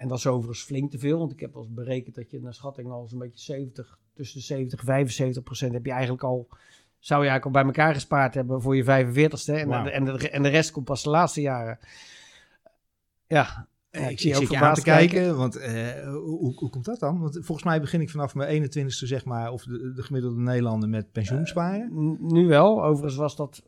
En 0.00 0.08
dat 0.08 0.18
is 0.18 0.26
overigens 0.26 0.62
flink 0.62 0.90
te 0.90 0.98
veel, 0.98 1.18
want 1.18 1.32
ik 1.32 1.40
heb 1.40 1.56
al 1.56 1.68
berekend 1.70 2.14
dat 2.14 2.30
je 2.30 2.40
naar 2.40 2.54
schatting 2.54 2.90
al 2.90 3.06
zo'n 3.08 3.18
beetje 3.18 3.40
70, 3.40 3.98
tussen 4.14 4.38
de 4.38 4.44
70 4.44 4.78
en 4.78 4.84
75 4.84 5.42
procent 5.42 5.72
heb 5.72 5.84
je 5.84 5.90
eigenlijk 5.92 6.22
al, 6.22 6.48
zou 6.98 7.22
je 7.22 7.28
eigenlijk 7.28 7.44
al 7.44 7.50
bij 7.50 7.64
elkaar 7.64 7.94
gespaard 7.94 8.34
hebben 8.34 8.62
voor 8.62 8.76
je 8.76 8.84
45ste. 8.84 9.54
En, 9.54 9.68
wow. 9.68 9.86
en, 9.86 10.04
de, 10.04 10.30
en 10.30 10.42
de 10.42 10.48
rest 10.48 10.70
komt 10.70 10.84
pas 10.84 11.02
de 11.02 11.10
laatste 11.10 11.40
jaren. 11.40 11.78
Ja, 13.26 13.68
ja, 13.90 14.08
ik, 14.08 14.20
zie 14.20 14.50
je 14.50 14.58
aan 14.58 14.74
te 14.74 14.82
kijken, 14.82 15.36
want 15.36 15.56
uh, 15.56 15.64
hoe, 16.12 16.54
hoe, 16.56 16.70
komt 16.70 16.84
dat 16.84 16.98
dan? 16.98 17.20
Want 17.20 17.38
volgens 17.40 17.66
mij 17.66 17.80
begin 17.80 18.00
ik 18.00 18.10
vanaf 18.10 18.34
mijn 18.34 18.70
21ste, 18.70 18.88
zeg 18.88 19.24
maar, 19.24 19.50
of 19.50 19.62
de, 19.62 19.92
de 19.92 20.02
gemiddelde 20.02 20.40
Nederlander 20.40 20.88
met 20.88 21.12
pensioensparen. 21.12 21.90
Uh, 21.92 22.32
nu 22.32 22.46
wel, 22.46 22.84
overigens 22.84 23.16
was 23.16 23.36
dat, 23.36 23.62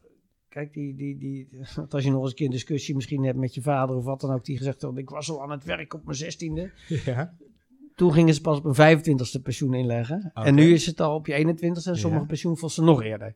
kijk, 0.52 0.72
die, 0.72 0.94
die, 0.94 1.18
die, 1.18 1.48
als 1.88 2.04
je 2.04 2.10
nog 2.10 2.20
eens 2.20 2.30
een 2.30 2.36
keer 2.36 2.46
een 2.46 2.52
discussie 2.52 2.94
misschien 2.94 3.24
hebt 3.24 3.38
met 3.38 3.54
je 3.54 3.62
vader 3.62 3.96
of 3.96 4.04
wat 4.04 4.20
dan 4.20 4.32
ook, 4.32 4.44
die 4.44 4.56
gezegd 4.56 4.82
had, 4.82 4.98
ik 4.98 5.10
was 5.10 5.30
al 5.30 5.42
aan 5.42 5.50
het 5.50 5.64
werk 5.64 5.94
op 5.94 6.04
mijn 6.04 6.18
16e. 6.18 6.72
Ja. 7.04 7.34
Toen 7.94 8.12
gingen 8.12 8.34
ze 8.34 8.40
pas 8.40 8.58
op 8.58 8.64
een 8.64 8.98
25ste 8.98 9.42
pensioen 9.42 9.74
inleggen. 9.74 10.30
En 10.34 10.54
nu 10.54 10.72
is 10.72 10.86
het 10.86 11.00
al 11.00 11.14
op 11.14 11.26
je 11.26 11.46
21ste 11.46 11.62
en 11.62 11.96
sommige 11.96 12.22
ja. 12.22 12.26
pensioenfondsen 12.26 12.84
nog 12.84 13.02
eerder. 13.02 13.34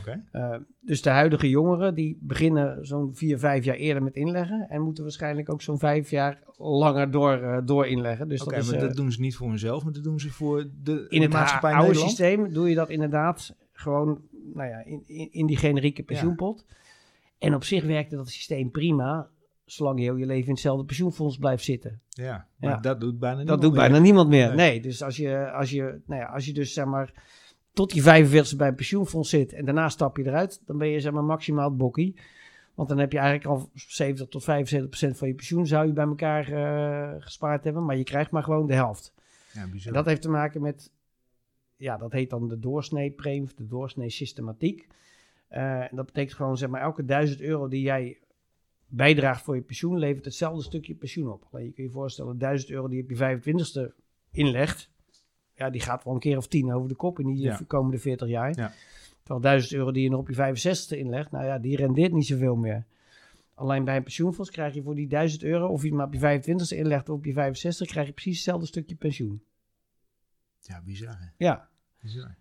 Okay. 0.00 0.22
Uh, 0.32 0.56
dus 0.80 1.02
de 1.02 1.10
huidige 1.10 1.48
jongeren 1.48 1.94
die 1.94 2.18
beginnen 2.20 2.86
zo'n 2.86 3.14
4, 3.14 3.38
5 3.38 3.64
jaar 3.64 3.76
eerder 3.76 4.02
met 4.02 4.14
inleggen. 4.14 4.66
En 4.68 4.82
moeten 4.82 5.02
waarschijnlijk 5.02 5.52
ook 5.52 5.62
zo'n 5.62 5.78
5 5.78 6.10
jaar 6.10 6.42
langer 6.56 7.10
door, 7.10 7.42
uh, 7.42 7.58
door 7.64 7.86
inleggen. 7.86 8.28
Dus 8.28 8.42
Oké, 8.42 8.54
dat 8.54 8.64
is, 8.64 8.70
maar 8.70 8.80
uh, 8.80 8.86
dat 8.86 8.96
doen 8.96 9.12
ze 9.12 9.20
niet 9.20 9.36
voor 9.36 9.48
hunzelf, 9.48 9.84
maar 9.84 9.92
dat 9.92 10.04
doen 10.04 10.20
ze 10.20 10.30
voor 10.30 10.66
de, 10.82 11.06
in 11.08 11.18
de 11.18 11.24
het 11.24 11.32
maatschappij 11.32 11.72
oude 11.72 11.98
systeem 11.98 12.52
doe 12.52 12.68
je 12.68 12.74
dat 12.74 12.90
inderdaad 12.90 13.54
gewoon 13.72 14.20
nou 14.54 14.68
ja, 14.68 14.84
in, 14.84 15.02
in, 15.06 15.28
in 15.32 15.46
die 15.46 15.56
generieke 15.56 16.02
pensioenpot. 16.02 16.66
En 17.38 17.54
op 17.54 17.64
zich 17.64 17.84
werkte 17.84 18.16
dat 18.16 18.28
systeem 18.28 18.70
prima 18.70 19.28
zolang 19.64 19.98
je 19.98 20.04
heel 20.04 20.16
je 20.16 20.26
leven 20.26 20.46
in 20.46 20.52
hetzelfde 20.52 20.84
pensioenfonds 20.84 21.36
blijft 21.38 21.64
zitten. 21.64 22.00
Ja, 22.08 22.46
maar 22.56 22.70
Ja. 22.70 22.76
dat 22.76 23.00
doet 23.00 23.18
bijna 23.18 23.36
Dat 23.36 23.44
niemand 23.44 23.62
doet 23.62 23.72
meer. 23.72 23.80
bijna 23.80 23.98
niemand 23.98 24.28
meer. 24.28 24.48
Nee. 24.54 24.56
Nee, 24.70 24.80
dus 24.80 25.02
als 25.02 25.16
je, 25.16 25.50
als, 25.50 25.70
je, 25.70 26.00
nou 26.06 26.20
ja, 26.20 26.26
als 26.26 26.46
je 26.46 26.52
dus 26.52 26.72
zeg 26.72 26.84
maar 26.84 27.12
tot 27.72 27.90
die 27.92 28.02
45 28.02 28.56
bij 28.58 28.68
een 28.68 28.74
pensioenfonds 28.74 29.30
zit 29.30 29.52
en 29.52 29.64
daarna 29.64 29.88
stap 29.88 30.16
je 30.16 30.26
eruit, 30.26 30.62
dan 30.66 30.78
ben 30.78 30.88
je 30.88 31.00
zeg 31.00 31.12
maar 31.12 31.24
maximaal 31.24 31.68
het 31.68 31.78
bokkie. 31.78 32.20
Want 32.74 32.88
dan 32.88 32.98
heb 32.98 33.12
je 33.12 33.18
eigenlijk 33.18 33.48
al 33.60 33.70
70 33.74 34.28
tot 34.28 34.44
75 34.44 34.88
procent 34.90 35.18
van 35.18 35.28
je 35.28 35.34
pensioen 35.34 35.66
zou 35.66 35.86
je 35.86 35.92
bij 35.92 36.04
elkaar 36.06 36.52
eh, 36.52 37.22
gespaard 37.22 37.64
hebben, 37.64 37.84
maar 37.84 37.96
je 37.96 38.04
krijgt 38.04 38.30
maar 38.30 38.42
gewoon 38.42 38.66
de 38.66 38.74
helft. 38.74 39.14
Ja. 39.52 39.66
En 39.86 39.92
dat 39.92 40.04
heeft 40.04 40.22
te 40.22 40.28
maken 40.30 40.60
met, 40.62 40.90
ja, 41.82 41.96
dat 41.96 42.12
heet 42.12 42.30
dan 42.30 42.48
de 42.48 42.58
doorsneepremie 42.58 43.42
of 43.42 43.54
de 43.54 43.66
doorsnee 43.66 44.10
systematiek. 44.10 44.86
Eh, 45.48 45.80
en 45.80 45.96
dat 45.96 46.06
betekent 46.06 46.34
gewoon, 46.36 46.56
zeg 46.56 46.68
maar, 46.68 46.80
elke 46.80 47.04
1000 47.04 47.40
euro 47.40 47.68
die 47.68 47.82
jij 47.82 48.18
bijdraagt 48.86 49.42
voor 49.42 49.54
je 49.54 49.62
pensioen, 49.62 49.98
levert 49.98 50.24
hetzelfde 50.24 50.62
stukje 50.62 50.94
pensioen 50.94 51.30
op. 51.32 51.46
Alleen 51.50 51.64
je 51.66 51.72
kunt 51.72 51.86
je 51.86 51.92
voorstellen, 51.92 52.38
1000 52.38 52.70
euro 52.70 52.88
die 52.88 52.96
je 52.96 53.02
op 53.02 53.10
je 53.10 53.16
25ste 53.16 53.94
inlegt, 54.30 54.90
ja, 55.54 55.70
die 55.70 55.80
gaat 55.80 56.04
wel 56.04 56.14
een 56.14 56.20
keer 56.20 56.36
of 56.36 56.46
10 56.46 56.72
over 56.72 56.88
de 56.88 56.94
kop 56.94 57.18
in 57.18 57.26
die 57.26 57.40
Ja. 57.42 57.60
komende 57.66 57.98
40 57.98 58.28
jaar. 58.28 58.56
Ja. 58.56 58.72
Terwijl 59.22 59.40
1000 59.40 59.72
euro 59.72 59.90
die 59.92 60.02
je 60.02 60.10
nog 60.10 60.20
op 60.20 60.28
je 60.28 60.34
65ste 60.34 60.98
inlegt, 60.98 61.30
nou 61.30 61.44
ja, 61.44 61.58
die 61.58 61.76
rendeert 61.76 62.12
niet 62.12 62.26
zoveel 62.26 62.56
meer. 62.56 62.86
Alleen 63.54 63.84
bij 63.84 63.96
een 63.96 64.02
pensioenfonds 64.02 64.50
krijg 64.50 64.74
je 64.74 64.82
voor 64.82 64.94
die 64.94 65.08
1000 65.08 65.42
euro, 65.42 65.66
of 65.68 65.82
je 65.82 65.92
maar 65.92 66.06
op 66.06 66.14
je 66.14 66.20
25ste 66.42 66.76
inlegt 66.76 67.08
of 67.08 67.16
op 67.16 67.24
je 67.24 67.32
65, 67.32 67.86
krijg 67.88 68.06
je 68.06 68.12
precies 68.12 68.34
hetzelfde 68.36 68.66
stukje 68.66 68.94
pensioen. 68.94 69.42
Ja, 70.60 70.82
bizar 70.84 71.18
hè. 71.18 71.26
Ja. 71.36 71.68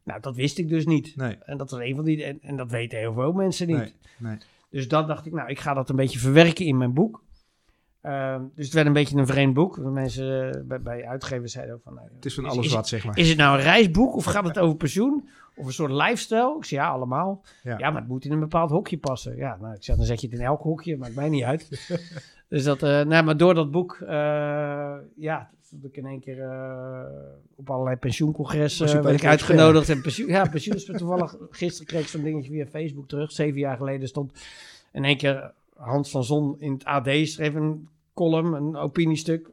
Nou 0.04 0.22
dat 0.22 0.36
wist 0.36 0.58
ik 0.58 0.70
dus 0.70 0.86
niet. 0.86 1.16
Nee, 1.16 1.38
En 1.46 1.58
dat 1.58 1.72
was 1.72 1.80
een 1.80 1.96
van 1.96 2.04
die, 2.04 2.24
en, 2.24 2.40
en 2.42 2.56
dat 2.56 2.72
weten 2.72 2.98
heel 3.00 3.14
veel 3.14 3.32
mensen 3.32 3.68
niet. 3.68 3.78
nee, 3.78 3.94
nee. 4.18 4.38
Dus 4.70 4.88
dat 4.88 5.08
dacht 5.08 5.26
ik, 5.26 5.34
nou, 5.34 5.50
ik 5.50 5.60
ga 5.60 5.74
dat 5.74 5.90
een 5.90 5.96
beetje 5.96 6.20
verwerken 6.20 6.66
in 6.66 6.78
mijn 6.78 6.94
boek. 6.94 7.24
Ehm, 8.02 8.42
dus 8.56 8.66
het 8.66 8.74
werd 8.74 8.88
een 8.88 8.94
beetje 8.94 9.18
een 9.18 9.28
vreemd 9.28 9.54
boek. 9.54 9.78
Mensen 9.78 10.54
eh, 10.56 10.62
bij, 10.64 10.82
bij 10.82 11.08
uitgevers 11.08 11.52
zeiden 11.52 11.76
ook 11.76 11.82
van... 11.84 11.94
Nou, 11.94 12.08
Het 12.16 12.26
is 12.26 12.34
van 12.34 12.46
is- 12.46 12.52
alles 12.52 12.66
is, 12.66 12.74
wat, 12.74 12.88
zeg 12.88 13.06
maar. 13.06 13.18
Is 13.18 13.30
het 13.30 13.38
nou 13.38 13.58
een 13.58 13.64
reisboek 13.64 14.16
of 14.16 14.24
gaat 14.26 14.46
het 14.48 14.60
over 14.60 14.76
pensioen? 14.76 15.30
Of 15.56 15.66
een 15.66 15.74
soort 15.74 15.92
lifestyle? 15.92 16.56
Ik 16.58 16.66
zei 16.66 16.82
ja, 16.82 16.88
allemaal. 16.90 17.44
Ja. 17.64 17.78
Ja. 17.78 17.90
maar 17.92 18.02
het 18.02 18.10
moet 18.10 18.26
in 18.26 18.32
een 18.32 18.40
bepaald 18.40 18.70
hokje 18.70 18.98
passen. 18.98 19.36
Ja, 19.36 19.58
nou, 19.62 19.76
ik 19.76 19.84
zeg 19.84 19.96
dan 19.96 20.06
zet 20.06 20.22
je 20.22 20.28
het 20.28 20.40
in 20.40 20.46
elk 20.46 20.62
hokje, 20.62 20.98
maakt 20.98 21.16
mij 21.16 21.30
niet 21.30 21.44
uit. 21.44 21.90
dus 22.50 22.64
dat, 22.64 22.84
eh, 22.84 23.02
nou, 23.02 23.24
maar 23.24 23.38
door 23.38 23.54
dat 23.54 23.72
boek, 23.72 23.98
eh, 24.02 24.96
ja, 25.16 25.50
stond 25.72 25.86
ik 25.86 25.98
in 25.98 26.06
één 26.06 26.20
keer 26.20 26.42
eh, 26.42 27.04
op 27.56 27.70
allerlei 27.70 27.96
pensioencongressen 27.96 28.86
werd 28.86 29.02
bij 29.02 29.14
ik 29.14 29.26
uitgenodigd. 29.26 29.90
En 29.90 30.02
pensioen, 30.02 30.28
ja, 30.28 30.46
pensioen 30.46 30.76
is 30.76 30.86
toevallig, 30.86 31.36
gisteren 31.50 31.88
kreeg 31.88 32.02
ik 32.02 32.08
zo'n 32.08 32.24
dingetje 32.24 32.52
via 32.52 32.66
Facebook 32.66 33.08
terug. 33.08 33.32
Zeven 33.32 33.60
jaar 33.60 33.78
geleden 33.78 34.08
stond 34.08 34.32
in 34.92 35.04
één 35.04 35.18
keer 35.18 35.54
Hans 35.76 36.12
van 36.12 36.24
Zon 36.24 36.56
in 36.60 36.74
het 36.74 36.86
AD, 36.86 37.10
schreef 37.24 37.54
een 37.54 37.88
column, 38.14 38.54
een 38.54 38.76
opiniestuk 38.76 39.50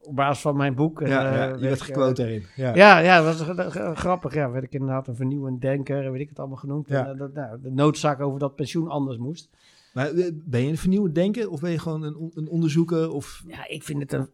op 0.00 0.16
basis 0.16 0.42
van 0.42 0.56
mijn 0.56 0.74
boek. 0.74 1.00
En, 1.00 1.08
Ja, 1.08 1.30
eh, 1.30 1.36
ja, 1.36 1.44
je 1.44 1.56
werd 1.58 1.80
gequote 1.80 2.22
daarin. 2.22 2.44
Ja. 2.56 2.74
ja, 2.74 2.98
ja, 2.98 3.22
dat 3.22 3.46
was 3.46 3.72
grappig. 3.98 4.34
Ja, 4.34 4.50
werd 4.50 4.64
ik 4.64 4.72
inderdaad 4.72 5.08
een 5.08 5.16
vernieuwend 5.16 5.60
denker, 5.60 6.12
weet 6.12 6.20
ik 6.20 6.28
het 6.28 6.38
allemaal 6.38 6.56
genoemd. 6.56 6.88
Ja. 6.88 7.06
En, 7.06 7.12
eh, 7.12 7.18
dat, 7.18 7.34
nou, 7.34 7.60
de 7.62 7.70
noodzaak 7.70 8.20
over 8.20 8.38
dat 8.38 8.54
pensioen 8.54 8.88
anders 8.88 9.18
moest. 9.18 9.50
Maar 9.92 10.10
eh, 10.10 10.30
ben 10.32 10.62
je 10.62 10.68
een 10.68 10.78
vernieuwend 10.78 11.14
denken 11.14 11.50
of 11.50 11.60
ben 11.60 11.70
je 11.70 11.78
gewoon 11.78 12.02
een, 12.02 12.30
een 12.34 12.48
onderzoeker? 12.48 13.10
Of... 13.10 13.44
Ja, 13.46 13.68
ik 13.68 13.82
vind 13.82 14.02
het 14.02 14.12
een... 14.12 14.28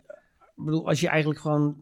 Ik 0.58 0.64
bedoel, 0.64 0.86
als 0.86 1.00
je 1.00 1.08
eigenlijk 1.08 1.40
gewoon 1.40 1.76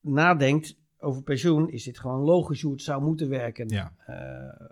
nadenkt 0.00 0.76
over 0.98 1.22
pensioen, 1.22 1.70
is 1.70 1.84
dit 1.84 1.98
gewoon 1.98 2.20
logisch 2.20 2.62
hoe 2.62 2.72
het 2.72 2.82
zou 2.82 3.02
moeten 3.02 3.28
werken. 3.28 3.68
Ja. 3.68 3.92
Eh, 4.06 4.70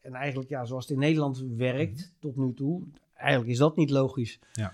en 0.00 0.14
eigenlijk, 0.14 0.48
ja, 0.50 0.64
zoals 0.64 0.84
het 0.84 0.92
in 0.92 0.98
Nederland 0.98 1.44
werkt 1.56 1.98
Mhm. 1.98 2.08
tot 2.20 2.36
nu 2.36 2.54
toe, 2.54 2.82
eigenlijk 3.14 3.50
is 3.50 3.58
dat 3.58 3.76
niet 3.76 3.90
logisch. 3.90 4.40
Ja. 4.52 4.72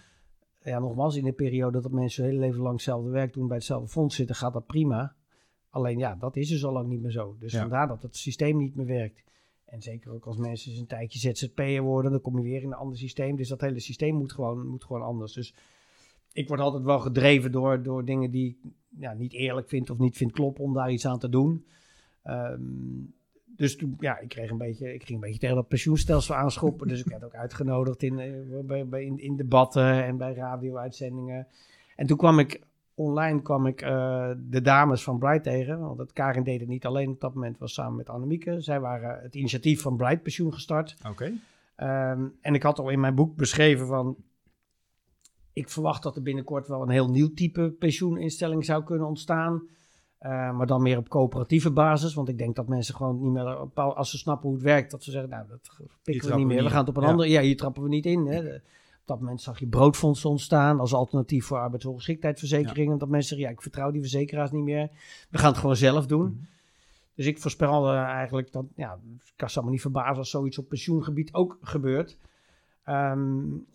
Ja, 0.62 0.78
nogmaals, 0.78 1.16
in 1.16 1.24
de 1.24 1.32
periode 1.32 1.80
dat 1.80 1.90
mensen 1.92 2.22
hun 2.24 2.32
hele 2.32 2.44
leven 2.46 2.60
lang 2.62 2.74
hetzelfde 2.74 3.10
werk 3.10 3.32
doen, 3.32 3.46
bij 3.46 3.56
hetzelfde 3.56 3.88
fonds 3.88 4.16
zitten, 4.16 4.34
gaat 4.36 4.52
dat 4.52 4.66
prima. 4.66 5.14
Alleen 5.70 5.98
ja, 5.98 6.14
dat 6.14 6.36
is 6.36 6.48
dus 6.48 6.64
al 6.64 6.72
lang 6.72 6.88
niet 6.88 7.02
meer 7.02 7.10
zo. 7.10 7.36
Dus 7.38 7.52
Ja. 7.52 7.60
vandaar 7.60 7.88
dat 7.88 8.02
het 8.02 8.16
systeem 8.16 8.56
niet 8.56 8.74
meer 8.74 8.86
werkt. 8.86 9.22
En 9.64 9.82
zeker 9.82 10.12
ook 10.12 10.26
als 10.26 10.36
mensen 10.36 10.70
eens 10.70 10.80
een 10.80 10.86
tijdje 10.86 11.18
ZZP'er 11.18 11.82
worden, 11.82 12.10
dan 12.10 12.20
kom 12.20 12.36
je 12.36 12.42
weer 12.42 12.60
in 12.62 12.66
een 12.66 12.74
ander 12.78 12.98
systeem. 12.98 13.36
Dus 13.36 13.48
dat 13.48 13.60
hele 13.60 13.80
systeem 13.80 14.14
moet 14.14 14.32
gewoon, 14.32 14.66
moet 14.66 14.84
gewoon 14.84 15.02
anders. 15.02 15.32
Dus 15.32 15.54
ik 16.34 16.48
word 16.48 16.60
altijd 16.60 16.82
wel 16.82 16.98
gedreven 16.98 17.52
door, 17.52 17.82
door 17.82 18.04
dingen 18.04 18.30
die 18.30 18.48
ik 18.48 18.70
ja, 18.98 19.12
niet 19.12 19.32
eerlijk 19.32 19.68
vind 19.68 19.90
of 19.90 19.98
niet 19.98 20.16
vind 20.16 20.32
kloppen 20.32 20.64
om 20.64 20.74
daar 20.74 20.90
iets 20.90 21.06
aan 21.06 21.18
te 21.18 21.28
doen. 21.28 21.64
Ehm, 22.22 22.60
dus 23.44 23.76
toen, 23.76 23.96
ja, 23.98 24.18
ik 24.18 24.28
kreeg 24.28 24.50
een 24.50 24.58
beetje, 24.58 24.94
ik 24.94 25.02
ging 25.02 25.14
een 25.14 25.24
beetje 25.24 25.38
tegen 25.38 25.56
dat 25.56 25.68
pensioenstelsel 25.68 26.34
aanschoppen. 26.34 26.88
dus 26.88 27.00
ik 27.00 27.06
werd 27.06 27.24
ook 27.24 27.34
uitgenodigd 27.34 28.02
in, 28.02 28.18
eh, 28.18 28.32
bij, 28.64 28.86
bij, 28.86 29.04
in, 29.04 29.18
in 29.18 29.36
debatten 29.36 30.04
en 30.04 30.16
bij 30.16 30.34
radio-uitzendingen. 30.34 31.46
En 31.96 32.06
toen 32.06 32.16
kwam 32.16 32.38
ik 32.38 32.60
online 32.94 33.42
kwam 33.42 33.66
ik 33.66 33.82
eh, 33.82 34.30
de 34.48 34.60
dames 34.60 35.02
van 35.02 35.18
Bright 35.18 35.42
tegen. 35.42 35.80
Want 35.80 35.98
het 35.98 36.12
Karin 36.12 36.42
deed 36.42 36.60
het 36.60 36.68
niet 36.68 36.86
alleen 36.86 37.10
op 37.10 37.20
dat 37.20 37.34
moment, 37.34 37.58
was 37.58 37.74
samen 37.74 37.96
met 37.96 38.08
Annemieke. 38.08 38.60
Zij 38.60 38.80
waren 38.80 39.22
het 39.22 39.34
initiatief 39.34 39.82
van 39.82 39.96
Bright 39.96 40.22
Pensioen 40.22 40.52
gestart. 40.52 40.96
Oké. 41.08 41.32
Ehm, 41.76 42.26
en 42.40 42.54
ik 42.54 42.62
had 42.62 42.78
al 42.78 42.88
in 42.88 43.00
mijn 43.00 43.14
boek 43.14 43.36
beschreven 43.36 43.86
van... 43.86 44.16
Ik 45.54 45.68
verwacht 45.68 46.02
dat 46.02 46.16
er 46.16 46.22
binnenkort 46.22 46.68
wel 46.68 46.82
een 46.82 46.88
heel 46.88 47.10
nieuw 47.10 47.34
type 47.34 47.70
pensioeninstelling 47.78 48.64
zou 48.64 48.84
kunnen 48.84 49.06
ontstaan. 49.06 49.62
Uh, 50.20 50.30
maar 50.56 50.66
dan 50.66 50.82
meer 50.82 50.98
op 50.98 51.08
coöperatieve 51.08 51.70
basis. 51.70 52.14
Want 52.14 52.28
ik 52.28 52.38
denk 52.38 52.56
dat 52.56 52.68
mensen 52.68 52.94
gewoon 52.94 53.20
niet 53.20 53.32
meer, 53.32 53.44
als 53.74 54.10
ze 54.10 54.18
snappen 54.18 54.48
hoe 54.48 54.56
het 54.56 54.66
werkt, 54.66 54.90
dat 54.90 55.02
ze 55.02 55.10
zeggen, 55.10 55.30
nou, 55.30 55.46
dat 55.48 55.78
pikken 56.02 56.28
we 56.28 56.36
niet 56.36 56.46
meer. 56.46 56.62
We 56.62 56.70
gaan 56.70 56.78
het 56.78 56.88
op 56.88 56.96
een 56.96 57.02
ja. 57.02 57.08
andere, 57.08 57.30
ja, 57.30 57.40
hier 57.40 57.56
trappen 57.56 57.82
we 57.82 57.88
niet 57.88 58.06
in. 58.06 58.26
Hè. 58.26 58.54
Op 58.54 59.10
dat 59.10 59.20
moment 59.20 59.40
zag 59.40 59.58
je 59.58 59.66
broodfondsen 59.66 60.30
ontstaan 60.30 60.80
als 60.80 60.94
alternatief 60.94 61.46
voor 61.46 61.58
arbeidsongeschiktheidsverzekeringen. 61.58 62.92
Ja. 62.92 62.98
Dat 62.98 63.08
mensen 63.08 63.28
zeggen, 63.28 63.46
ja, 63.46 63.52
ik 63.52 63.62
vertrouw 63.62 63.90
die 63.90 64.00
verzekeraars 64.00 64.50
niet 64.50 64.64
meer. 64.64 64.90
We 65.30 65.38
gaan 65.38 65.50
het 65.50 65.60
gewoon 65.60 65.76
zelf 65.76 66.06
doen. 66.06 66.26
Mm 66.26 66.26
-hmm. 66.26 66.46
Dus 67.14 67.26
ik 67.26 67.38
voorspel 67.38 67.92
uh, 67.92 68.00
eigenlijk 68.00 68.52
dat, 68.52 68.64
ja, 68.76 68.98
ik 69.36 69.46
kan 69.52 69.64
me 69.64 69.70
niet 69.70 69.80
verbazen 69.80 70.16
als 70.16 70.30
zoiets 70.30 70.58
op 70.58 70.68
pensioengebied 70.68 71.34
ook 71.34 71.58
gebeurt. 71.60 72.18
Um, 72.88 73.66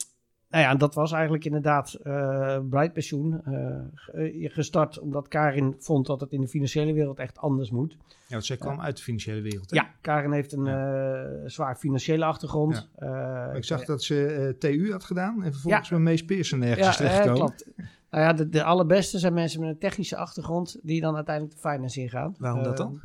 nou 0.50 0.64
ja, 0.64 0.76
dat 0.76 0.94
was 0.96 1.12
eigenlijk 1.12 1.46
inderdaad 1.46 1.98
uh, 2.04 2.60
Bright 2.70 2.94
Pensioen. 2.94 3.42
Uh, 3.48 4.50
gestart 4.52 5.00
omdat 5.00 5.28
Karin 5.28 5.76
vond 5.80 6.06
dat 6.06 6.22
het 6.22 6.32
in 6.32 6.42
de 6.42 6.48
financiële 6.48 6.94
wereld 6.94 7.20
echt 7.20 7.38
anders 7.38 7.72
moet. 7.72 7.92
Ja, 7.92 8.08
want 8.30 8.46
zij 8.46 8.58
kwam 8.58 8.82
uit 8.82 8.98
de 8.98 9.04
financiële 9.04 9.42
wereld. 9.42 9.70
Hè? 9.70 9.76
Ja, 9.76 9.90
Karin 10.02 10.32
heeft 10.32 10.52
een 10.52 10.66
ja. 10.66 11.48
zwaar 11.48 11.76
financiële 11.76 12.26
achtergrond. 12.26 12.90
Ja. 13.00 13.52
ik 13.54 13.64
zag 13.64 13.86
dat 13.86 14.04
ze 14.04 14.56
TU 14.60 14.92
had 14.92 15.04
gedaan 15.04 15.44
en 15.44 15.52
vervolgens 15.52 15.90
ja. 15.90 15.96
met 15.96 16.04
Mees 16.04 16.26
Pearson 16.26 16.62
ergens 16.62 16.88
ja, 16.88 16.94
terechtgekomen. 16.94 17.38
klopt. 17.38 17.68
Nou 18.10 18.24
ja, 18.24 18.34
de, 18.34 18.50
de 18.50 18.64
allerbeste 18.64 19.20
zijn 19.20 19.34
mensen 19.34 19.60
met 19.60 19.70
een 19.70 19.78
technische 19.78 20.16
achtergrond 20.16 20.80
die 20.82 21.02
dan 21.02 21.16
uiteindelijk 21.16 21.56
de 21.56 21.70
finance 21.70 22.02
ingaan. 22.02 22.36
Waarom 22.38 22.64
dat 22.64 22.78
dan? 22.78 23.02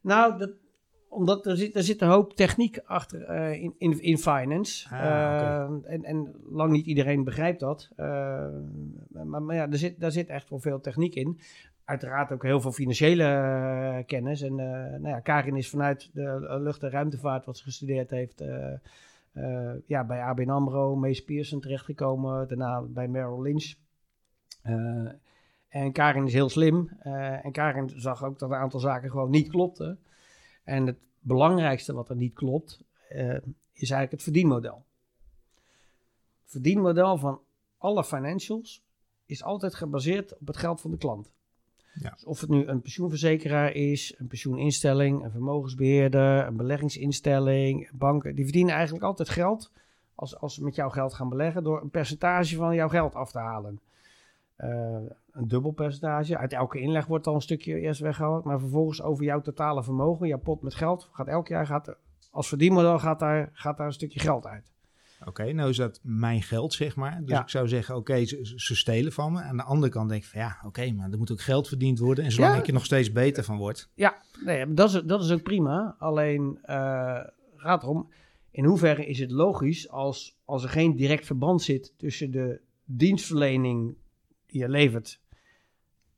Nou, 0.00 0.38
dat, 0.38 0.50
omdat 1.08 1.46
er 1.46 1.56
zit, 1.56 1.76
er 1.76 1.82
zit 1.82 2.00
een 2.00 2.08
hoop 2.08 2.32
techniek 2.32 2.78
achter 2.84 3.30
uh, 3.30 3.62
in, 3.62 3.74
in, 3.78 4.02
in 4.02 4.18
finance. 4.18 4.88
Ah, 4.88 5.00
uh, 5.00 5.76
okay. 5.76 5.92
en, 5.94 6.04
en 6.04 6.34
lang 6.50 6.72
niet 6.72 6.86
iedereen 6.86 7.24
begrijpt 7.24 7.60
dat. 7.60 7.88
Uh, 7.96 8.06
maar, 9.24 9.42
maar, 9.42 9.56
ja, 9.56 9.70
er 9.70 9.78
zit, 9.78 10.00
daar 10.00 10.12
zit 10.12 10.28
echt 10.28 10.50
wel 10.50 10.58
veel 10.58 10.80
techniek 10.80 11.14
in. 11.14 11.38
Uiteraard 11.84 12.32
ook 12.32 12.42
heel 12.42 12.60
veel 12.60 12.72
financiële 12.72 14.04
kennis. 14.06 14.42
En 14.42 14.54
nou 14.54 15.08
ja, 15.08 15.20
Karin 15.20 15.56
is 15.56 15.70
vanuit 15.70 16.10
de 16.12 16.58
lucht- 16.60 16.82
en 16.82 16.90
ruimtevaart, 16.90 17.44
wat 17.44 17.56
ze 17.56 17.62
gestudeerd 17.62 18.10
heeft, 18.10 18.44
ja, 19.86 20.04
bij 20.04 20.22
ABN 20.22 20.50
AMRO, 20.50 20.96
Mees 20.96 21.24
Pearson 21.24 21.60
terechtgekomen. 21.60 22.48
Daarna 22.48 22.80
bij 22.80 23.08
Merrill 23.08 23.42
Lynch. 23.42 23.74
en 25.68 25.92
Karin 25.92 26.26
is 26.26 26.32
heel 26.32 26.48
slim. 26.48 26.88
en 27.42 27.52
Karin 27.52 27.90
zag 27.94 28.24
ook 28.24 28.38
dat 28.38 28.50
een 28.50 28.56
aantal 28.56 28.80
zaken 28.80 29.10
gewoon 29.10 29.30
niet 29.30 29.48
klopten. 29.48 29.98
En 30.68 30.86
het 30.86 30.98
belangrijkste 31.20 31.92
wat 31.92 32.08
er 32.08 32.16
niet 32.16 32.34
klopt, 32.34 32.80
uh, 33.12 33.34
is 33.72 33.90
eigenlijk 33.90 34.10
het 34.10 34.22
verdienmodel. 34.22 34.84
Het 36.42 36.50
verdienmodel 36.50 37.16
van 37.16 37.40
alle 37.78 38.04
financials 38.04 38.82
is 39.26 39.42
altijd 39.42 39.74
gebaseerd 39.74 40.38
op 40.38 40.46
het 40.46 40.56
geld 40.56 40.80
van 40.80 40.90
de 40.90 40.96
klant. 40.96 41.32
Ja. 41.94 42.10
Dus 42.10 42.24
of 42.24 42.40
het 42.40 42.50
nu 42.50 42.66
een 42.66 42.80
pensioenverzekeraar 42.80 43.72
is, 43.72 44.14
een 44.18 44.26
pensioeninstelling, 44.26 45.24
een 45.24 45.30
vermogensbeheerder, 45.30 46.46
een 46.46 46.56
beleggingsinstelling, 46.56 47.90
banken, 47.92 48.34
die 48.34 48.44
verdienen 48.44 48.74
eigenlijk 48.74 49.04
altijd 49.04 49.28
geld 49.28 49.70
als, 50.14 50.36
als 50.36 50.54
ze 50.54 50.64
met 50.64 50.74
jouw 50.74 50.90
geld 50.90 51.14
gaan 51.14 51.28
beleggen 51.28 51.62
door 51.62 51.82
een 51.82 51.90
percentage 51.90 52.56
van 52.56 52.74
jouw 52.74 52.88
geld 52.88 53.14
af 53.14 53.30
te 53.30 53.38
halen. 53.38 53.80
Uh, 54.58 54.96
een 55.32 55.48
dubbel 55.48 55.70
percentage. 55.70 56.38
Uit 56.38 56.52
elke 56.52 56.78
inleg 56.78 57.06
wordt 57.06 57.26
al 57.26 57.34
een 57.34 57.40
stukje 57.40 57.80
eerst 57.80 58.00
weggehaald. 58.00 58.44
Maar 58.44 58.60
vervolgens 58.60 59.02
over 59.02 59.24
jouw 59.24 59.40
totale 59.40 59.82
vermogen, 59.82 60.28
jouw 60.28 60.38
pot 60.38 60.62
met 60.62 60.74
geld, 60.74 61.08
gaat 61.12 61.26
elk 61.26 61.48
jaar, 61.48 61.66
gaat, 61.66 61.96
als 62.30 62.48
verdienmodel 62.48 62.98
gaat 62.98 63.18
daar, 63.18 63.50
gaat 63.52 63.76
daar 63.76 63.86
een 63.86 63.92
stukje 63.92 64.20
geld 64.20 64.46
uit. 64.46 64.72
Oké, 65.20 65.28
okay, 65.28 65.50
nou 65.50 65.70
is 65.70 65.76
dat 65.76 66.00
mijn 66.02 66.42
geld, 66.42 66.72
zeg 66.72 66.96
maar. 66.96 67.20
Dus 67.20 67.30
ja. 67.30 67.42
ik 67.42 67.48
zou 67.48 67.68
zeggen, 67.68 67.96
oké, 67.96 68.12
okay, 68.12 68.26
ze, 68.26 68.52
ze, 68.56 68.76
stelen 68.76 69.12
van 69.12 69.32
me. 69.32 69.42
Aan 69.42 69.56
de 69.56 69.62
andere 69.62 69.92
kant 69.92 70.08
denk 70.08 70.22
ik 70.22 70.28
van, 70.28 70.40
ja, 70.40 70.56
oké, 70.56 70.66
okay, 70.66 70.90
maar 70.90 71.10
er 71.10 71.18
moet 71.18 71.32
ook 71.32 71.40
geld 71.40 71.68
verdiend 71.68 71.98
worden. 71.98 72.24
En 72.24 72.32
zolang 72.32 72.54
ja. 72.54 72.60
ik 72.60 72.66
er 72.66 72.72
nog 72.72 72.84
steeds 72.84 73.12
beter 73.12 73.44
van 73.44 73.56
word. 73.56 73.90
Ja, 73.94 74.22
nee, 74.44 74.74
dat 74.74 74.94
is, 74.94 75.02
dat 75.02 75.24
is 75.24 75.30
ook 75.32 75.42
prima. 75.42 75.96
Alleen 75.98 76.58
uh, 76.64 77.20
gaat 77.56 77.82
erom, 77.82 78.10
in 78.50 78.64
hoeverre 78.64 79.06
is 79.06 79.18
het 79.18 79.30
logisch 79.30 79.88
als, 79.88 80.38
als 80.44 80.62
er 80.62 80.68
geen 80.68 80.96
direct 80.96 81.26
verband 81.26 81.62
zit 81.62 81.94
tussen 81.96 82.30
de 82.30 82.60
dienstverlening 82.84 83.96
die 84.48 84.60
je 84.60 84.68
levert 84.68 85.20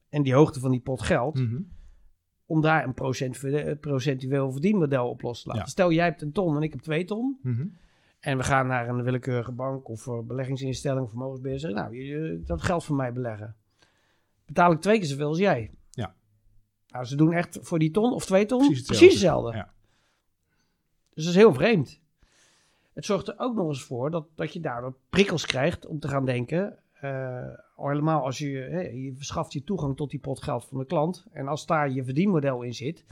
en 0.08 0.22
die 0.22 0.34
hoogte 0.34 0.60
van 0.60 0.70
die 0.70 0.80
pot 0.80 1.02
geld, 1.02 1.38
mm 1.38 1.46
-hmm. 1.46 1.72
om 2.46 2.60
daar 2.60 2.84
een 2.84 2.94
procent, 2.94 3.40
procentueel 3.80 4.52
verdienmodel 4.52 5.08
op 5.08 5.22
los 5.22 5.42
te 5.42 5.48
laten. 5.48 5.62
Ja. 5.62 5.70
Stel, 5.70 5.92
jij 5.92 6.04
hebt 6.04 6.22
een 6.22 6.32
ton 6.32 6.56
en 6.56 6.62
ik 6.62 6.72
heb 6.72 6.80
twee 6.80 7.04
ton. 7.04 7.38
Mm 7.42 7.54
-hmm. 7.54 7.76
En 8.20 8.36
we 8.36 8.42
gaan 8.42 8.66
naar 8.66 8.88
een 8.88 9.02
willekeurige 9.02 9.52
bank 9.52 9.88
of 9.88 10.08
beleggingsinstelling 10.24 11.04
of 11.04 11.10
vermogensbeheerder. 11.10 11.72
Nou, 11.72 11.96
je, 11.96 12.42
dat 12.44 12.62
geld 12.62 12.84
voor 12.84 12.96
mij 12.96 13.12
beleggen. 13.12 13.56
Betaal 14.46 14.72
ik 14.72 14.80
twee 14.80 14.98
keer 14.98 15.08
zoveel 15.08 15.28
als 15.28 15.38
jij. 15.38 15.70
Ja. 15.90 16.14
Nou, 16.88 17.04
ze 17.04 17.16
doen 17.16 17.32
echt 17.32 17.58
voor 17.62 17.78
die 17.78 17.90
ton 17.90 18.12
of 18.12 18.26
twee 18.26 18.46
ton 18.46 18.58
precies 18.58 18.78
hetzelfde. 18.78 18.98
Precies 18.98 19.22
hetzelfde. 19.22 19.56
Ja. 19.56 19.72
Dus 21.14 21.24
dat 21.24 21.34
is 21.34 21.40
heel 21.40 21.54
vreemd. 21.54 22.00
Het 22.92 23.04
zorgt 23.04 23.28
er 23.28 23.34
ook 23.38 23.54
nog 23.54 23.68
eens 23.68 23.82
voor 23.82 24.10
dat, 24.10 24.26
dat 24.34 24.52
je 24.52 24.60
daardoor 24.60 24.96
prikkels 25.10 25.46
krijgt 25.46 25.86
om 25.86 25.98
te 25.98 26.08
gaan 26.08 26.24
denken. 26.24 26.78
Uh, 27.04 27.44
helemaal 27.76 28.24
als 28.24 28.38
je, 28.38 28.48
je 29.02 29.12
verschaft 29.16 29.52
je 29.52 29.64
toegang 29.64 29.96
tot 29.96 30.10
die 30.10 30.20
pot 30.20 30.42
geld 30.42 30.64
van 30.64 30.78
de 30.78 30.86
klant. 30.86 31.26
En 31.32 31.48
als 31.48 31.66
daar 31.66 31.90
je 31.90 32.04
verdienmodel 32.04 32.62
in 32.62 32.74
zit, 32.74 33.04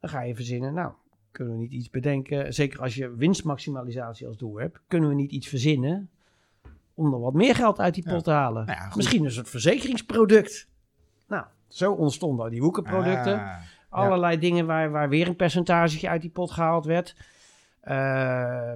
dan 0.00 0.10
ga 0.10 0.22
je 0.22 0.34
verzinnen. 0.34 0.74
Nou, 0.74 0.92
kunnen 1.30 1.54
we 1.54 1.60
niet 1.60 1.72
iets 1.72 1.90
bedenken? 1.90 2.54
Zeker 2.54 2.80
als 2.80 2.94
je 2.94 3.14
winstmaximalisatie 3.14 4.26
als 4.26 4.36
doel 4.36 4.56
hebt, 4.58 4.80
kunnen 4.88 5.08
we 5.08 5.14
niet 5.14 5.30
iets 5.30 5.48
verzinnen 5.48 6.10
om 6.94 7.12
er 7.12 7.20
wat 7.20 7.34
meer 7.34 7.54
geld 7.54 7.80
uit 7.80 7.94
die 7.94 8.02
pot 8.02 8.12
ja. 8.12 8.20
te 8.20 8.30
halen? 8.30 8.66
Nou 8.66 8.78
ja, 8.78 8.92
Misschien 8.94 9.24
een 9.24 9.30
soort 9.30 9.48
verzekeringsproduct. 9.48 10.68
Nou, 11.26 11.44
zo 11.68 11.92
ontstonden 11.92 12.50
die 12.50 12.62
woekerproducten. 12.62 13.40
Ah, 13.40 13.56
Allerlei 13.88 14.34
ja. 14.34 14.40
dingen 14.40 14.66
waar, 14.66 14.90
waar 14.90 15.08
weer 15.08 15.28
een 15.28 15.36
percentage 15.36 16.08
uit 16.08 16.20
die 16.20 16.30
pot 16.30 16.50
gehaald 16.50 16.84
werd. 16.84 17.16
Uh, 17.88 18.72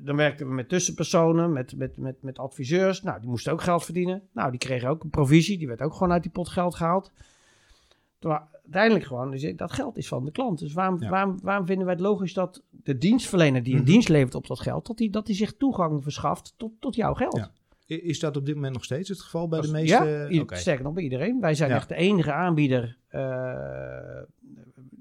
dan 0.00 0.16
werkten 0.16 0.48
we 0.48 0.54
met 0.54 0.68
tussenpersonen, 0.68 1.52
met, 1.52 1.76
met, 1.76 1.96
met, 1.96 2.22
met 2.22 2.38
adviseurs. 2.38 3.02
Nou, 3.02 3.20
die 3.20 3.28
moesten 3.28 3.52
ook 3.52 3.62
geld 3.62 3.84
verdienen. 3.84 4.22
Nou, 4.32 4.50
die 4.50 4.58
kregen 4.58 4.88
ook 4.88 5.04
een 5.04 5.10
provisie. 5.10 5.58
Die 5.58 5.66
werd 5.66 5.82
ook 5.82 5.92
gewoon 5.92 6.12
uit 6.12 6.22
die 6.22 6.32
pot 6.32 6.48
geld 6.48 6.74
gehaald. 6.74 7.12
Toen, 8.18 8.38
uiteindelijk 8.62 9.04
gewoon, 9.04 9.30
dus 9.30 9.52
dat 9.56 9.72
geld 9.72 9.96
is 9.96 10.08
van 10.08 10.24
de 10.24 10.30
klant. 10.30 10.58
Dus 10.58 10.72
waarom, 10.72 11.02
ja. 11.02 11.08
waarom, 11.08 11.38
waarom 11.42 11.66
vinden 11.66 11.84
wij 11.84 11.94
het 11.94 12.02
logisch 12.02 12.34
dat 12.34 12.62
de 12.70 12.98
dienstverlener 12.98 13.62
die 13.62 13.72
een 13.72 13.78
mm 13.78 13.84
-hmm. 13.84 13.92
dienst 13.92 14.08
levert 14.08 14.34
op 14.34 14.46
dat 14.46 14.60
geld, 14.60 14.86
dat 14.86 14.96
die, 14.96 15.10
dat 15.10 15.26
die 15.26 15.34
zich 15.34 15.56
toegang 15.56 16.02
verschaft 16.02 16.54
tot, 16.56 16.72
tot 16.80 16.94
jouw 16.94 17.14
geld? 17.14 17.36
Ja. 17.36 17.50
Is 17.86 18.20
dat 18.20 18.36
op 18.36 18.46
dit 18.46 18.54
moment 18.54 18.74
nog 18.74 18.84
steeds 18.84 19.08
het 19.08 19.20
geval 19.20 19.48
bij 19.48 19.60
de 19.60 19.70
meeste? 19.70 20.26
Ja, 20.30 20.40
okay. 20.40 20.58
sterker 20.58 20.84
nog 20.84 20.92
bij 20.92 21.02
iedereen. 21.02 21.40
Wij 21.40 21.54
zijn 21.54 21.70
ja. 21.70 21.76
echt 21.76 21.88
de 21.88 21.94
enige 21.94 22.32
aanbieder 22.32 22.96
uh, 23.10 23.20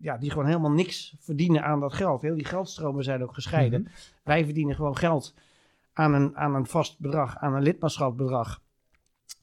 ja, 0.02 0.18
die 0.18 0.30
gewoon 0.30 0.46
helemaal 0.46 0.72
niks 0.72 1.16
verdienen 1.20 1.64
aan 1.64 1.80
dat 1.80 1.94
geld. 1.94 2.22
Heel 2.22 2.36
die 2.36 2.46
geldstromen 2.46 3.04
zijn 3.04 3.24
ook 3.24 3.34
gescheiden. 3.34 3.80
Mm 3.80 3.86
-hmm. 3.86 3.96
Wij 4.24 4.46
verdienen 4.46 4.76
gewoon 4.76 4.98
geld 4.98 5.34
aan 5.94 6.14
een, 6.14 6.38
aan 6.38 6.56
een 6.56 6.66
vast 6.66 7.00
bedrag, 7.00 7.38
aan 7.38 7.56
een 7.56 7.62
lidmaatschapsbedrag. 7.62 8.62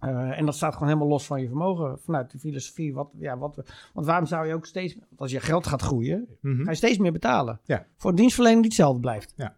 Uh, 0.04 0.38
en 0.38 0.44
dat 0.44 0.54
staat 0.54 0.72
gewoon 0.72 0.88
helemaal 0.88 1.08
los 1.08 1.26
van 1.26 1.40
je 1.40 1.46
vermogen 1.46 1.98
vanuit 1.98 2.30
de 2.30 2.38
filosofie. 2.38 2.94
Wat, 2.94 3.10
ja, 3.18 3.38
wat 3.38 3.54
want 3.92 4.06
waarom 4.06 4.26
zou 4.26 4.46
je 4.46 4.54
ook 4.54 4.66
steeds, 4.66 4.96
als 5.16 5.30
je 5.30 5.40
geld 5.40 5.66
gaat 5.66 5.82
groeien, 5.82 6.26
mm 6.40 6.54
-hmm. 6.54 6.64
ga 6.64 6.70
je 6.70 6.76
steeds 6.76 6.98
meer 6.98 7.12
betalen. 7.12 7.60
Ja. 7.64 7.86
Voor 7.96 8.10
een 8.10 8.16
dienstverlening 8.16 8.62
die 8.62 8.70
hetzelfde 8.70 9.00
blijft. 9.00 9.32
Ja. 9.36 9.56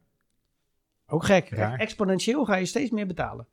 Ook 1.06 1.24
gek. 1.24 1.48
Raar. 1.48 1.78
Exponentieel 1.78 2.44
ga 2.44 2.56
je 2.56 2.64
steeds 2.64 2.90
meer 2.90 3.06
betalen. 3.06 3.46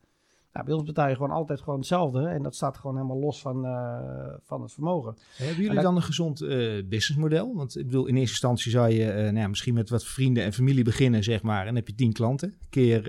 Nou, 0.56 0.68
bij 0.68 0.76
ons 0.76 0.86
betaal 0.86 1.08
je 1.08 1.14
gewoon 1.14 1.30
altijd 1.30 1.60
gewoon 1.60 1.78
hetzelfde. 1.78 2.26
En 2.26 2.42
dat 2.42 2.54
staat 2.54 2.76
gewoon 2.76 2.96
helemaal 2.96 3.18
los 3.18 3.40
van, 3.40 3.64
uh, 3.64 3.98
van 4.42 4.62
het 4.62 4.72
vermogen. 4.72 5.16
Hebben 5.36 5.62
jullie 5.62 5.80
dan 5.80 5.96
een 5.96 6.02
gezond 6.02 6.42
uh, 6.42 6.82
businessmodel? 6.88 7.54
Want 7.54 7.78
ik 7.78 7.86
bedoel, 7.86 8.06
in 8.06 8.14
eerste 8.14 8.30
instantie 8.30 8.70
zou 8.70 8.90
je 8.90 9.06
uh, 9.06 9.14
nou 9.14 9.36
ja, 9.36 9.48
misschien 9.48 9.74
met 9.74 9.90
wat 9.90 10.04
vrienden 10.04 10.44
en 10.44 10.52
familie 10.52 10.84
beginnen, 10.84 11.24
zeg 11.24 11.42
maar. 11.42 11.60
En 11.60 11.66
dan 11.66 11.74
heb 11.74 11.88
je 11.88 11.94
tien 11.94 12.12
klanten. 12.12 12.54
Keer, 12.70 13.02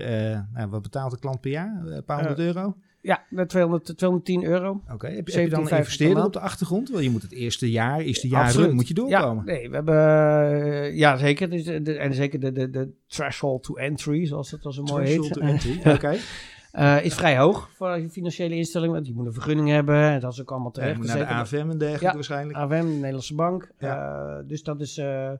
nou, 0.52 0.70
wat 0.70 0.82
betaalt 0.82 1.10
de 1.10 1.18
klant 1.18 1.40
per 1.40 1.50
jaar? 1.50 1.82
Een 1.86 2.04
paar 2.04 2.18
honderd 2.18 2.38
euro? 2.38 2.76
Ja, 3.00 3.24
met 3.30 3.48
200, 3.48 3.84
210 3.84 4.44
euro. 4.44 4.70
Oké, 4.70 4.94
okay. 4.94 5.14
heb, 5.14 5.26
heb, 5.26 5.44
je 5.44 5.48
dan 5.48 5.66
een 5.66 5.76
investeerder 5.76 6.24
op 6.24 6.32
de 6.32 6.40
achtergrond? 6.40 6.90
Wel, 6.90 7.00
je 7.00 7.10
moet 7.10 7.22
het 7.22 7.32
eerste 7.32 7.70
jaar, 7.70 8.00
eerste 8.00 8.28
jaar 8.28 8.44
Absoluut. 8.44 8.72
moet 8.72 8.88
je 8.88 8.94
doorkomen. 8.94 9.44
Ja, 9.46 9.52
nee, 9.52 9.68
we 9.68 9.74
hebben, 9.74 10.96
ja 10.96 11.16
zeker. 11.16 11.50
Dus 11.50 11.64
de, 11.64 11.82
de, 11.82 11.96
en 11.96 12.14
zeker 12.14 12.40
de, 12.40 12.52
de, 12.52 12.70
de 12.70 12.90
threshold 13.06 13.62
to 13.62 13.74
entry, 13.74 14.26
zoals 14.26 14.50
het 14.50 14.64
al 14.64 14.72
zo 14.72 14.82
mooi 14.82 15.04
threshold 15.04 15.34
heet. 15.34 15.60
to 15.60 15.70
entry, 15.70 15.90
oké. 15.94 16.16
Uh, 16.72 17.04
is 17.04 17.14
vrij 17.14 17.38
hoog 17.38 17.70
voor 17.70 17.90
een 17.90 18.10
financiële 18.10 18.54
instelling, 18.54 18.92
want 18.92 19.04
die 19.04 19.14
moet 19.14 19.26
een 19.26 19.32
vergunning 19.32 19.68
hebben. 19.68 20.00
En 20.00 20.20
dat 20.20 20.32
is 20.32 20.40
ook 20.40 20.50
allemaal 20.50 20.70
terecht. 20.70 21.06
Ja, 21.06 21.14
naar 21.14 21.26
de 21.26 21.34
AFM 21.34 21.70
en 21.70 21.78
dergelijke 21.78 22.04
ja, 22.04 22.14
waarschijnlijk. 22.14 22.58
AFM, 22.58 22.80
de 22.80 22.82
Nederlandse 22.82 23.34
Bank. 23.34 23.70
Ja. 23.78 24.26
Uh, 24.26 24.48
dus, 24.48 24.62
dat 24.62 24.80
is, 24.80 24.98
uh, 24.98 25.30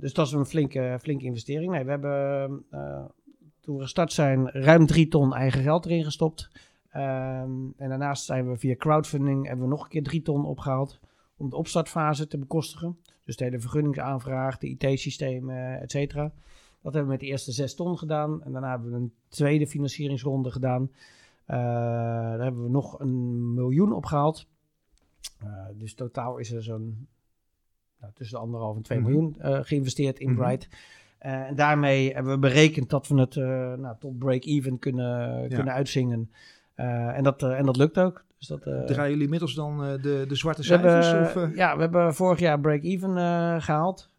dus 0.00 0.12
dat 0.12 0.26
is 0.26 0.32
een 0.32 0.46
flinke, 0.46 0.98
flinke 1.00 1.24
investering. 1.24 1.72
Nee, 1.72 1.84
we 1.84 1.90
hebben 1.90 2.64
toen 3.60 3.76
we 3.76 3.82
gestart 3.82 4.12
zijn 4.12 4.50
ruim 4.50 4.86
drie 4.86 5.08
ton 5.08 5.34
eigen 5.34 5.62
geld 5.62 5.86
erin 5.86 6.04
gestopt. 6.04 6.50
Um, 6.96 7.74
en 7.76 7.88
daarnaast 7.88 8.24
zijn 8.24 8.50
we 8.50 8.56
via 8.56 8.74
crowdfunding 8.76 9.46
hebben 9.46 9.64
we 9.64 9.70
nog 9.70 9.82
een 9.82 9.88
keer 9.88 10.02
drie 10.02 10.22
ton 10.22 10.44
opgehaald 10.44 11.00
om 11.36 11.50
de 11.50 11.56
opstartfase 11.56 12.26
te 12.26 12.38
bekostigen. 12.38 12.98
Dus 13.24 13.36
de 13.36 13.44
hele 13.44 13.60
vergunningsaanvraag, 13.60 14.58
de 14.58 14.68
IT-systemen, 14.68 15.80
et 15.80 15.90
cetera. 15.90 16.32
Dat 16.82 16.92
hebben 16.94 17.02
we 17.04 17.16
met 17.16 17.20
de 17.20 17.26
eerste 17.26 17.52
6 17.52 17.74
ton 17.74 17.98
gedaan. 17.98 18.42
En 18.44 18.52
daarna 18.52 18.70
hebben 18.70 18.90
we 18.90 18.96
een 18.96 19.12
tweede 19.28 19.66
financieringsronde 19.66 20.50
gedaan. 20.50 20.90
Eh, 21.44 21.56
daar 21.56 22.42
hebben 22.42 22.62
we 22.62 22.70
nog 22.70 23.00
een 23.00 23.54
miljoen 23.54 23.92
opgehaald. 23.92 24.46
Uh, 25.44 25.48
dus 25.74 25.94
totaal 25.94 26.38
is 26.38 26.52
er 26.52 26.62
zo'n 26.62 27.08
nou, 28.00 28.12
tussen 28.14 28.36
de 28.36 28.42
anderhalf 28.44 28.76
en 28.76 28.82
2 28.82 28.98
Mhm. 28.98 29.06
miljoen 29.08 29.36
eh, 29.40 29.58
geïnvesteerd 29.62 30.18
in 30.18 30.28
Mhm. 30.30 30.38
Bright. 30.38 30.68
En 31.18 31.54
daarmee 31.54 32.12
hebben 32.14 32.32
we 32.32 32.38
berekend 32.38 32.90
dat 32.90 33.08
we 33.08 33.20
het 33.20 33.34
nou, 33.80 33.96
tot 33.98 34.18
break-even 34.18 34.78
kunnen, 34.78 35.48
kunnen 35.48 35.72
uitzingen. 35.72 36.30
En, 36.74 37.22
dat, 37.22 37.42
en 37.42 37.64
dat 37.66 37.76
lukt 37.76 37.98
ook. 37.98 38.24
Dus 38.38 38.46
dat, 38.48 38.62
Draaien 38.62 39.08
jullie 39.10 39.22
inmiddels 39.24 39.54
dan 39.54 39.78
de, 39.78 40.24
de 40.28 40.34
zwarte 40.34 40.62
cijfers? 40.62 41.10
hebben, 41.10 41.42
of? 41.50 41.56
Ja, 41.56 41.74
we 41.74 41.80
hebben 41.80 42.14
vorig 42.14 42.38
jaar 42.38 42.60
break-even 42.60 43.16
eh, 43.16 43.60
gehaald. 43.60 44.10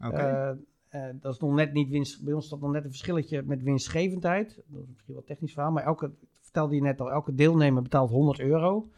Eh, 0.91 1.01
dat 1.21 1.33
is 1.33 1.39
nog 1.39 1.53
net 1.53 1.73
niet 1.73 1.89
winst. 1.89 2.23
Bij 2.23 2.33
ons 2.33 2.43
is 2.43 2.49
dat 2.49 2.59
nog 2.59 2.71
net 2.71 2.83
een 2.83 2.89
verschilletje 2.89 3.41
met 3.45 3.63
winstgevendheid. 3.63 4.55
Dat 4.67 4.81
is 4.81 4.87
misschien 4.93 5.13
wel 5.13 5.23
technisch 5.23 5.53
verhaal, 5.53 5.71
maar 5.71 5.83
elke, 5.83 6.11
vertelde 6.41 6.75
je 6.75 6.81
net 6.81 7.01
al, 7.01 7.11
elke 7.11 7.35
deelnemer 7.35 7.81
betaalt 7.81 8.09
100 8.09 8.39
euro. 8.39 8.89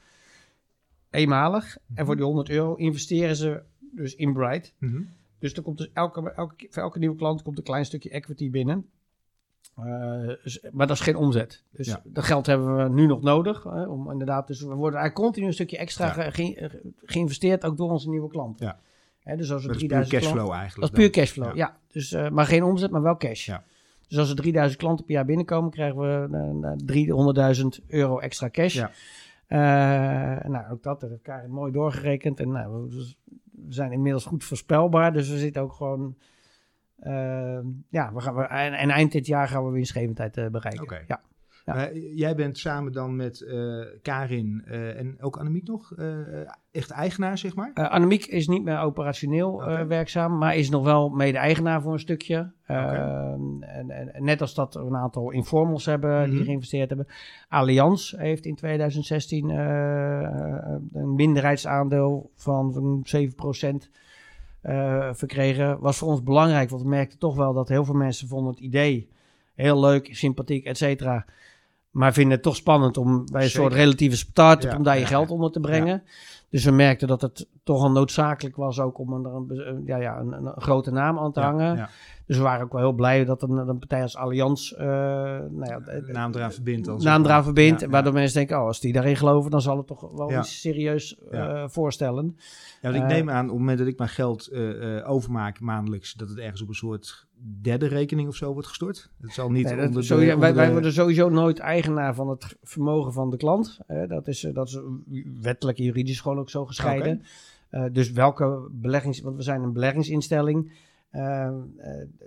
Eenmalig. 1.09 1.77
En 1.93 2.05
voor 2.05 2.15
die 2.15 2.25
100 2.25 2.49
euro 2.49 2.75
investeren 2.75 3.35
ze 3.35 3.61
dus 3.79 4.15
in 4.15 4.33
Bright. 4.33 4.73
Mhm. 4.77 5.01
Dus 5.39 5.53
er 5.53 5.61
komt 5.61 5.77
dus 5.77 5.89
elke, 5.93 6.31
elke, 6.31 6.67
voor 6.69 6.83
elke 6.83 6.99
nieuwe 6.99 7.15
klant 7.15 7.41
komt 7.41 7.57
een 7.57 7.63
klein 7.63 7.85
stukje 7.85 8.09
equity 8.09 8.49
binnen. 8.49 8.89
Eh, 9.75 10.27
dus- 10.43 10.61
maar 10.71 10.87
dat 10.87 10.95
is 10.95 11.01
geen 11.03 11.15
omzet. 11.15 11.63
Dus 11.71 11.87
Ja. 11.87 12.01
dat 12.05 12.23
geld 12.23 12.45
hebben 12.45 12.75
we 12.77 12.89
nu 12.89 13.05
nog 13.05 13.21
nodig. 13.21 13.63
Hè, 13.63 13.83
om 13.87 14.11
inderdaad, 14.11 14.47
dus 14.47 14.59
we 14.61 14.65
worden 14.67 14.99
eigenlijk 14.99 15.15
continu 15.15 15.45
een 15.47 15.53
stukje 15.53 15.77
extra 15.77 16.05
Ja. 16.05 16.11
ge- 16.11 16.31
ge- 16.31 16.81
geïnvesteerd, 17.03 17.65
ook 17.65 17.77
door 17.77 17.91
onze 17.91 18.09
nieuwe 18.09 18.29
klanten. 18.29 18.65
Ja. 18.65 18.79
Dus 19.25 19.51
als 19.51 19.61
we 19.61 19.67
Dat 19.67 19.75
is 19.75 19.81
puur 19.81 19.89
3000 19.89 20.09
cashflow 20.21 20.47
dat 20.47 20.55
eigenlijk. 20.55 20.91
is 20.93 20.99
puur 20.99 21.09
cashflow, 21.09 21.47
Ja. 21.47 21.53
ja. 21.55 21.77
Dus, 21.91 22.11
eh, 22.11 22.29
maar 22.29 22.45
geen 22.45 22.63
omzet, 22.63 22.91
maar 22.91 23.01
wel 23.01 23.17
cash. 23.17 23.45
Ja. 23.45 23.63
Dus 24.07 24.17
als 24.17 24.29
er 24.29 24.35
3000 24.35 24.79
klanten 24.79 25.05
per 25.05 25.13
jaar 25.13 25.25
binnenkomen, 25.25 25.71
krijgen 25.71 25.99
we 25.99 26.27
eh, 26.31 26.71
eh, 26.71 26.77
300.000 26.85 27.83
euro 27.87 28.19
extra 28.19 28.49
cash. 28.49 28.73
Ja. 28.73 28.91
Eh, 29.47 30.49
nou, 30.49 30.71
ook 30.71 30.83
dat 30.83 31.01
heeft 31.01 31.21
Karin 31.21 31.51
mooi 31.51 31.71
doorgerekend. 31.71 32.39
En 32.39 32.51
nou, 32.51 32.71
we, 32.89 33.13
we 33.51 33.73
zijn 33.73 33.91
inmiddels 33.91 34.25
goed 34.25 34.43
voorspelbaar. 34.43 35.13
Dus 35.13 35.29
we 35.29 35.37
zitten 35.37 35.61
ook 35.61 35.73
gewoon... 35.73 36.15
eh, 36.99 37.59
ja, 37.89 38.13
we 38.13 38.21
gaan, 38.21 38.35
we, 38.35 38.41
en, 38.43 38.73
en 38.73 38.89
eind 38.89 39.11
dit 39.11 39.25
jaar 39.25 39.47
gaan 39.47 39.65
we 39.65 39.71
winstgevendheid 39.71 40.37
eh, 40.37 40.47
bereiken. 40.47 40.83
Oké. 40.83 41.03
Ja. 41.07 41.21
Ja. 41.65 41.73
Maar 41.73 41.97
jij 41.97 42.35
bent 42.35 42.57
samen 42.57 42.91
dan 42.91 43.15
met 43.15 43.41
eh, 43.41 43.79
Karin 44.01 44.63
eh, 44.65 44.99
en 44.99 45.17
ook 45.21 45.37
Annemiek 45.37 45.67
nog 45.67 45.93
eh, 45.95 46.07
echt 46.71 46.89
eigenaar, 46.91 47.37
zeg 47.37 47.55
maar? 47.55 47.71
Eh, 47.73 47.89
Annemiek 47.91 48.25
is 48.25 48.47
niet 48.47 48.63
meer 48.63 48.79
operationeel 48.79 49.63
eh, 49.63 49.85
werkzaam, 49.85 50.37
maar 50.37 50.55
is 50.55 50.69
nog 50.69 50.83
wel 50.83 51.09
mede-eigenaar 51.09 51.81
voor 51.81 51.93
een 51.93 51.99
stukje. 51.99 52.51
En, 52.65 53.63
en, 53.87 54.23
net 54.23 54.41
als 54.41 54.53
dat 54.53 54.73
we 54.73 54.79
een 54.79 54.95
aantal 54.95 55.31
informals 55.31 55.85
hebben 55.85 56.25
die 56.25 56.33
Mhm. 56.35 56.43
geïnvesteerd 56.43 56.89
hebben. 56.89 57.07
Allianz 57.49 58.11
heeft 58.17 58.45
in 58.45 58.55
2016 58.55 59.49
eh, 59.49 59.57
een 60.93 61.15
minderheidsaandeel 61.15 62.31
van 62.35 62.73
van 62.73 63.03
7% 63.05 63.89
eh, 64.61 65.09
verkregen. 65.13 65.79
Was 65.79 65.97
voor 65.97 66.07
ons 66.07 66.23
belangrijk, 66.23 66.69
want 66.69 66.81
we 66.81 66.87
merkten 66.87 67.19
toch 67.19 67.35
wel 67.35 67.53
dat 67.53 67.69
heel 67.69 67.85
veel 67.85 67.95
mensen 67.95 68.27
vonden 68.27 68.51
het 68.53 68.61
idee 68.63 69.11
heel 69.55 69.79
leuk, 69.79 70.15
sympathiek, 70.15 70.65
et 70.65 70.77
cetera. 70.77 71.25
Maar 71.93 72.13
vinden 72.13 72.33
het 72.33 72.43
toch 72.43 72.55
spannend 72.55 72.97
om 72.97 73.05
bij 73.31 73.41
een 73.43 73.49
Zeker. 73.49 73.49
soort 73.61 73.73
relatieve 73.73 74.17
start-up 74.17 74.71
Ja, 74.71 74.77
om 74.77 74.83
daar 74.83 74.95
je 74.95 75.01
ja, 75.01 75.07
geld 75.07 75.29
onder 75.31 75.51
te 75.51 75.59
brengen. 75.59 76.03
Dus 76.49 76.65
we 76.65 76.71
merkten 76.71 77.07
dat 77.07 77.21
het 77.21 77.47
toch 77.63 77.81
al 77.83 77.91
noodzakelijk 77.91 78.55
was 78.55 78.79
ook 78.79 78.97
om 78.97 79.13
een, 79.13 79.25
een- 79.25 79.83
ja, 79.85 79.97
ja, 79.97 80.19
een, 80.19 80.31
een 80.33 80.51
grote 80.61 80.91
naam 80.91 81.19
aan 81.19 81.31
te 81.31 81.39
hangen. 81.39 81.89
Dus 82.25 82.37
we 82.37 82.43
waren 82.43 82.65
ook 82.65 82.71
wel 82.71 82.81
heel 82.81 82.91
blij 82.93 83.25
dat 83.25 83.41
een, 83.41 83.51
een 83.51 83.79
partij 83.79 84.01
als 84.01 84.15
Allianz 84.17 84.71
eh 84.71 84.85
nou 85.49 85.65
ja, 85.65 85.79
naam 86.11 86.31
eraan 86.33 86.51
verbindt. 86.51 87.03
naam 87.03 87.25
eraan 87.25 87.43
verbindt. 87.43 87.79
Ja, 87.79 87.85
ja. 87.85 87.91
waardoor 87.91 88.13
mensen 88.13 88.37
denken, 88.37 88.57
oh, 88.59 88.65
als 88.65 88.79
die 88.79 88.93
daarin 88.93 89.15
geloven, 89.15 89.51
dan 89.51 89.61
zal 89.61 89.77
het 89.77 89.87
toch 89.87 90.11
wel 90.11 90.31
iets 90.39 90.61
serieus 90.61 91.19
eh, 91.31 91.63
voorstellen. 91.67 92.35
Ja, 92.81 92.91
want 92.91 92.95
ik 92.95 93.01
Eh, 93.01 93.07
neem 93.15 93.29
aan, 93.29 93.43
op 93.45 93.49
het 93.49 93.59
moment 93.59 93.77
dat 93.77 93.87
ik 93.87 93.97
mijn 93.97 94.09
geld 94.09 94.47
eh, 94.47 94.97
eh, 94.97 95.09
overmaak 95.09 95.59
maandelijks, 95.59 96.13
dat 96.13 96.29
het 96.29 96.37
ergens 96.37 96.61
op 96.61 96.67
een 96.67 96.73
soort 96.73 97.27
derde 97.61 97.87
rekening 97.87 98.27
of 98.27 98.35
zo 98.35 98.53
wordt 98.53 98.67
gestort. 98.67 99.09
Het 99.21 99.33
zal 99.33 99.49
niet 99.51 99.65
Nee, 99.65 99.75
dat- 99.75 99.85
onder 99.85 100.01
de... 100.01 100.07
sowieso- 100.07 100.25
wij, 100.25 100.35
onder 100.35 100.55
wij 100.55 100.65
de- 100.65 100.71
worden 100.71 100.93
sowieso 100.93 101.29
nooit 101.29 101.59
eigenaar 101.59 102.15
van 102.15 102.29
het 102.29 102.57
vermogen 102.63 103.13
van 103.13 103.29
de 103.29 103.37
klant. 103.37 103.79
Eh, 103.87 104.07
dat, 104.07 104.27
is, 104.27 104.43
eh, 104.43 104.53
dat 104.53 104.67
is 104.67 104.79
wettelijk 105.41 105.77
en 105.77 105.83
juridisch 105.83 106.21
gewoon 106.21 106.39
ook 106.39 106.49
zo 106.49 106.65
gescheiden. 106.65 107.21
Eh, 107.69 107.83
dus 107.91 108.11
welke 108.11 108.67
beleggings... 108.71 109.21
Want 109.21 109.35
we 109.35 109.41
zijn 109.41 109.61
een 109.61 109.73
beleggingsinstelling. 109.73 110.71
Eh, 111.09 111.45
eh, 111.47 111.53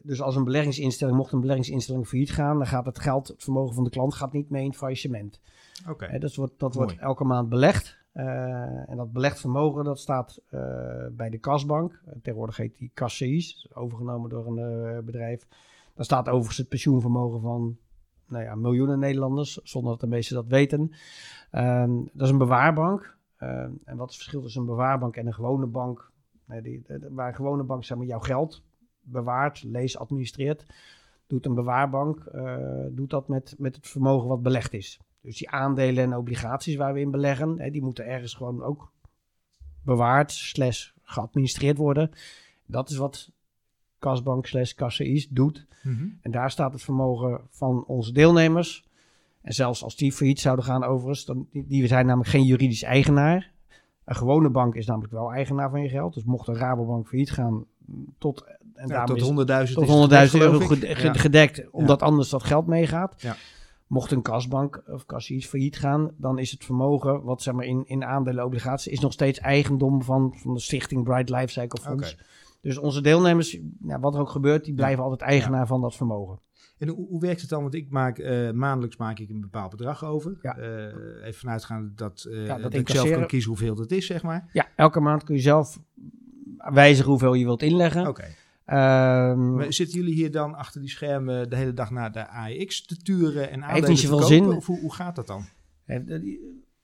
dus 0.03 0.21
als 0.23 0.37
een 0.37 0.45
beleggingsinstelling, 0.45 1.17
mocht 1.17 1.33
een 1.33 1.41
beleggingsinstelling 1.41 2.07
failliet 2.09 2.33
gaan, 2.33 2.57
dan 2.59 2.67
gaat 2.67 2.87
het 2.87 2.99
geld, 2.99 3.29
het 3.29 3.43
vermogen 3.43 3.75
van 3.75 3.85
de 3.85 3.91
klant, 3.91 4.15
gaat 4.15 4.33
niet 4.33 4.51
mee 4.51 4.63
in 4.63 4.69
het 4.69 4.79
faillissement. 4.79 5.41
Oké. 5.89 6.05
Eh, 6.05 6.21
dat 6.21 6.35
wordt, 6.35 6.53
dat 6.59 6.75
Mooi. 6.75 6.87
wordt 6.87 7.01
elke 7.03 7.25
maand 7.25 7.49
belegd. 7.49 7.97
Eh, 8.17 8.91
en 8.91 8.97
dat 8.97 9.13
belegd 9.13 9.41
vermogen, 9.41 9.85
dat 9.85 9.99
staat 9.99 10.41
eh, 10.51 10.61
bij 11.13 11.31
de 11.31 11.39
kasbank. 11.39 12.01
Eh, 12.05 12.13
tegenwoordig 12.23 12.57
heet 12.57 12.79
die 12.79 12.91
KCI's, 12.95 13.69
overgenomen 13.75 14.31
door 14.31 14.47
een 14.47 15.05
bedrijf. 15.05 15.47
Daar 15.95 16.05
staat 16.05 16.29
overigens 16.29 16.57
het 16.57 16.69
pensioenvermogen 16.69 17.41
van 17.41 17.79
nou 18.29 18.45
ja, 18.45 18.55
miljoenen 18.55 18.99
Nederlanders, 18.99 19.55
zonder 19.63 19.91
dat 19.91 20.01
de 20.01 20.07
meesten 20.07 20.37
dat 20.37 20.47
weten. 20.47 20.93
Ehm, 21.51 21.95
dat 22.13 22.27
is 22.27 22.31
een 22.31 22.39
bewaarbank. 22.39 23.17
Ehm, 23.37 23.71
en 23.85 23.97
wat 23.97 24.09
is 24.09 24.15
het 24.15 24.23
verschil 24.23 24.43
tussen 24.43 24.61
een 24.61 24.67
bewaarbank 24.67 25.17
en 25.17 25.27
een 25.27 25.35
gewone 25.35 25.67
bank? 25.67 26.11
Die, 26.63 26.85
waar 27.11 27.29
een 27.29 27.35
gewone 27.35 27.63
bank 27.63 27.85
zeg 27.85 27.97
maar, 27.97 28.07
jouw 28.07 28.21
geld 28.21 28.65
bewaart, 29.01 29.63
leest, 29.63 29.99
administreert, 29.99 30.67
doet 31.27 31.47
een 31.47 31.55
bewaarbank 31.55 32.31
doet 32.91 33.11
dat 33.11 33.29
met, 33.29 33.55
met 33.59 33.77
het 33.77 33.89
vermogen 33.89 34.29
wat 34.29 34.43
belegd 34.43 34.73
is. 34.73 35.01
Dus 35.27 35.37
die 35.37 35.51
aandelen 35.51 36.05
en 36.05 36.17
obligaties 36.17 36.77
waar 36.77 36.95
we 36.95 37.01
in 37.01 37.11
beleggen, 37.11 37.59
hè, 37.59 37.71
die 37.71 37.83
moeten 37.83 38.07
ergens 38.07 38.35
gewoon 38.35 38.63
ook 38.63 38.93
bewaard 39.83 40.33
slash 40.33 40.91
geadministreerd 41.03 41.77
worden. 41.77 42.11
Dat 42.67 42.91
is 42.91 42.97
wat 42.97 43.31
kasbank 43.99 44.47
slash 44.47 44.73
KCI's 44.73 45.29
doet. 45.29 45.67
Mhm. 45.83 46.07
En 46.21 46.31
daar 46.31 46.51
staat 46.51 46.73
het 46.73 46.83
vermogen 46.83 47.41
van 47.51 47.85
onze 47.87 48.13
deelnemers. 48.13 48.85
En 49.41 49.53
zelfs 49.53 49.83
als 49.83 49.97
die 49.97 50.13
failliet 50.13 50.41
zouden 50.41 50.65
gaan 50.65 50.85
overigens, 50.85 51.25
dan, 51.25 51.47
die, 51.53 51.67
die 51.67 51.87
zijn 51.87 52.07
namelijk 52.07 52.31
geen 52.31 52.45
juridisch 52.45 52.83
eigenaar. 52.83 53.51
Een 54.05 54.17
gewone 54.17 54.51
bank 54.51 54.75
is 54.75 54.87
namelijk 54.87 55.13
wel 55.13 55.33
eigenaar 55.33 55.71
van 55.71 55.83
je 55.83 55.89
geld. 55.89 56.15
Dus 56.15 56.25
mocht 56.25 56.49
een 56.49 56.57
Rabobank 56.57 57.09
failliet 57.09 57.31
gaan, 57.31 57.65
tot, 58.19 58.45
en 58.75 58.87
Ja, 58.87 58.87
daarom 58.87 59.19
tot 59.19 59.39
is 59.39 59.47
het 59.47 59.69
100.000 59.69 59.75
tot 59.75 59.89
is 59.89 59.95
het 59.95 60.31
100.000 60.31 60.31
geloof 60.31 60.71
euro 60.71 60.87
Ja. 60.87 61.13
gedekt, 61.13 61.71
omdat 61.71 62.03
anders 62.03 62.29
dat 62.29 62.43
geld 62.43 62.67
meegaat. 62.67 63.15
Mocht 63.87 64.11
een 64.11 64.23
kasbank 64.23 64.83
of 64.87 65.07
kassies 65.07 65.47
failliet 65.47 65.79
gaan, 65.79 66.11
dan 66.17 66.39
is 66.39 66.51
het 66.51 66.65
vermogen, 66.65 67.23
wat 67.23 67.43
zeg 67.43 67.55
maar 67.55 67.65
in, 67.65 67.85
in 67.87 68.05
aandelen 68.05 68.45
obligaties, 68.45 68.93
is 68.93 69.01
nog 69.01 69.13
steeds 69.13 69.39
eigendom 69.39 70.03
van, 70.03 70.35
van 70.37 70.55
de 70.55 70.61
stichting 70.61 71.05
Bright 71.05 71.29
Lifecycle 71.29 71.83
Fonds. 71.83 72.13
Oké. 72.13 72.23
Dus 72.61 72.79
onze 72.79 73.01
deelnemers, 73.01 73.59
wat 73.81 74.15
er 74.15 74.21
ook 74.21 74.31
gebeurt, 74.31 74.65
die 74.65 74.75
blijven 74.75 75.03
altijd 75.03 75.21
eigenaar 75.21 75.67
van 75.67 75.81
dat 75.81 75.97
vermogen. 75.97 76.39
En 76.79 76.89
hoe, 76.89 77.07
hoe 77.09 77.21
werkt 77.21 77.41
het 77.41 77.51
dan? 77.51 77.63
Want 77.63 77.75
ik 77.75 77.91
maak 77.91 78.19
eh, 78.19 78.51
maandelijks 78.51 78.97
maak 78.97 79.19
ik 79.19 79.31
een 79.31 79.41
bepaald 79.41 79.71
bedrag 79.71 80.05
over. 80.05 80.39
Ja. 80.43 80.57
Eh, 80.57 81.27
even 81.27 81.41
vanuitgaande 81.41 81.95
dat, 81.95 82.27
eh, 82.31 82.47
dat 82.47 82.63
dat 82.63 82.75
ik 82.75 82.89
zelf 82.89 83.11
kan 83.11 83.27
kiezen 83.27 83.49
hoeveel 83.49 83.75
dat 83.75 83.91
is, 83.91 84.07
zeg 84.07 84.23
maar. 84.23 84.49
Ja, 84.53 84.69
elke 84.77 85.01
maand 85.01 85.25
kun 85.25 85.35
je 85.35 85.41
zelf 85.41 85.79
wijzigen 86.57 87.11
hoeveel 87.11 87.35
je 87.35 87.45
wilt 87.45 87.63
inleggen. 87.63 88.07
Oké. 88.07 88.25
Maar 88.67 89.73
zitten 89.73 89.99
jullie 89.99 90.15
hier 90.15 90.31
dan 90.31 90.55
achter 90.55 90.81
die 90.81 90.91
schermen 90.91 91.51
de 91.51 91.57
hele 91.57 91.75
dag 91.75 91.91
naar 91.91 92.13
de 92.13 92.29
AEX 92.29 92.85
te 92.85 92.97
turen 92.97 93.51
en 93.51 93.65
aandelen 93.65 93.91
niet 93.91 94.01
te 94.01 94.07
zoveel 94.07 94.19
kopen? 94.29 94.45
zin. 94.47 94.57
Of 94.57 94.67
hoe, 94.67 94.81
hoe 94.81 94.95
gaat 94.95 95.17
dat 95.17 95.27
dan? 95.27 95.45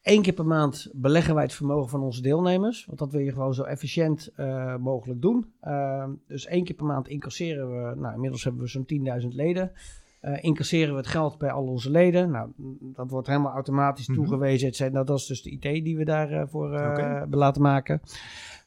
Eén 0.03 0.23
keer 0.23 0.33
per 0.33 0.47
maand 0.47 0.89
beleggen 0.93 1.35
wij 1.35 1.43
het 1.43 1.53
vermogen 1.55 1.91
van 1.91 2.01
onze 2.01 2.23
deelnemers. 2.23 2.85
Want 2.87 2.99
dat 2.99 3.13
wil 3.13 3.21
je 3.21 3.33
gewoon 3.33 3.55
zo 3.55 3.63
efficiënt 3.63 4.31
eh, 4.37 4.77
mogelijk 4.77 5.21
doen. 5.23 5.53
Ehm, 5.61 6.11
dus 6.27 6.47
één 6.47 6.65
keer 6.65 6.75
per 6.75 6.87
maand 6.87 7.09
incasseren 7.09 7.71
we, 7.71 7.95
nou 8.01 8.15
inmiddels 8.15 8.45
hebben 8.45 8.63
we 8.63 8.69
zo'n 8.69 8.87
10.000 9.23 9.29
leden. 9.35 9.73
Eh, 10.21 10.45
incasseren 10.45 10.91
we 10.93 10.97
het 10.97 11.07
geld 11.07 11.39
bij 11.39 11.51
al 11.51 11.65
onze 11.67 11.91
leden. 11.91 12.31
Nou, 12.31 12.51
dat 12.81 13.11
wordt 13.11 13.27
helemaal 13.27 13.53
automatisch 13.53 14.09
Mhm. 14.09 14.19
toegewezen. 14.19 14.93
Nou, 14.93 15.05
dat 15.07 15.19
is 15.19 15.27
dus 15.27 15.43
de 15.43 15.51
IT 15.51 15.63
die 15.85 15.97
we 15.97 16.05
daarvoor 16.05 16.73
eh, 16.75 16.97
hebben 17.19 17.39
laten 17.39 17.63
maken. 17.63 18.01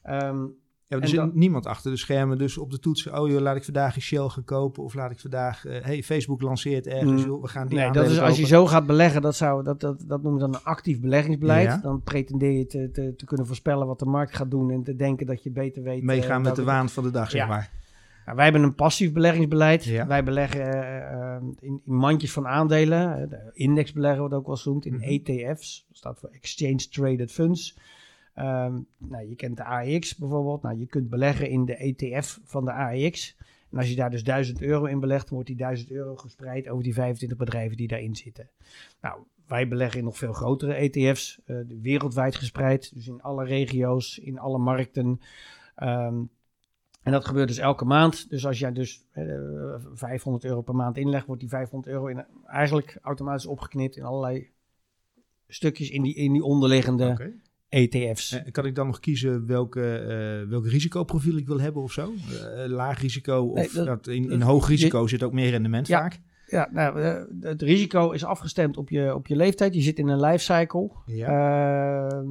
Ehm, 0.02 0.44
Ja, 0.88 1.00
er 1.00 1.08
zit 1.08 1.16
dan- 1.16 1.30
niemand 1.34 1.66
achter 1.66 1.90
de 1.90 1.96
schermen, 1.96 2.38
dus 2.38 2.58
op 2.58 2.70
de 2.70 2.78
toetsen, 2.78 3.20
oh 3.20 3.28
joh, 3.28 3.40
laat 3.40 3.56
ik 3.56 3.64
vandaag 3.64 3.96
een 3.96 4.02
Shell 4.02 4.28
gaan 4.28 4.44
kopen, 4.44 4.82
of 4.82 4.94
laat 4.94 5.10
ik 5.10 5.18
vandaag, 5.20 5.64
eh, 5.66 5.84
hey, 5.84 6.02
Facebook 6.02 6.40
lanceert 6.42 6.86
ergens, 6.86 7.22
Mm, 7.22 7.28
joh, 7.28 7.42
we 7.42 7.48
gaan 7.48 7.66
die 7.68 7.78
nee, 7.78 7.90
dat 7.90 8.10
is 8.10 8.20
als 8.20 8.38
je 8.38 8.46
zo 8.46 8.66
gaat 8.66 8.86
beleggen, 8.86 9.22
dat, 9.22 9.36
zou, 9.36 9.64
dat, 9.64 9.80
dat, 9.80 10.04
dat 10.06 10.22
noemen 10.22 10.40
we 10.40 10.46
dan 10.50 10.54
een 10.54 10.64
actief 10.64 11.00
beleggingsbeleid. 11.00 11.66
Ja. 11.66 11.76
Dan 11.82 12.02
pretendeer 12.02 12.52
je 12.52 12.66
te, 12.66 12.90
te, 12.92 13.14
te 13.16 13.24
kunnen 13.24 13.46
voorspellen 13.46 13.86
wat 13.86 13.98
de 13.98 14.04
markt 14.04 14.36
gaat 14.36 14.50
doen 14.50 14.70
en 14.70 14.82
te 14.82 14.96
denken 14.96 15.26
dat 15.26 15.42
je 15.42 15.50
beter 15.50 15.82
weet. 15.82 16.02
meegaan 16.02 16.38
eh, 16.40 16.46
met 16.46 16.56
de 16.56 16.64
waan 16.64 16.88
van 16.88 17.02
de 17.02 17.10
dag, 17.10 17.30
zeg 17.30 17.40
Ja. 17.40 17.46
maar. 17.46 17.70
Nou, 18.24 18.36
wij 18.38 18.46
hebben 18.46 18.62
een 18.62 18.74
passief 18.74 19.12
beleggingsbeleid. 19.12 19.84
Ja. 19.84 20.06
Wij 20.06 20.24
beleggen 20.24 20.72
eh, 21.10 21.36
in, 21.60 21.80
in 21.84 21.94
mandjes 21.94 22.32
van 22.32 22.46
aandelen. 22.46 23.28
De 23.28 23.50
indexbeleggen 23.52 24.20
wordt 24.20 24.34
ook 24.34 24.46
wel 24.46 24.56
genoemd. 24.56 24.84
In 24.86 24.94
Mhm. 24.94 25.02
ETF's. 25.04 25.84
Dat 25.88 25.96
staat 25.96 26.18
voor 26.18 26.28
Exchange 26.32 26.88
Traded 26.90 27.32
Funds. 27.32 27.76
Ehm, 28.36 28.80
nou, 28.98 29.28
je 29.28 29.34
kent 29.36 29.56
de 29.56 29.64
AEX 29.64 30.16
bijvoorbeeld. 30.16 30.62
Nou, 30.62 30.78
je 30.78 30.86
kunt 30.86 31.08
beleggen 31.08 31.48
in 31.48 31.64
de 31.64 31.76
ETF 31.76 32.40
van 32.44 32.64
de 32.64 32.72
AEX. 32.72 33.36
En 33.70 33.78
als 33.78 33.88
je 33.88 33.96
daar 33.96 34.10
dus 34.10 34.24
1000 34.24 34.62
euro 34.62 34.84
in 34.84 35.00
belegt, 35.00 35.28
wordt 35.28 35.46
die 35.46 35.56
1000 35.56 35.90
euro 35.90 36.16
gespreid 36.16 36.68
over 36.68 36.84
die 36.84 36.94
25 36.94 37.38
bedrijven 37.38 37.76
die 37.76 37.88
daarin 37.88 38.16
zitten. 38.16 38.50
Nou, 39.00 39.20
wij 39.46 39.68
beleggen 39.68 39.98
in 39.98 40.04
nog 40.04 40.16
veel 40.16 40.32
grotere 40.32 40.74
ETF's, 40.74 41.40
eh, 41.44 41.56
wereldwijd 41.82 42.36
gespreid, 42.36 42.94
dus 42.94 43.06
in 43.06 43.22
alle 43.22 43.44
regio's, 43.44 44.18
in 44.18 44.38
alle 44.38 44.58
markten. 44.58 45.20
Ehm, 45.74 46.22
en 47.02 47.12
dat 47.12 47.24
gebeurt 47.24 47.48
dus 47.48 47.58
elke 47.58 47.84
maand. 47.84 48.30
Dus 48.30 48.46
als 48.46 48.58
jij 48.58 48.72
dus 48.72 49.04
eh, 49.10 49.24
500 49.92 50.44
euro 50.44 50.60
per 50.60 50.74
maand 50.74 50.96
inlegt, 50.96 51.26
wordt 51.26 51.40
die 51.40 51.50
500 51.50 51.92
euro 51.92 52.06
in, 52.06 52.24
eigenlijk 52.46 52.98
automatisch 53.02 53.46
opgeknipt 53.46 53.96
in 53.96 54.04
allerlei 54.04 54.50
stukjes 55.48 55.90
in 55.90 56.02
die, 56.02 56.14
in 56.14 56.32
die 56.32 56.44
onderliggende 56.44 57.10
Oké. 57.10 57.32
ETF's. 57.68 58.32
En 58.32 58.52
kan 58.52 58.64
ik 58.66 58.74
dan 58.74 58.86
nog 58.86 59.00
kiezen 59.00 59.46
welke, 59.46 59.96
eh 59.98 60.48
welk 60.50 60.66
risicoprofiel 60.66 61.36
ik 61.36 61.46
wil 61.46 61.60
hebben 61.60 61.82
of 61.82 61.92
zo? 61.92 62.12
Eh, 62.56 62.66
laag 62.70 63.00
risico 63.00 63.40
of 63.42 63.54
Nee, 63.56 63.68
dat- 63.72 63.86
dat, 63.86 64.06
in, 64.14 64.30
in 64.30 64.40
hoog 64.40 64.68
risico 64.68 65.06
zit 65.06 65.22
ook 65.22 65.32
meer 65.32 65.50
rendement 65.50 65.86
Ja. 65.86 66.00
vaak? 66.00 66.20
Ja, 66.46 66.68
nou, 66.72 67.00
eh, 67.02 67.22
het 67.40 67.62
risico 67.62 68.10
is 68.10 68.24
afgestemd 68.24 68.76
op 68.76 68.88
je, 68.90 69.14
op 69.14 69.26
je 69.26 69.36
leeftijd. 69.36 69.74
Je 69.74 69.80
zit 69.80 69.98
in 69.98 70.08
een 70.08 70.20
lifecycle. 70.20 70.90
Ja. 71.06 71.26
Ehm, 72.08 72.26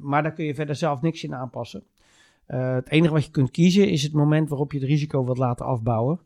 maar 0.00 0.22
daar 0.22 0.32
kun 0.32 0.44
je 0.44 0.54
verder 0.54 0.74
zelf 0.76 1.00
niks 1.00 1.24
in 1.24 1.34
aanpassen. 1.34 1.82
Eh, 2.46 2.74
het 2.74 2.90
enige 2.90 3.12
wat 3.12 3.24
je 3.24 3.30
kunt 3.30 3.50
kiezen 3.50 3.88
is 3.88 4.02
het 4.02 4.12
moment 4.12 4.48
waarop 4.48 4.72
je 4.72 4.78
het 4.78 4.88
risico 4.88 5.24
wilt 5.24 5.38
laten 5.38 5.66
afbouwen. 5.66 6.20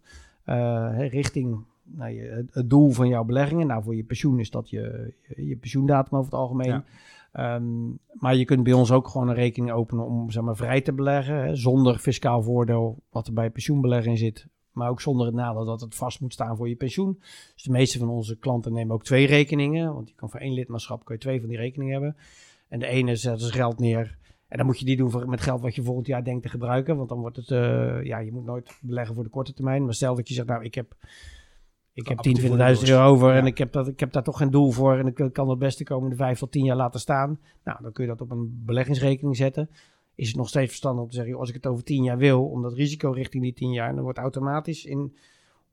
Eh, 0.44 0.94
richting 1.10 1.58
nou, 1.84 2.10
je, 2.12 2.20
het, 2.22 2.54
het 2.54 2.70
doel 2.70 2.90
van 2.90 3.08
jouw 3.08 3.24
beleggingen. 3.24 3.66
Nou, 3.66 3.82
voor 3.82 3.96
je 3.96 4.04
pensioen 4.04 4.40
is 4.40 4.50
dat 4.50 4.70
je, 4.70 5.12
je, 5.36 5.46
je 5.46 5.56
pensioendatum 5.56 6.18
over 6.18 6.30
het 6.30 6.40
algemeen. 6.40 6.68
Ja. 6.68 6.84
Ehm, 7.32 7.88
maar 8.12 8.36
je 8.36 8.44
kunt 8.44 8.62
bij 8.62 8.72
ons 8.72 8.92
ook 8.92 9.08
gewoon 9.08 9.28
een 9.28 9.34
rekening 9.34 9.72
openen 9.72 10.04
om 10.04 10.30
zeg 10.30 10.42
maar, 10.42 10.56
vrij 10.56 10.80
te 10.80 10.92
beleggen. 10.92 11.36
Hè, 11.36 11.54
zonder 11.54 11.98
fiscaal 11.98 12.42
voordeel 12.42 13.02
wat 13.10 13.26
er 13.26 13.32
bij 13.32 13.50
pensioenbeleggen 13.50 14.10
in 14.10 14.18
zit. 14.18 14.46
Maar 14.72 14.90
ook 14.90 15.00
zonder 15.00 15.26
het 15.26 15.34
nadeel 15.34 15.64
dat 15.64 15.80
het 15.80 15.94
vast 15.94 16.20
moet 16.20 16.32
staan 16.32 16.56
voor 16.56 16.68
je 16.68 16.76
pensioen. 16.76 17.16
Dus 17.54 17.62
de 17.62 17.70
meeste 17.70 17.98
van 17.98 18.08
onze 18.08 18.36
klanten 18.36 18.72
nemen 18.72 18.94
ook 18.94 19.04
twee 19.04 19.26
rekeningen. 19.26 19.94
Want 19.94 20.08
je 20.08 20.14
kan 20.14 20.30
voor 20.30 20.40
één 20.40 20.52
lidmaatschap 20.52 21.04
kun 21.04 21.14
je 21.14 21.20
twee 21.20 21.40
van 21.40 21.48
die 21.48 21.58
rekeningen 21.58 21.92
hebben. 21.92 22.16
En 22.68 22.78
de 22.78 22.86
ene 22.86 23.16
zet 23.16 23.38
dus 23.38 23.50
geld 23.50 23.78
neer. 23.78 24.18
En 24.48 24.56
dan 24.56 24.66
moet 24.66 24.78
je 24.78 24.84
die 24.84 24.96
doen 24.96 25.10
voor, 25.10 25.28
met 25.28 25.40
geld 25.40 25.60
wat 25.60 25.74
je 25.74 25.82
volgend 25.82 26.06
jaar 26.06 26.24
denkt 26.24 26.42
te 26.42 26.48
gebruiken. 26.48 26.96
Want 26.96 27.08
dan 27.08 27.20
wordt 27.20 27.36
het, 27.36 27.50
eh, 27.50 28.02
ja, 28.02 28.18
je 28.18 28.32
moet 28.32 28.44
nooit 28.44 28.78
beleggen 28.80 29.14
voor 29.14 29.24
de 29.24 29.30
korte 29.30 29.52
termijn. 29.52 29.84
Maar 29.84 29.94
stel 29.94 30.14
dat 30.14 30.28
je 30.28 30.34
zegt, 30.34 30.48
nou, 30.48 30.64
ik 30.64 30.74
heb, 30.74 30.94
ik 31.98 32.08
heb 32.08 32.18
Af 32.18 32.24
en 32.24 32.32
10, 32.32 32.40
toe 32.40 32.48
voor 32.48 32.58
de 32.58 32.64
20.000 32.64 32.68
dorst. 32.68 32.88
euro 32.88 33.04
over. 33.04 33.34
En 33.34 33.46
ik 33.46 33.58
heb, 33.58 33.72
dat, 33.72 33.88
ik 33.88 34.00
heb 34.00 34.12
daar 34.12 34.22
toch 34.22 34.36
geen 34.36 34.50
doel 34.50 34.70
voor. 34.70 34.98
En 34.98 35.06
ik 35.06 35.30
kan 35.32 35.48
het 35.48 35.58
beste 35.58 35.84
komende 35.84 36.16
vijf 36.16 36.38
tot 36.38 36.52
tien 36.52 36.64
jaar 36.64 36.76
laten 36.76 37.00
staan. 37.00 37.40
Nou, 37.64 37.82
dan 37.82 37.92
kun 37.92 38.04
je 38.04 38.10
dat 38.10 38.20
op 38.20 38.30
een 38.30 38.62
beleggingsrekening 38.64 39.36
zetten. 39.36 39.70
Is 40.14 40.28
het 40.28 40.36
nog 40.36 40.48
steeds 40.48 40.68
verstandig 40.68 41.02
om 41.02 41.08
te 41.08 41.14
zeggen, 41.14 41.38
als 41.38 41.48
ik 41.48 41.54
het 41.54 41.66
over 41.66 41.84
10 41.84 42.02
jaar 42.02 42.18
wil, 42.18 42.44
om 42.44 42.62
dat 42.62 42.72
risico 42.72 43.10
richting 43.10 43.42
die 43.42 43.52
10 43.52 43.72
jaar, 43.72 43.94
dan 43.94 44.02
wordt 44.02 44.18
automatisch 44.18 44.84
in 44.84 45.16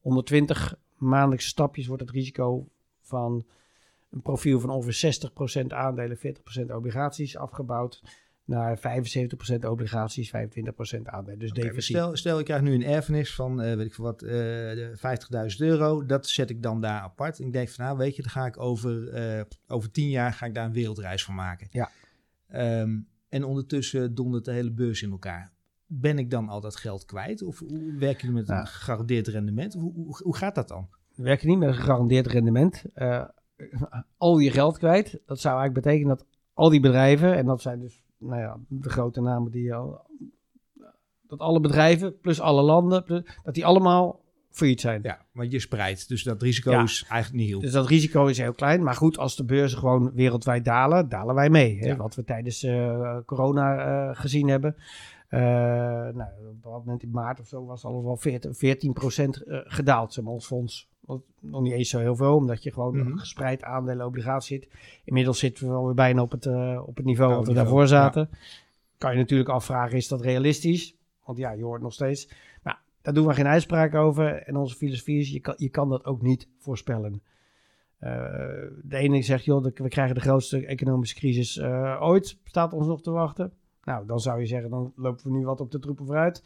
120 0.02 0.78
maandelijkse 0.98 1.48
stapjes 1.48 1.88
wordt 1.88 2.02
het 2.02 2.12
risico 2.12 2.68
van 3.02 3.46
een 4.12 4.22
profiel 4.22 4.60
van 4.60 4.70
ongeveer 4.70 5.20
60% 5.64 5.68
aandelen, 5.68 6.18
40% 6.18 6.76
obligaties 6.76 7.38
afgebouwd 7.38 8.02
naar 8.46 8.78
75% 8.78 9.66
obligaties, 9.66 10.32
25% 10.36 11.02
aandelen. 11.04 11.40
Dus 11.40 11.52
defensief. 11.52 11.84
stel, 11.98 12.16
stel, 12.16 12.40
ik 12.40 12.46
krijg 12.46 12.62
nu 12.62 12.74
een 12.74 12.84
erfenis 12.84 13.36
van, 13.36 13.62
eh, 13.62 13.76
weet 13.76 13.86
ik 13.86 13.96
wat, 13.96 14.22
eh, 14.22 14.30
de 14.30 14.92
50.000 14.96 15.62
euro. 15.62 16.06
Dat 16.06 16.28
zet 16.28 16.50
ik 16.50 16.64
dan 16.64 16.82
daar 16.82 17.02
apart. 17.02 17.40
En 17.40 17.46
ik 17.46 17.54
denk 17.54 17.70
van, 17.70 17.86
nou 17.86 17.98
weet 17.98 18.16
je, 18.16 18.22
dan 18.22 18.32
ga 18.32 18.46
ik 18.46 18.60
over, 18.60 19.10
eh, 19.10 19.44
over 19.68 19.92
10 19.92 20.10
jaar 20.10 20.34
ga 20.34 20.46
ik 20.46 20.54
daar 20.54 20.66
een 20.66 20.74
wereldreis 20.74 21.24
van 21.24 21.36
maken. 21.36 21.68
Ja. 21.72 21.90
Ehm, 22.48 23.00
en 23.30 23.44
ondertussen 23.44 24.16
dondert 24.16 24.46
de 24.46 24.52
hele 24.52 24.72
beurs 24.72 25.02
in 25.02 25.12
elkaar. 25.12 25.54
Ben 25.88 26.18
ik 26.18 26.30
dan 26.30 26.50
al 26.50 26.62
dat 26.62 26.76
geld 26.76 27.06
kwijt? 27.06 27.44
Of 27.44 27.60
hoe 27.60 27.96
werken 27.98 28.28
jullie 28.28 28.36
met 28.36 28.48
Nou. 28.48 28.60
een 28.60 28.68
gegarandeerd 28.68 29.28
rendement? 29.28 29.74
Hoe, 29.74 29.94
hoe, 29.94 30.20
hoe 30.24 30.36
gaat 30.36 30.56
dat 30.56 30.68
dan? 30.68 30.90
We 31.16 31.24
werken 31.24 31.48
niet 31.48 31.58
met 31.58 31.68
een 31.68 31.76
gegarandeerd 31.76 32.28
rendement. 32.28 32.84
Eh, 32.94 33.26
al 34.18 34.38
je 34.38 34.52
geld 34.52 34.78
kwijt. 34.78 35.20
Dat 35.26 35.40
zou 35.40 35.60
eigenlijk 35.60 35.86
betekenen 35.86 36.18
dat 36.18 36.26
al 36.54 36.70
die 36.70 36.80
bedrijven, 36.80 37.36
en 37.36 37.46
dat 37.46 37.62
zijn 37.62 37.80
dus 37.80 38.05
nou 38.18 38.42
ja, 38.42 38.58
de 38.68 38.90
grote 38.90 39.22
namen 39.22 39.52
die 39.52 39.74
al. 39.74 40.02
Dat 41.28 41.40
alle 41.40 41.60
bedrijven, 41.60 42.20
plus 42.20 42.40
alle 42.42 42.62
landen, 42.62 43.04
plus- 43.04 43.38
dat 43.44 43.54
die 43.54 43.66
allemaal 43.66 44.24
failliet 44.50 44.82
zijn. 44.82 45.00
Ja, 45.04 45.26
want 45.32 45.52
je 45.52 45.60
spreidt. 45.60 46.08
Dus 46.08 46.24
dat 46.24 46.42
risico 46.42 46.72
Ja. 46.72 46.84
is 46.84 47.06
eigenlijk 47.10 47.42
niet 47.42 47.50
heel. 47.52 47.60
Dus 47.60 47.72
dat 47.72 47.88
risico 47.88 48.26
is 48.26 48.38
heel 48.38 48.54
klein. 48.54 48.84
Maar 48.84 48.96
goed, 48.96 49.18
als 49.18 49.36
de 49.36 49.44
beurzen 49.46 49.80
gewoon 49.80 50.12
wereldwijd 50.14 50.66
dalen, 50.66 51.10
dalen 51.10 51.36
wij 51.36 51.50
mee. 51.50 51.78
Hè? 51.80 51.88
Ja. 51.88 51.96
Wat 51.96 52.16
we 52.16 52.24
tijdens 52.24 52.64
eh, 52.64 53.18
corona 53.26 53.78
eh, 54.10 54.16
gezien 54.20 54.48
hebben. 54.48 54.76
Eh, 55.28 55.40
nou, 55.42 56.28
op 56.50 56.64
dat 56.64 56.72
moment 56.72 57.04
in 57.04 57.12
maart 57.12 57.40
of 57.40 57.48
zo 57.48 57.66
was 57.66 57.86
alles 57.86 58.04
wel 58.04 58.18
14, 58.18 58.54
14% 58.54 59.44
eh, 59.44 59.60
gedaald, 59.64 60.14
zeg 60.14 60.24
maar, 60.24 60.34
ons 60.34 60.46
fonds. 60.46 60.90
Wat 61.06 61.22
nog 61.40 61.62
niet 61.62 61.74
eens 61.74 61.90
zo 61.90 62.00
heel 62.00 62.16
veel, 62.16 62.36
omdat 62.36 62.64
je 62.64 62.72
gewoon 62.72 62.98
Mhm. 62.98 63.18
gespreid 63.18 63.64
aandelen 63.64 64.06
obligatie 64.06 64.58
zit. 64.58 64.70
Inmiddels 65.04 65.40
zitten 65.40 65.68
we 65.68 65.74
alweer 65.74 65.94
bijna 65.96 66.22
op 66.22 66.32
het, 66.32 66.46
eh, 66.46 66.84
op 66.86 66.96
het 66.96 67.06
niveau 67.06 67.32
Oude 67.32 67.46
wat 67.46 67.56
we 67.56 67.62
niveau, 67.62 67.86
daarvoor 67.86 67.88
zaten. 67.88 68.30
Kan 68.98 69.12
je 69.12 69.18
natuurlijk 69.18 69.50
afvragen, 69.50 69.98
is 69.98 70.08
dat 70.08 70.22
realistisch? 70.22 70.96
Want 71.26 71.38
ja, 71.38 71.52
je 71.52 71.64
hoort 71.64 71.82
nog 71.82 71.94
steeds. 71.94 72.30
Nou, 72.64 72.78
daar 73.02 73.14
doen 73.14 73.28
we 73.28 73.34
geen 73.34 73.48
uitspraak 73.48 73.96
over. 73.96 74.34
En 74.34 74.56
onze 74.56 74.76
filosofie 74.76 75.20
is, 75.20 75.30
je 75.30 75.40
kan, 75.40 75.54
je 75.58 75.70
kan 75.70 75.90
dat 75.90 76.06
ook 76.06 76.22
niet 76.22 76.48
voorspellen. 76.58 77.22
Eh, 78.00 78.12
de 78.84 78.98
ene 78.98 79.22
zegt, 79.22 79.46
joh, 79.46 79.64
we 79.64 79.90
krijgen 79.90 80.16
de 80.16 80.22
grootste 80.22 80.66
economische 80.66 81.16
crisis 81.16 81.58
eh, 81.58 81.98
ooit. 82.02 82.38
Staat 82.44 82.74
ons 82.74 82.88
nog 82.88 83.02
te 83.02 83.12
wachten. 83.12 83.54
Nou, 83.84 84.06
dan 84.06 84.20
zou 84.20 84.40
je 84.40 84.46
zeggen, 84.46 84.70
dan 84.70 84.94
lopen 84.96 85.24
we 85.24 85.38
nu 85.38 85.46
wat 85.46 85.62
op 85.62 85.72
de 85.72 85.80
troepen 85.80 86.06
vooruit. 86.06 86.44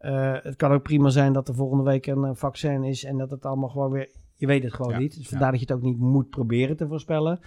Eh, 0.00 0.36
het 0.42 0.56
kan 0.56 0.72
ook 0.72 0.82
prima 0.82 1.08
zijn 1.08 1.32
dat 1.32 1.48
er 1.48 1.54
volgende 1.54 1.84
week 1.84 2.06
een 2.06 2.24
eh, 2.24 2.34
vaccin 2.34 2.84
is 2.84 3.04
en 3.04 3.18
dat 3.18 3.30
het 3.30 3.46
allemaal 3.46 3.68
gewoon 3.68 3.90
weer... 3.90 4.10
Je 4.34 4.46
weet 4.46 4.62
het 4.62 4.74
gewoon 4.74 4.92
Ja, 4.92 4.98
niet. 4.98 5.14
Dus 5.14 5.22
ja. 5.22 5.28
vandaar 5.28 5.50
dat 5.50 5.60
je 5.60 5.66
het 5.66 5.76
ook 5.76 5.82
niet 5.82 5.98
moet 5.98 6.30
proberen 6.30 6.76
te 6.76 6.86
voorspellen. 6.86 7.40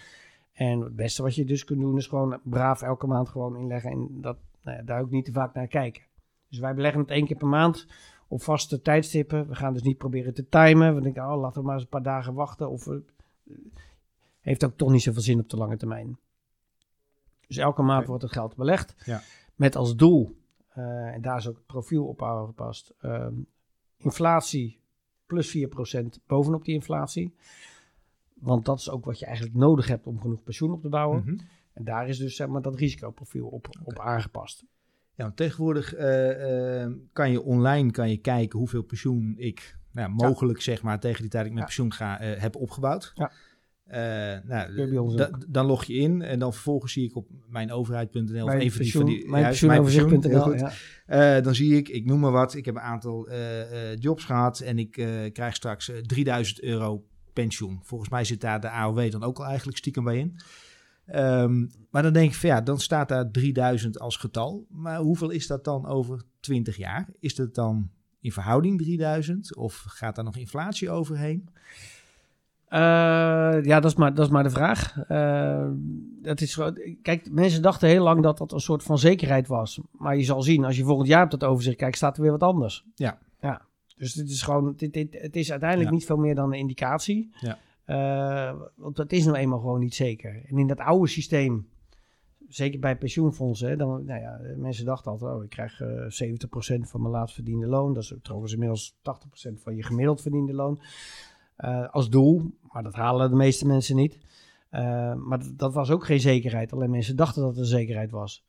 En 0.54 0.80
het 0.80 0.96
beste 0.96 1.22
wat 1.22 1.36
je 1.36 1.46
dus 1.46 1.63
kunt 1.63 1.80
doen 1.80 1.98
is 1.98 2.08
gewoon 2.08 2.39
braaf 2.44 2.82
elke 2.82 3.08
maand 3.08 3.30
gewoon 3.30 3.58
inleggen 3.58 3.92
en 3.92 4.08
dat, 4.12 4.38
nou 4.62 4.78
ja, 4.78 4.84
daar 4.84 5.02
ook 5.02 5.10
niet 5.10 5.26
te 5.26 5.32
vaak 5.32 5.54
naar 5.54 5.68
kijken. 5.68 6.04
Dus 6.50 6.60
wij 6.60 6.74
beleggen 6.74 7.02
het 7.02 7.10
één 7.10 7.26
keer 7.26 7.38
per 7.38 7.48
maand 7.48 7.88
op 8.28 8.42
vaste 8.42 8.82
tijdstippen. 8.82 9.48
We 9.48 9.56
gaan 9.56 9.74
dus 9.74 9.82
niet 9.82 9.98
proberen 9.98 10.34
te 10.34 10.50
timen. 10.50 10.96
We 10.96 11.02
denken, 11.02 11.32
oh, 11.32 11.42
laten 11.42 11.60
we 11.60 11.66
maar 11.66 11.76
eens 11.76 11.84
een 11.84 11.89
paar 11.89 12.04
dagen 12.04 12.34
wachten. 12.34 12.70
Of 12.70 12.88
heeft 14.39 14.66
ook 14.66 14.78
toch 14.78 14.92
niet 14.92 15.02
zoveel 15.02 15.22
zin 15.22 15.39
op 15.39 15.50
de 15.50 15.58
lange 15.58 15.78
termijn. 15.78 16.18
Dus 17.48 17.58
elke 17.58 17.82
maand 17.82 18.08
wordt 18.08 18.24
het 18.24 18.32
geld 18.32 18.56
belegd. 18.56 18.96
Ja. 19.06 19.22
Met 19.56 19.76
als 19.76 19.96
doel, 19.96 20.42
en 21.13 21.21
daar 21.21 21.38
is 21.38 21.47
ook 21.47 21.55
het 21.55 21.65
profiel 21.65 22.05
op 22.05 22.23
aangepast, 22.23 22.93
ehm, 22.99 23.33
inflatie 23.97 24.81
plus 25.25 25.49
4% 25.49 26.19
bovenop 26.27 26.65
die 26.65 26.73
inflatie. 26.73 27.36
Want 28.33 28.65
dat 28.65 28.79
is 28.79 28.89
ook 28.89 29.05
wat 29.05 29.19
je 29.19 29.25
eigenlijk 29.25 29.55
nodig 29.55 29.88
hebt 29.88 30.07
om 30.07 30.21
genoeg 30.21 30.43
pensioen 30.43 30.71
op 30.71 30.81
te 30.81 30.89
bouwen. 30.89 31.23
Mhm. 31.25 31.38
En 31.73 31.83
daar 31.83 32.07
is 32.07 32.17
dus 32.17 32.36
zeg 32.36 32.47
maar, 32.47 32.62
dat 32.62 32.75
risicoprofiel 32.75 33.47
op, 33.47 33.67
op 33.83 33.99
aangepast. 33.99 34.63
Ja, 35.15 35.31
tegenwoordig 35.31 35.93
eh, 35.93 36.81
eh, 36.83 36.91
kan 37.13 37.31
je 37.31 37.41
online 37.41 37.91
kan 37.91 38.09
je 38.09 38.17
kijken 38.17 38.59
hoeveel 38.59 38.83
pensioen 38.83 39.33
ik 39.38 39.77
nou, 39.91 40.09
mogelijk 40.09 40.62
zeg 40.62 40.81
maar 40.81 40.99
tegen 40.99 41.21
die 41.21 41.29
tijd 41.29 41.45
ik 41.45 41.53
Ja. 41.53 41.63
pensioen 41.63 41.93
ga 41.93 42.17
heb 42.19 42.39
heb 42.39 42.55
opgebouwd. 42.55 43.12
Ja. 43.15 43.31
Eh, 43.93 43.99
nou, 44.47 44.73
da- 45.15 45.29
dan 45.47 45.65
log 45.65 45.84
je 45.84 45.93
in 45.93 46.21
en 46.21 46.39
dan 46.39 46.53
vervolgens 46.53 46.93
zie 46.93 47.03
ik 47.03 47.15
op 47.15 47.27
mijnoverheid.nl 47.47 48.45
of 48.45 48.53
een 48.62 48.71
van 48.71 48.82
die 48.82 48.91
van 48.91 49.06
die 49.06 49.29
mijn. 49.29 49.43
Ja. 51.08 51.38
Eh, 51.38 51.43
dan 51.43 51.56
zie 51.56 51.77
ik, 51.77 51.89
ik 51.89 52.06
noem 52.06 52.19
maar 52.19 52.32
wat, 52.32 52.53
ik 52.56 52.65
heb 52.65 52.75
een 52.75 52.82
aantal 52.82 53.27
eh, 53.27 53.95
jobs 53.95 54.23
gehad 54.23 54.60
en 54.60 54.79
ik 54.79 54.91
krijg 55.34 55.56
straks 55.56 55.89
eh, 55.89 55.97
3000 55.97 56.62
euro 56.62 57.03
pensioen. 57.34 57.79
Volgens 57.84 58.10
mij 58.10 58.23
zit 58.23 58.41
daar 58.41 58.62
de 58.62 58.69
AOW 58.69 59.12
dan 59.12 59.23
ook 59.23 59.39
al 59.39 59.45
eigenlijk 59.45 59.77
stiekem 59.77 60.03
bij 60.03 60.17
in. 60.17 60.36
Ehm, 61.06 61.65
maar 61.89 62.03
dan 62.03 62.13
denk 62.13 62.29
ik 62.29 62.36
van 62.36 62.49
ja, 62.49 62.62
dan 62.62 62.79
staat 62.79 63.10
daar 63.10 63.32
3000 63.32 63.99
als 63.99 64.17
getal. 64.17 64.65
Maar 64.69 64.97
hoeveel 64.99 65.29
is 65.29 65.47
dat 65.47 65.63
dan 65.63 65.86
over 65.86 66.23
20 66.39 66.77
jaar? 66.77 67.10
Is 67.19 67.36
dat 67.36 67.56
dan 67.56 67.89
in 68.21 68.32
verhouding 68.32 68.77
3000 68.82 69.56
of 69.56 69.84
gaat 69.88 70.15
daar 70.15 70.25
nog 70.25 70.38
inflatie 70.38 70.89
overheen? 70.89 71.49
Eh, 72.73 72.79
ja, 73.63 73.79
dat 73.79 73.91
is 73.91 73.95
maar, 73.95 74.13
dat 74.13 74.25
is 74.25 74.31
maar 74.31 74.43
de 74.43 74.49
vraag. 74.49 74.97
Eh, 75.07 75.67
dat 76.21 76.41
is, 76.41 76.53
gewoon- 76.53 76.97
kijk, 77.01 77.31
mensen 77.31 77.62
dachten 77.62 77.88
heel 77.88 78.03
lang 78.03 78.23
dat 78.23 78.38
dat 78.38 78.51
een 78.51 78.59
soort 78.59 78.83
van 78.83 78.97
zekerheid 78.97 79.47
was. 79.47 79.79
Maar 79.91 80.17
je 80.17 80.23
zal 80.23 80.41
zien, 80.41 80.63
als 80.65 80.77
je 80.77 80.83
volgend 80.83 81.07
jaar 81.07 81.23
op 81.23 81.31
dat 81.31 81.43
overzicht 81.43 81.77
kijkt, 81.77 81.97
staat 81.97 82.15
er 82.15 82.21
weer 82.21 82.31
wat 82.31 82.43
anders. 82.43 82.86
Ja. 82.95 83.17
ja. 83.39 83.62
Dus 83.95 84.13
dit 84.13 84.29
is 84.29 84.41
gewoon, 84.41 84.73
dit, 84.77 84.93
dit, 84.93 85.21
het 85.21 85.36
is 85.36 85.51
uiteindelijk 85.51 85.89
Ja. 85.89 85.95
niet 85.95 86.05
veel 86.05 86.17
meer 86.17 86.36
dan 86.36 86.53
een 86.53 86.59
indicatie. 86.59 87.36
Ja. 87.39 87.57
Eh, 87.86 88.59
want 88.75 88.97
het 88.97 89.13
is 89.13 89.25
nou 89.25 89.38
eenmaal 89.38 89.59
gewoon 89.59 89.79
niet 89.79 89.95
zeker. 89.95 90.41
En 90.45 90.57
in 90.57 90.67
dat 90.67 90.79
oude 90.79 91.07
systeem, 91.07 91.67
zeker 92.47 92.80
bij 92.80 92.97
pensioenfondsen, 92.97 93.69
hè, 93.69 93.76
dan, 93.76 94.05
nou 94.05 94.21
ja, 94.21 94.39
mensen 94.57 94.86
dachten 94.86 95.11
altijd, 95.11 95.32
oh, 95.36 95.43
ik 95.43 95.49
krijg 95.49 95.82
eh 95.82 95.88
70% 96.07 96.89
van 96.89 97.01
mijn 97.01 97.13
laatst 97.13 97.36
verdiende 97.36 97.67
loon. 97.67 97.93
Dat 97.93 98.03
is 98.03 98.13
trouwens 98.21 98.53
inmiddels 98.53 98.95
80% 99.01 99.61
van 99.61 99.76
je 99.76 99.84
gemiddeld 99.84 100.21
verdiende 100.21 100.53
loon. 100.53 100.80
Eh, 101.64 101.89
als 101.89 102.09
doel, 102.09 102.51
maar 102.72 102.84
dat 102.84 102.93
halen 102.95 103.30
de 103.30 103.36
meeste 103.36 103.68
mensen 103.68 103.95
niet. 103.95 104.18
Eh, 104.70 105.14
maar 105.14 105.39
dat, 105.55 105.74
was 105.74 105.91
ook 105.91 106.05
geen 106.05 106.20
zekerheid. 106.20 106.74
Alleen 106.74 106.89
mensen 106.89 107.16
dachten 107.16 107.41
dat 107.41 107.51
het 107.51 107.59
een 107.59 107.66
zekerheid 107.66 108.11
was. 108.11 108.45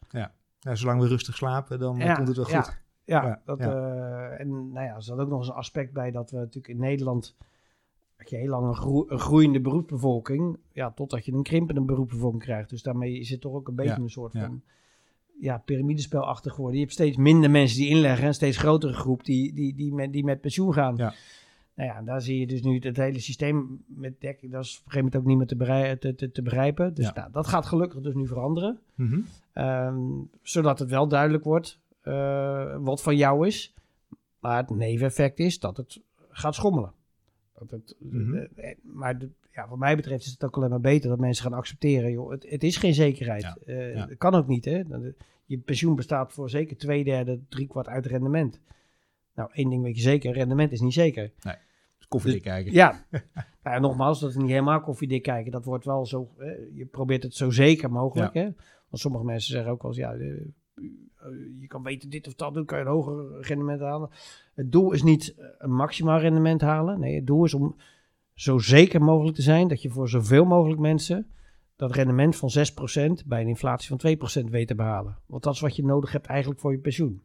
Nou, 0.61 0.77
zolang 0.77 1.01
we 1.01 1.07
rustig 1.07 1.35
slapen, 1.37 1.79
dan 1.79 1.99
komt 2.15 2.29
het 2.29 2.37
wel 2.37 2.45
goed. 2.45 2.53
Ja. 2.55 2.83
Ja, 3.05 3.27
Ja, 3.27 3.41
dat, 3.45 3.59
ja. 3.59 3.65
eh, 3.67 4.41
en 4.41 4.73
nou 4.73 4.87
ja, 4.87 4.95
er 4.95 5.03
zat 5.03 5.19
ook 5.19 5.29
nog 5.29 5.39
eens 5.39 5.49
een 5.49 5.55
aspect 5.55 5.93
bij 5.93 6.11
dat 6.11 6.31
we 6.31 6.37
natuurlijk 6.37 6.69
in 6.69 6.81
Nederland 6.81 7.37
had 8.17 8.31
je 8.31 8.37
heel 8.37 8.49
lang 8.49 8.67
een, 8.69 8.75
groe- 8.77 9.05
een 9.09 9.19
groeiende 9.19 9.61
beroepsbevolking, 9.61 10.59
ja, 10.73 10.91
totdat 10.91 11.25
je 11.25 11.33
een 11.33 11.43
krimpende 11.43 11.81
beroepsbevolking 11.81 12.43
krijgt. 12.43 12.71
Dus 12.71 12.83
daarmee 12.83 13.19
is 13.19 13.31
het 13.31 13.41
toch 13.41 13.55
ook 13.55 13.69
een 13.69 13.75
beetje 13.75 13.97
Ja, 13.97 14.03
een 14.03 14.11
soort 14.11 14.33
ja. 14.33 14.41
van 14.41 14.63
ja, 15.41 15.59
piramidespelachtig 15.59 16.53
geworden. 16.53 16.77
Je 16.79 16.83
hebt 16.85 16.95
steeds 16.95 17.17
minder 17.17 17.51
mensen 17.51 17.79
die 17.79 17.89
inleggen 17.89 18.23
en 18.23 18.29
een 18.29 18.35
steeds 18.35 18.57
grotere 18.57 18.93
groep 18.93 19.25
die, 19.25 19.53
die, 19.55 19.75
die, 19.75 19.95
met, 19.95 20.13
die 20.13 20.25
met 20.25 20.41
pensioen 20.41 20.73
gaan. 20.73 20.97
Ja. 20.97 21.15
Nou 21.75 21.89
ja, 21.89 22.03
daar 22.03 22.21
zie 22.21 22.39
je 22.39 22.47
dus 22.47 22.63
nu 22.63 22.79
het 22.79 22.97
hele 22.97 23.19
systeem 23.21 23.85
met 23.87 24.21
dekking, 24.21 24.53
dat 24.53 24.65
is 24.65 24.71
op 24.79 24.85
een 24.85 24.91
gegeven 24.91 25.05
moment 25.05 25.17
ook 25.17 25.27
niet 25.29 25.37
meer 25.37 25.47
te, 25.47 25.57
berei- 25.57 25.99
te, 25.99 26.15
te, 26.15 26.31
te 26.31 26.43
begrijpen. 26.43 26.95
Dus 26.95 27.05
Ja. 27.07 27.13
nou, 27.15 27.33
dat 27.33 27.47
gaat 27.47 27.67
gelukkig 27.67 28.01
dus 28.01 28.15
nu 28.15 28.27
veranderen. 28.27 28.79
Mhm. 28.95 29.21
Ehm, 29.53 29.99
zodat 30.43 30.79
het 30.79 30.91
wel 30.91 31.09
duidelijk 31.09 31.45
wordt 31.45 31.81
eh, 32.01 32.77
wat 32.81 33.03
van 33.03 33.17
jou 33.17 33.47
is. 33.47 33.75
Maar 34.39 34.57
het 34.57 34.71
neveneffect 34.71 35.39
is 35.39 35.59
dat 35.59 35.77
het 35.77 36.01
gaat 36.31 36.55
schommelen. 36.55 36.93
Dat 37.59 37.71
het, 37.71 37.97
Mhm. 37.99 38.35
eh, 38.35 38.71
eh, 38.71 38.77
maar 38.83 39.19
de- 39.19 39.31
ja, 39.53 39.69
wat 39.69 39.79
mij 39.79 39.97
betreft 39.97 40.25
is 40.25 40.31
het 40.33 40.45
ook 40.45 40.57
alleen 40.57 40.71
maar 40.71 40.81
beter 40.81 41.09
dat 41.09 41.19
mensen 41.19 41.45
gaan 41.45 41.59
accepteren. 41.59 42.11
Joh, 42.11 42.31
het, 42.31 42.47
het 42.51 42.63
is 42.63 42.77
geen 42.77 42.95
zekerheid. 42.95 43.43
Ja, 43.43 43.75
ja. 43.75 44.07
Dat 44.07 44.19
kan 44.19 44.35
ook 44.35 44.47
niet. 44.47 44.65
Hè? 44.65 44.83
Je 45.47 45.59
pensioen 45.59 45.95
bestaat 45.97 46.33
voor 46.33 46.51
zeker 46.51 46.77
twee 46.77 47.05
derde, 47.05 47.41
drie 47.49 47.67
kwart 47.67 47.89
uit 47.89 48.07
rendement. 48.07 48.61
Nou, 49.35 49.51
één 49.53 49.71
ding 49.71 49.83
weet 49.83 49.97
je 49.97 50.03
zeker, 50.03 50.33
rendement 50.33 50.73
is 50.73 50.81
niet 50.81 50.93
zeker. 50.93 51.33
Koffiedik 52.09 52.43
kijken. 52.43 52.73
Ja, 52.73 53.07
nou 53.65 53.81
nogmaals, 53.81 54.21
dat 54.21 54.31
is 54.31 54.37
niet 54.37 54.49
helemaal 54.49 54.81
koffiedik 54.81 55.23
kijken. 55.23 55.53
Dat 55.53 55.65
wordt 55.65 55.85
wel 55.85 56.07
zo, 56.07 56.31
je 56.75 56.87
probeert 56.91 57.23
het 57.23 57.35
zo 57.35 57.51
zeker 57.51 57.91
mogelijk. 57.91 58.35
Hè? 58.35 58.43
Want 58.89 59.03
sommige 59.03 59.25
mensen 59.25 59.53
zeggen 59.53 59.73
ook 59.73 59.83
wel 59.83 59.91
eens, 59.91 60.01
ja, 60.01 60.13
eh, 61.25 61.61
je 61.61 61.67
kan 61.67 61.83
beter 61.83 62.11
dit 62.11 62.27
of 62.27 62.35
dat 62.35 62.55
doen, 62.55 62.65
kan 62.65 62.79
je 62.79 62.85
een 62.85 62.91
hoger 62.91 63.41
rendement 63.41 63.81
halen. 63.81 64.11
Het 64.55 64.73
doel 64.73 64.93
is 64.93 65.03
niet 65.03 65.35
eh, 65.37 65.47
een 65.59 65.75
maximaal 65.75 66.19
rendement 66.19 66.61
halen. 66.61 67.01
Nee, 67.01 67.15
het 67.15 67.27
doel 67.27 67.45
is 67.45 67.55
om 67.55 67.77
zo 68.35 68.59
zeker 68.59 69.03
mogelijk 69.03 69.37
te 69.37 69.43
zijn 69.43 69.69
dat 69.69 69.83
je 69.83 69.91
voor 69.91 70.09
zoveel 70.09 70.45
mogelijk 70.45 70.81
mensen 70.81 71.27
dat 71.77 71.95
rendement 71.95 72.37
van 72.37 72.51
6% 73.23 73.27
bij 73.27 73.41
een 73.41 73.49
inflatie 73.49 73.97
van 73.97 74.47
2% 74.47 74.51
weet 74.51 74.69
te 74.69 74.75
behalen. 74.75 75.19
Want 75.27 75.43
dat 75.43 75.55
is 75.55 75.61
wat 75.61 75.77
je 75.77 75.85
nodig 75.85 76.13
hebt 76.13 76.27
eigenlijk 76.27 76.61
voor 76.61 76.73
je 76.73 76.79
pensioen. 76.79 77.23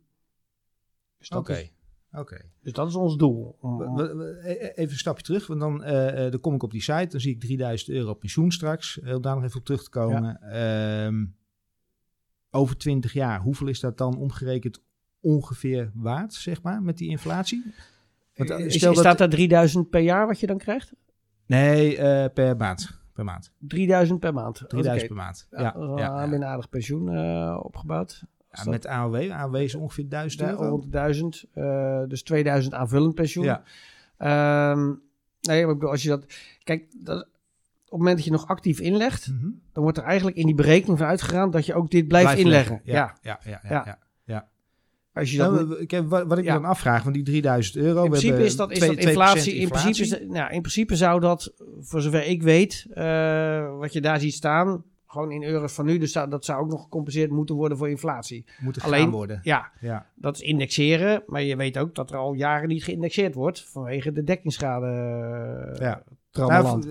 Dus 1.18 1.30
Oké, 1.30 1.70
oké. 2.14 2.42
dus 2.62 2.74
dat 2.74 2.88
is 2.88 2.96
ons 2.96 3.18
doel. 3.18 3.58
We- 3.62 4.40
e- 4.44 4.68
Even 4.76 4.92
een 4.92 4.98
stapje 4.98 5.24
terug, 5.24 5.48
want 5.48 5.60
dan, 5.60 5.84
eh, 5.84 6.32
dan 6.32 6.40
kom 6.40 6.54
ik 6.54 6.64
op 6.64 6.72
die 6.72 6.82
site, 6.82 7.08
dan 7.10 7.20
zie 7.20 7.34
ik 7.34 7.40
3000 7.40 7.90
euro 7.90 8.14
pensioen 8.14 8.52
straks. 8.52 9.00
Om 9.00 9.22
daar 9.22 9.36
nog 9.36 9.44
even 9.44 9.60
op 9.60 9.66
terug 9.66 9.84
te 9.84 9.90
komen. 9.90 10.42
Ehm, 10.42 11.26
over 12.52 12.78
20 12.78 13.14
jaar, 13.14 13.40
hoeveel 13.42 13.68
is 13.68 13.80
dat 13.80 13.98
dan 13.98 14.18
omgerekend 14.18 14.82
ongeveer 15.22 15.92
waard, 15.94 16.34
zeg 16.34 16.62
maar, 16.62 16.82
met 16.82 16.98
die 16.98 17.10
inflatie? 17.10 17.74
Want, 18.36 18.50
eh, 18.50 18.60
Is- 18.66 18.74
stel 18.74 18.94
dat- 18.94 19.00
staat 19.04 19.18
daar 19.18 19.30
3000 19.30 19.90
per 19.90 20.02
jaar 20.02 20.28
wat 20.28 20.40
je 20.40 20.48
dan 20.48 20.58
krijgt? 20.58 20.94
Nee, 21.46 21.96
per 22.30 22.58
maand. 22.58 22.98
Per 23.14 23.24
maand. 23.26 23.52
3000 23.60 24.20
per 24.20 24.34
maand. 24.34 24.56
3000 24.68 24.96
Oké. 25.12 25.14
per 25.14 25.24
maand. 25.24 25.48
Ja, 25.52 25.74
Ja, 25.98 26.24
een 26.34 26.44
aardig 26.46 26.70
pensioen 26.70 27.10
opgebouwd. 27.64 28.24
Ja, 28.52 28.64
dat- 28.64 28.72
met 28.74 28.88
AOW. 28.88 29.32
AOW 29.32 29.56
is 29.56 29.76
ongeveer 29.76 30.10
1000 30.10 30.42
Ja, 30.42 30.50
euro. 30.50 30.68
rond 30.70 30.92
1000. 30.92 31.46
eh, 31.54 32.02
dus 32.08 32.24
2000 32.24 32.74
aanvullend 32.74 33.16
pensioen. 33.16 33.46
Ja. 33.46 33.64
Ehm, 34.18 34.86
nee, 35.42 35.62
maar 35.62 35.70
ik 35.74 35.74
bedoel, 35.80 35.90
als 35.90 36.04
je 36.04 36.10
dat... 36.10 36.26
Kijk, 36.64 36.86
dat, 37.04 37.18
op 37.22 37.26
het 37.90 37.98
moment 38.00 38.16
dat 38.16 38.26
je 38.26 38.32
nog 38.32 38.48
actief 38.48 38.80
inlegt... 38.80 39.28
Mhm. 39.28 39.50
dan 39.74 39.84
wordt 39.84 39.98
er 39.98 40.04
eigenlijk 40.04 40.38
in 40.38 40.46
die 40.46 40.56
berekening 40.56 40.98
van 40.98 41.08
uitgegaan... 41.08 41.52
dat 41.52 41.66
je 41.66 41.74
ook 41.74 41.92
dit 41.92 42.08
blijft 42.08 42.28
Blijf 42.28 42.46
inleggen. 42.46 42.82
leggen. 42.86 42.92
Ja. 42.94 43.18
Ja, 43.22 43.60
ja, 43.64 43.84
ja. 43.86 43.98
ja. 44.24 44.48
Als 45.14 45.32
je 45.32 45.38
dat... 45.38 45.52
Nou, 45.52 45.80
ik 45.80 45.92
heb- 45.92 46.08
wat, 46.10 46.28
wat 46.28 46.38
ik 46.38 46.44
me 46.46 46.52
dan 46.52 46.66
afvraag, 46.66 47.04
van 47.04 47.12
die 47.12 47.24
3000 47.24 47.76
euro. 47.76 48.04
in 48.04 48.10
principe 48.10 48.44
is 48.44 48.56
dat, 48.56 48.72
is 48.72 48.80
dat 48.80 48.96
inflatie. 48.96 49.54
2% 49.54 49.62
In 49.62 49.70
principe, 49.70 50.26
nou, 50.26 50.54
in 50.54 50.62
principe 50.62 50.96
zou 50.96 51.20
dat, 51.20 51.54
voor 51.80 52.02
zover 52.02 52.26
ik 52.26 52.44
weet, 52.44 52.86
eh, 52.94 53.78
wat 53.78 53.94
je 53.94 54.02
daar 54.02 54.20
ziet 54.20 54.34
staan, 54.34 54.84
gewoon 55.12 55.32
in 55.32 55.44
euro's 55.44 55.74
van 55.74 55.86
nu, 55.86 55.98
dus 55.98 56.12
zou, 56.12 56.30
dat 56.30 56.46
zou 56.46 56.62
ook 56.62 56.70
nog 56.70 56.82
gecompenseerd 56.82 57.32
moeten 57.32 57.56
worden 57.56 57.78
voor 57.78 57.90
inflatie. 57.90 58.46
moeten 58.60 58.82
alleen- 58.82 59.10
worden. 59.10 59.40
Ja, 59.44 59.72
Ja. 59.82 60.06
dat 60.16 60.36
is 60.36 60.42
indexeren, 60.42 61.24
maar 61.28 61.42
je 61.42 61.56
weet 61.56 61.78
ook 61.78 61.96
dat 61.96 62.12
er 62.12 62.18
al 62.18 62.34
jaren 62.34 62.68
niet 62.68 62.84
geïndexeerd 62.84 63.34
wordt 63.34 63.70
vanwege 63.70 64.12
de 64.12 64.24
dekkingsschade. 64.24 64.88
eh, 64.88 65.80
Ja. 65.82 66.04
Nou, 66.34 66.84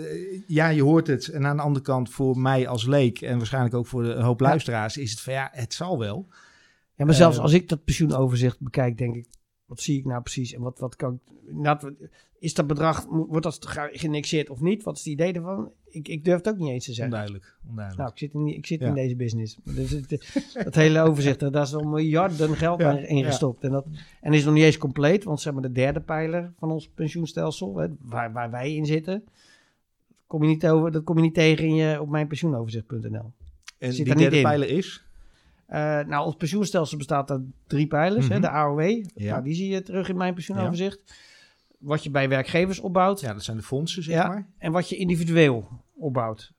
ja, 0.46 0.68
je 0.68 0.82
hoort 0.82 1.06
het. 1.06 1.28
En 1.28 1.46
aan 1.46 1.56
de 1.56 1.62
andere 1.62 1.84
kant, 1.84 2.10
voor 2.10 2.38
mij 2.38 2.68
als 2.68 2.86
leek 2.86 3.20
en 3.20 3.36
waarschijnlijk 3.36 3.74
ook 3.74 3.86
voor 3.86 4.02
de 4.02 4.12
een 4.12 4.22
hoop 4.24 4.40
luisteraars, 4.40 4.96
is 4.96 5.10
het 5.10 5.20
van 5.20 5.32
ja, 5.32 5.48
het 5.52 5.74
zal 5.74 5.98
wel. 5.98 6.26
Ja, 6.94 7.04
maar 7.04 7.14
zelfs 7.14 7.36
Eh, 7.36 7.42
als 7.42 7.52
ik 7.52 7.68
dat 7.68 7.84
pensioenoverzicht 7.84 8.60
bekijk, 8.60 8.98
denk 8.98 9.14
ik, 9.16 9.26
wat 9.68 9.80
zie 9.80 9.98
ik 9.98 10.04
nou 10.04 10.22
precies 10.22 10.52
en 10.54 10.60
wat, 10.60 10.78
wat 10.78 10.96
kan 10.96 11.20
ik... 11.64 11.92
is 12.38 12.54
dat 12.54 12.66
bedrag, 12.66 13.06
wordt 13.08 13.42
dat 13.42 13.66
ge- 13.66 13.88
geïndexeerd 13.92 14.50
of 14.50 14.60
niet? 14.60 14.82
Wat 14.82 14.94
is 14.96 15.04
het 15.04 15.12
idee 15.12 15.32
ervan? 15.32 15.70
Ik, 15.90 16.08
ik 16.08 16.24
durf 16.24 16.36
het 16.36 16.48
ook 16.48 16.58
niet 16.58 16.68
eens 16.68 16.84
te 16.84 16.92
zeggen. 16.92 17.04
Onduidelijk. 17.14 17.56
onduidelijk. 17.68 17.98
Nou, 17.98 18.10
ik 18.10 18.18
zit 18.18 18.34
in, 18.34 18.56
ik 18.56 18.66
zit 18.66 18.80
Ja. 18.80 18.86
in 18.86 18.94
deze 18.94 19.16
business. 19.16 19.58
Dus 19.64 19.90
het, 19.90 20.08
dat 20.64 20.74
hele 20.74 21.00
overzicht, 21.00 21.38
daar 21.52 21.62
is 21.62 21.74
al 21.74 21.84
miljarden 21.88 22.56
geld 22.56 22.80
Ja, 22.80 22.98
in 22.98 23.16
ja. 23.16 23.26
gestopt. 23.26 23.64
En, 23.64 23.70
dat, 23.70 23.86
en 24.20 24.32
is 24.32 24.44
nog 24.44 24.54
niet 24.54 24.64
eens 24.64 24.78
compleet, 24.78 25.24
want 25.24 25.40
zeg 25.40 25.52
maar 25.52 25.62
de 25.62 25.72
derde 25.72 26.00
pijler 26.00 26.52
van 26.58 26.70
ons 26.70 26.88
pensioenstelsel, 26.88 27.76
hè, 27.76 27.86
waar, 28.00 28.32
waar 28.32 28.50
wij 28.50 28.74
in 28.74 28.86
zitten, 28.86 29.24
kom 30.26 30.42
je 30.42 30.48
niet 30.48 30.66
over, 30.66 30.92
dat 30.92 31.04
kom 31.04 31.16
je 31.16 31.22
niet 31.22 31.34
tegen 31.34 31.64
in 31.64 31.74
je, 31.74 32.00
op 32.00 32.08
mijnpensioenoverzicht.nl. 32.08 33.32
en 33.78 33.92
zit 33.92 34.04
die 34.04 34.14
er 34.14 34.20
derde 34.20 34.40
pijler 34.42 34.68
is? 34.68 35.04
Eh, 35.68 36.00
nou, 36.00 36.26
ons 36.26 36.34
pensioenstelsel 36.36 36.96
bestaat 36.98 37.30
uit 37.30 37.40
drie 37.66 37.86
pijlers. 37.86 38.24
Mhm. 38.24 38.34
hè, 38.34 38.40
de 38.40 38.50
AOW, 38.50 38.80
Ja. 39.14 39.30
nou, 39.32 39.42
die 39.44 39.54
zie 39.54 39.68
je 39.70 39.82
terug 39.82 40.08
in 40.08 40.16
mijn 40.16 40.34
pensioenoverzicht. 40.34 41.00
Wat 41.78 42.02
je 42.04 42.10
bij 42.10 42.28
werkgevers 42.28 42.78
opbouwt 42.80 43.20
Ja, 43.20 43.32
dat 43.32 43.44
zijn 43.44 43.56
de 43.56 43.62
fondsen, 43.62 44.02
zeg 44.02 44.14
Ja. 44.14 44.28
maar. 44.28 44.46
en 44.58 44.72
wat 44.72 44.88
je 44.88 44.96
individueel 44.96 45.68
opbouwt. 45.96 46.52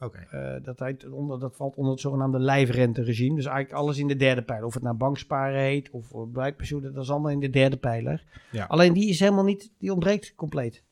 Oké. 0.00 0.18
Eh, 0.30 0.62
dat, 0.64 0.78
heet 0.78 1.08
onder, 1.10 1.38
dat 1.38 1.56
valt 1.56 1.76
onder 1.76 1.92
het 1.92 2.00
zogenaamde 2.00 2.38
lijfrenteregime. 2.38 3.34
Dus 3.36 3.44
eigenlijk 3.46 3.76
alles 3.76 3.98
in 3.98 4.06
de 4.06 4.16
derde 4.16 4.42
pijler. 4.42 4.66
Of 4.66 4.74
het 4.74 4.82
nou 4.82 4.96
banksparen 4.96 5.60
heet 5.60 5.90
of 5.90 6.12
blijkpensioen, 6.32 6.82
dat 6.82 6.96
is 6.96 7.10
allemaal 7.10 7.30
in 7.30 7.40
de 7.40 7.50
derde 7.50 7.76
pijler. 7.76 8.24
Ja. 8.50 8.64
Alleen 8.64 8.92
die 8.92 9.08
is 9.08 9.20
helemaal 9.20 9.44
niet, 9.44 9.72
die 9.78 9.90
ontbreekt 9.92 10.34
compleet. 10.34 10.82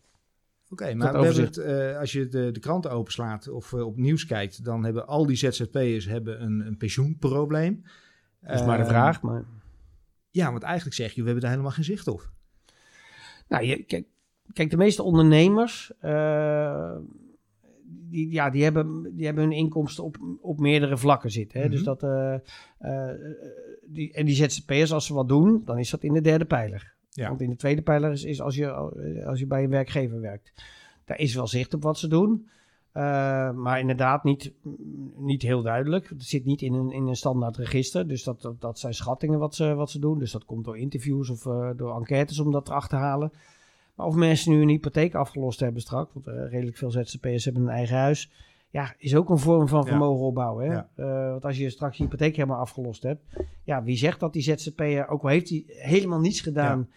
Oké, 0.72 0.94
maar 0.94 1.12
we 1.12 1.24
hebben 1.24 1.44
het, 1.44 1.56
eh, 1.56 1.98
als 1.98 2.12
je 2.12 2.28
de, 2.28 2.50
de 2.50 2.60
kranten 2.60 2.90
openslaat 2.90 3.48
of 3.48 3.72
eh, 3.72 3.86
op 3.86 3.96
nieuws 3.96 4.26
kijkt, 4.26 4.64
dan 4.64 4.84
hebben 4.84 5.06
al 5.06 5.26
die 5.26 5.36
ZZP'ers 5.36 6.06
hebben 6.06 6.42
een, 6.42 6.66
een 6.66 6.76
pensioenprobleem. 6.76 7.82
Dat 8.40 8.54
is 8.60 8.66
maar 8.66 8.76
de 8.78 8.82
Eh, 8.82 8.88
vraag. 8.88 9.22
Maar, 9.22 9.44
Ja, 10.30 10.50
want 10.50 10.62
eigenlijk 10.62 10.96
zeg 10.96 11.12
je, 11.12 11.20
we 11.20 11.24
hebben 11.24 11.42
daar 11.42 11.50
helemaal 11.50 11.72
geen 11.72 11.84
zicht 11.84 12.08
op. 12.08 12.30
nou, 13.48 13.64
je, 13.64 13.82
kijk, 13.82 14.06
kijk, 14.52 14.70
de 14.70 14.76
meeste 14.76 15.02
ondernemers, 15.02 15.92
die, 18.12 18.30
ja, 18.30 18.50
die, 18.50 18.62
hebben, 18.62 19.14
die 19.14 19.24
hebben 19.24 19.44
hun 19.44 19.52
inkomsten 19.52 20.04
op, 20.04 20.16
op 20.40 20.60
meerdere 20.60 20.96
vlakken 20.98 21.30
zitten. 21.30 21.60
Hè? 21.60 21.66
Mhm. 21.66 21.74
Dus 21.74 21.84
dat, 21.84 22.02
eh, 22.02 22.34
eh, 22.78 23.18
die, 23.86 24.12
en 24.12 24.24
die 24.24 24.34
ZZP'ers, 24.34 24.92
als 24.92 25.06
ze 25.06 25.14
wat 25.14 25.28
doen, 25.28 25.62
dan 25.64 25.78
is 25.78 25.90
dat 25.90 26.02
in 26.02 26.12
de 26.12 26.20
derde 26.20 26.44
pijler. 26.44 26.94
Want 27.14 27.40
in 27.40 27.50
de 27.50 27.56
tweede 27.56 27.82
pijler 27.82 28.26
is, 28.26 28.40
als, 28.40 28.54
je, 28.54 28.70
als 29.26 29.38
je 29.38 29.46
bij 29.46 29.64
een 29.64 29.70
werkgever 29.70 30.20
werkt. 30.20 30.52
Daar 31.04 31.18
is 31.18 31.34
wel 31.34 31.46
zicht 31.46 31.74
op 31.74 31.82
wat 31.82 31.98
ze 31.98 32.08
doen. 32.08 32.48
eh, 32.92 33.50
maar 33.50 33.80
inderdaad 33.80 34.24
niet, 34.24 34.52
niet 35.16 35.42
heel 35.42 35.62
duidelijk. 35.62 36.08
Het 36.08 36.22
zit 36.22 36.44
niet 36.44 36.62
in 36.62 36.72
een, 36.74 36.90
in 36.90 37.06
een 37.06 37.16
standaard 37.16 37.56
register. 37.56 38.08
Dus 38.08 38.24
dat, 38.24 38.52
dat, 38.58 38.78
zijn 38.78 38.94
schattingen 38.94 39.38
wat 39.38 39.54
ze, 39.54 39.74
wat 39.74 39.90
ze 39.90 39.98
doen. 39.98 40.18
Dus 40.18 40.32
dat 40.32 40.44
komt 40.44 40.64
door 40.64 40.78
interviews 40.78 41.30
of 41.30 41.46
eh, 41.46 41.70
door 41.76 41.96
enquêtes 41.96 42.38
om 42.38 42.52
dat 42.52 42.68
erachter 42.68 42.98
te 42.98 43.04
halen. 43.04 43.32
Maar 43.94 44.06
of 44.06 44.14
mensen 44.14 44.52
nu 44.52 44.62
een 44.62 44.68
hypotheek 44.68 45.14
afgelost 45.14 45.60
hebben 45.60 45.82
straks. 45.82 46.12
Want 46.12 46.26
eh, 46.26 46.50
redelijk 46.50 46.76
veel 46.76 46.90
ZZP'ers 46.90 47.44
hebben 47.44 47.62
een 47.62 47.68
eigen 47.68 47.96
huis. 47.96 48.30
Ja, 48.72 48.94
is 48.98 49.14
ook 49.16 49.30
een 49.30 49.38
vorm 49.38 49.68
van 49.68 49.86
vermogen 49.86 50.24
opbouwen. 50.26 50.66
Hè? 50.66 50.72
Ja. 50.72 50.88
Eh, 50.96 51.30
want 51.30 51.44
als 51.44 51.56
je 51.58 51.70
straks 51.70 51.96
je 51.96 52.02
hypotheek 52.02 52.36
helemaal 52.36 52.58
afgelost 52.60 53.02
hebt. 53.02 53.22
Ja, 53.64 53.82
wie 53.82 53.96
zegt 53.96 54.20
dat 54.20 54.32
die 54.32 54.42
ZZP'er, 54.42 55.08
ook 55.08 55.22
al 55.22 55.28
heeft 55.28 55.48
hij 55.48 55.64
helemaal 55.66 56.20
niets 56.20 56.40
gedaan. 56.40 56.88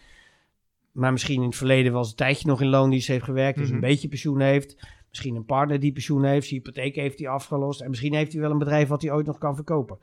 Maar 0.91 1.11
misschien 1.11 1.41
in 1.41 1.47
het 1.47 1.55
verleden 1.55 1.91
wel 1.91 2.01
eens 2.01 2.09
een 2.09 2.15
tijdje 2.15 2.47
nog 2.47 2.61
in 2.61 2.67
loondienst 2.67 3.07
heeft 3.07 3.23
gewerkt. 3.23 3.57
Dus 3.57 3.65
Mhm. 3.67 3.75
een 3.75 3.81
beetje 3.81 4.07
pensioen 4.07 4.39
heeft. 4.39 4.87
Misschien 5.09 5.35
een 5.35 5.45
partner 5.45 5.79
die 5.79 5.91
pensioen 5.91 6.23
heeft. 6.23 6.47
Zijn 6.47 6.59
hypotheek 6.63 6.95
heeft 6.95 7.19
hij 7.19 7.27
afgelost. 7.27 7.81
En 7.81 7.89
misschien 7.89 8.13
heeft 8.13 8.31
hij 8.31 8.41
wel 8.41 8.51
een 8.51 8.57
bedrijf 8.57 8.87
wat 8.87 9.01
hij 9.01 9.11
ooit 9.11 9.25
nog 9.25 9.37
kan 9.37 9.55
verkopen. 9.55 9.97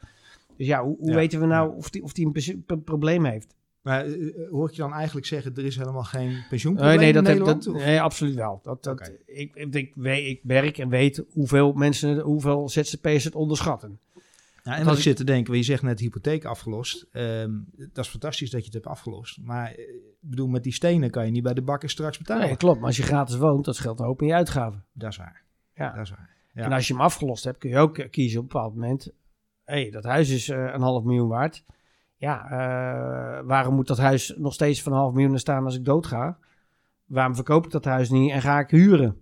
Dus 0.56 0.66
ja, 0.66 0.82
hoe, 0.84 0.96
hoe 0.98 1.08
Ja, 1.10 1.14
weten 1.14 1.40
we 1.40 1.46
nou 1.46 1.76
of 1.76 1.88
hij 1.92 2.00
of 2.00 2.12
die 2.12 2.30
een 2.66 2.82
probleem 2.84 3.24
heeft? 3.24 3.54
Maar 3.82 4.04
eh, 4.04 4.12
eh, 4.12 4.50
hoor 4.50 4.68
ik 4.68 4.74
je 4.74 4.80
dan 4.82 4.92
eigenlijk 4.92 5.26
zeggen, 5.26 5.54
er 5.56 5.64
is 5.64 5.76
helemaal 5.76 6.04
geen 6.04 6.44
pensioenprobleem 6.48 6.98
Nee, 6.98 7.12
nee, 7.12 7.22
dat 7.22 7.32
in 7.32 7.46
heb, 7.46 7.62
dat, 7.62 7.74
nee 7.74 8.00
absoluut 8.00 8.34
wel. 8.34 8.60
Dat, 8.62 8.82
dat, 8.82 9.12
ik, 9.26 9.54
ik, 9.54 9.74
ik, 9.74 9.92
weet- 9.94 10.26
ik 10.26 10.40
werk 10.42 10.78
en 10.78 10.88
weet 10.88 11.24
hoeveel 11.32 11.72
mensen, 11.72 12.18
hoeveel 12.18 12.68
ZZP'ers 12.68 13.24
het 13.24 13.34
onderschatten. 13.34 13.98
Ja, 14.64 14.72
en 14.72 14.78
als 14.78 14.86
wat 14.86 14.96
ik 14.96 15.02
zit 15.02 15.16
te 15.16 15.24
denken, 15.24 15.56
je 15.56 15.62
zegt 15.62 15.82
net 15.82 16.00
hypotheek 16.00 16.44
afgelost. 16.44 17.06
Ehm, 17.12 17.50
dat 17.76 18.04
is 18.04 18.10
fantastisch 18.10 18.50
dat 18.50 18.60
je 18.60 18.66
het 18.66 18.74
hebt 18.74 18.86
afgelost. 18.86 19.38
Maar 19.40 19.66
eh, 19.66 19.78
ik 19.94 20.28
bedoel, 20.28 20.48
met 20.48 20.62
die 20.62 20.72
stenen 20.72 21.10
kan 21.10 21.24
je 21.24 21.30
niet 21.30 21.42
bij 21.42 21.54
de 21.54 21.62
bakker 21.62 21.90
straks 21.90 22.18
betalen. 22.18 22.46
Nee, 22.46 22.56
klopt. 22.56 22.78
Maar 22.78 22.86
als 22.86 22.96
je 22.96 23.02
gratis 23.02 23.36
woont, 23.36 23.64
dat 23.64 23.76
scheelt 23.76 23.98
een 23.98 24.06
hoop 24.06 24.20
in 24.20 24.26
je 24.26 24.34
uitgaven. 24.34 24.84
Dat 24.92 25.10
is 25.10 25.16
waar. 25.16 25.42
Ja. 25.74 25.94
Dat 25.94 26.04
is 26.04 26.10
waar. 26.10 26.30
Ja. 26.54 26.62
En 26.62 26.72
als 26.72 26.86
je 26.86 26.92
hem 26.92 27.02
afgelost 27.02 27.44
hebt, 27.44 27.58
kun 27.58 27.70
je 27.70 27.78
ook 27.78 27.98
eh, 27.98 28.10
kiezen 28.10 28.38
op 28.38 28.44
een 28.44 28.52
bepaald 28.52 28.74
moment. 28.74 29.04
Hé, 29.64 29.80
hey, 29.80 29.90
dat 29.90 30.04
huis 30.04 30.28
is 30.30 30.48
eh, 30.48 30.58
een 30.72 30.80
half 30.80 31.04
miljoen 31.04 31.28
waard. 31.28 31.64
Ja, 32.22 32.44
eh, 32.50 33.46
waarom 33.46 33.74
moet 33.74 33.86
dat 33.86 33.98
huis 33.98 34.34
nog 34.36 34.54
steeds 34.54 34.82
van 34.82 34.92
een 34.92 34.98
half 34.98 35.12
miljoen 35.14 35.38
staan 35.38 35.64
als 35.64 35.76
ik 35.76 35.84
doodga? 35.84 36.38
Waarom 37.06 37.34
verkoop 37.34 37.64
ik 37.64 37.70
dat 37.70 37.84
huis 37.84 38.10
niet 38.10 38.30
en 38.30 38.40
ga 38.40 38.58
ik 38.60 38.70
huren? 38.70 39.20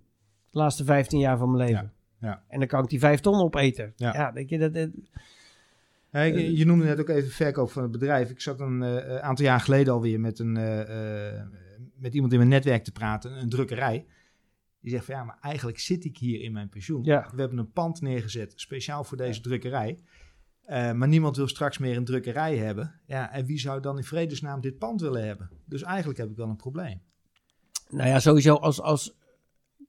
De 0.49 0.57
laatste 0.57 0.83
15 0.83 1.19
jaar 1.19 1.37
van 1.37 1.51
mijn 1.51 1.67
leven. 1.67 1.91
Ja, 2.19 2.27
ja. 2.27 2.43
En 2.47 2.59
dan 2.59 2.67
kan 2.67 2.83
ik 2.83 2.89
die 2.89 2.99
vijf 2.99 3.19
ton 3.19 3.39
opeten. 3.41 3.93
Ja. 3.95 4.13
Ja, 4.13 4.31
denk 4.31 4.49
je 4.49 4.57
dat... 4.57 4.73
dat- 4.73 4.89
Ja, 6.11 6.19
ik- 6.19 6.57
je 6.57 6.65
noemde 6.65 6.85
net 6.85 6.99
ook 6.99 7.09
even 7.09 7.29
verkoop 7.31 7.71
van 7.71 7.81
het 7.83 7.91
bedrijf. 7.91 8.29
Ik 8.29 8.41
zat 8.41 8.59
een 8.59 8.83
eh, 8.83 9.15
aantal 9.17 9.45
jaar 9.45 9.59
geleden 9.59 9.93
alweer 9.93 10.19
met, 10.19 10.39
een, 10.39 10.57
eh, 10.57 11.41
met 11.95 12.13
iemand 12.13 12.31
in 12.31 12.37
mijn 12.37 12.49
netwerk 12.49 12.83
te 12.83 12.91
praten, 12.91 13.31
een 13.41 13.49
drukkerij. 13.49 14.05
Die 14.81 14.91
zegt 14.91 15.05
van 15.05 15.15
ja, 15.15 15.23
maar 15.23 15.37
eigenlijk 15.41 15.79
zit 15.79 16.05
ik 16.05 16.17
hier 16.17 16.41
in 16.41 16.51
mijn 16.51 16.69
pensioen. 16.69 17.03
We 17.35 17.41
hebben 17.41 17.57
een 17.57 17.71
pand 17.71 18.01
neergezet, 18.01 18.53
speciaal 18.55 19.03
voor 19.03 19.17
deze 19.17 19.41
drukkerij. 19.41 19.99
Eh, 20.71 20.91
maar 20.91 21.07
niemand 21.07 21.35
wil 21.35 21.47
straks 21.47 21.77
meer 21.77 21.97
een 21.97 22.05
drukkerij 22.05 22.57
hebben. 22.57 22.99
Ja, 23.05 23.31
en 23.31 23.45
wie 23.45 23.59
zou 23.59 23.81
dan 23.81 23.97
in 23.97 24.03
vredesnaam 24.03 24.61
dit 24.61 24.77
pand 24.77 25.01
willen 25.01 25.25
hebben? 25.25 25.49
Dus 25.65 25.81
eigenlijk 25.81 26.19
heb 26.19 26.29
ik 26.29 26.35
wel 26.35 26.49
een 26.49 26.55
probleem. 26.55 27.01
Nou 27.89 28.09
ja, 28.09 28.19
sowieso 28.19 28.55
als... 28.55 28.81
als 28.81 29.15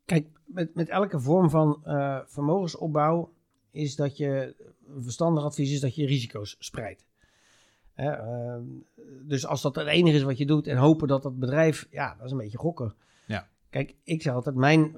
kijk, 0.05 0.29
met, 0.45 0.75
met 0.75 0.89
elke 0.89 1.21
vorm 1.21 1.51
van 1.51 1.81
eh, 1.85 2.19
vermogensopbouw 2.27 3.33
is 3.71 3.97
dat 3.97 4.17
je... 4.17 4.55
Een 4.87 5.03
verstandig 5.03 5.45
advies 5.45 5.73
is 5.73 5.81
dat 5.81 5.95
je 5.95 6.07
risico's 6.07 6.57
spreidt. 6.59 7.07
Hè, 7.93 8.11
ehm, 8.11 8.65
dus 9.23 9.47
als 9.47 9.63
dat 9.63 9.75
het 9.75 9.87
enige 9.87 10.17
is 10.17 10.23
wat 10.23 10.39
je 10.39 10.47
doet 10.47 10.67
en 10.67 10.77
hopen 10.77 11.09
dat 11.09 11.23
dat 11.23 11.39
bedrijf... 11.39 11.87
Ja, 11.91 12.15
dat 12.15 12.27
is 12.27 12.33
een 12.33 12.39
beetje 12.39 12.59
gokken. 12.59 12.95
Ja. 13.27 13.49
Kijk, 13.71 13.95
ik 14.05 14.23
zeg 14.23 14.35
altijd, 14.35 14.55
mijn, 14.55 14.97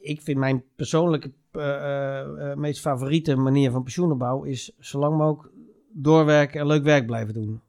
ik 0.00 0.20
vind 0.22 0.38
mijn 0.38 0.64
persoonlijke 0.76 1.30
eh, 1.50 1.74
eh, 1.74 2.50
eh, 2.50 2.56
meest 2.56 2.80
favoriete 2.80 3.36
manier 3.36 3.70
van 3.70 3.82
pensioenopbouw 3.82 4.42
is 4.42 4.72
zo 4.78 4.98
lang 4.98 5.16
mogelijk 5.16 5.54
doorwerken 5.92 6.60
en 6.60 6.66
leuk 6.66 6.82
werk 6.82 7.06
blijven 7.06 7.34
doen. 7.34 7.60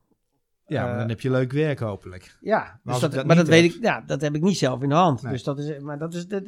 Ja, 0.68 0.86
maar 0.86 0.98
dan 0.98 1.10
heb 1.10 1.22
je 1.22 1.30
leuk 1.32 1.52
werk 1.52 1.80
hopelijk. 1.80 2.38
Ja, 2.42 2.80
dus 2.84 2.94
als 3.04 3.12
dat, 3.14 3.26
maar 3.26 3.36
dat 3.36 3.48
weet 3.48 3.64
heb- 3.64 3.72
ik, 3.74 3.82
ja, 3.84 4.02
dat 4.06 4.22
heb 4.22 4.36
ik 4.36 4.42
niet 4.42 4.58
zelf 4.58 4.82
in 4.82 4.90
de 4.90 4.96
hand. 4.96 5.22
Nee. 5.22 5.32
Dus 5.32 5.44
dat 5.44 5.60
is, 5.60 5.80
maar 5.80 5.98
dat 6.00 6.14
is, 6.14 6.28
dat, 6.28 6.44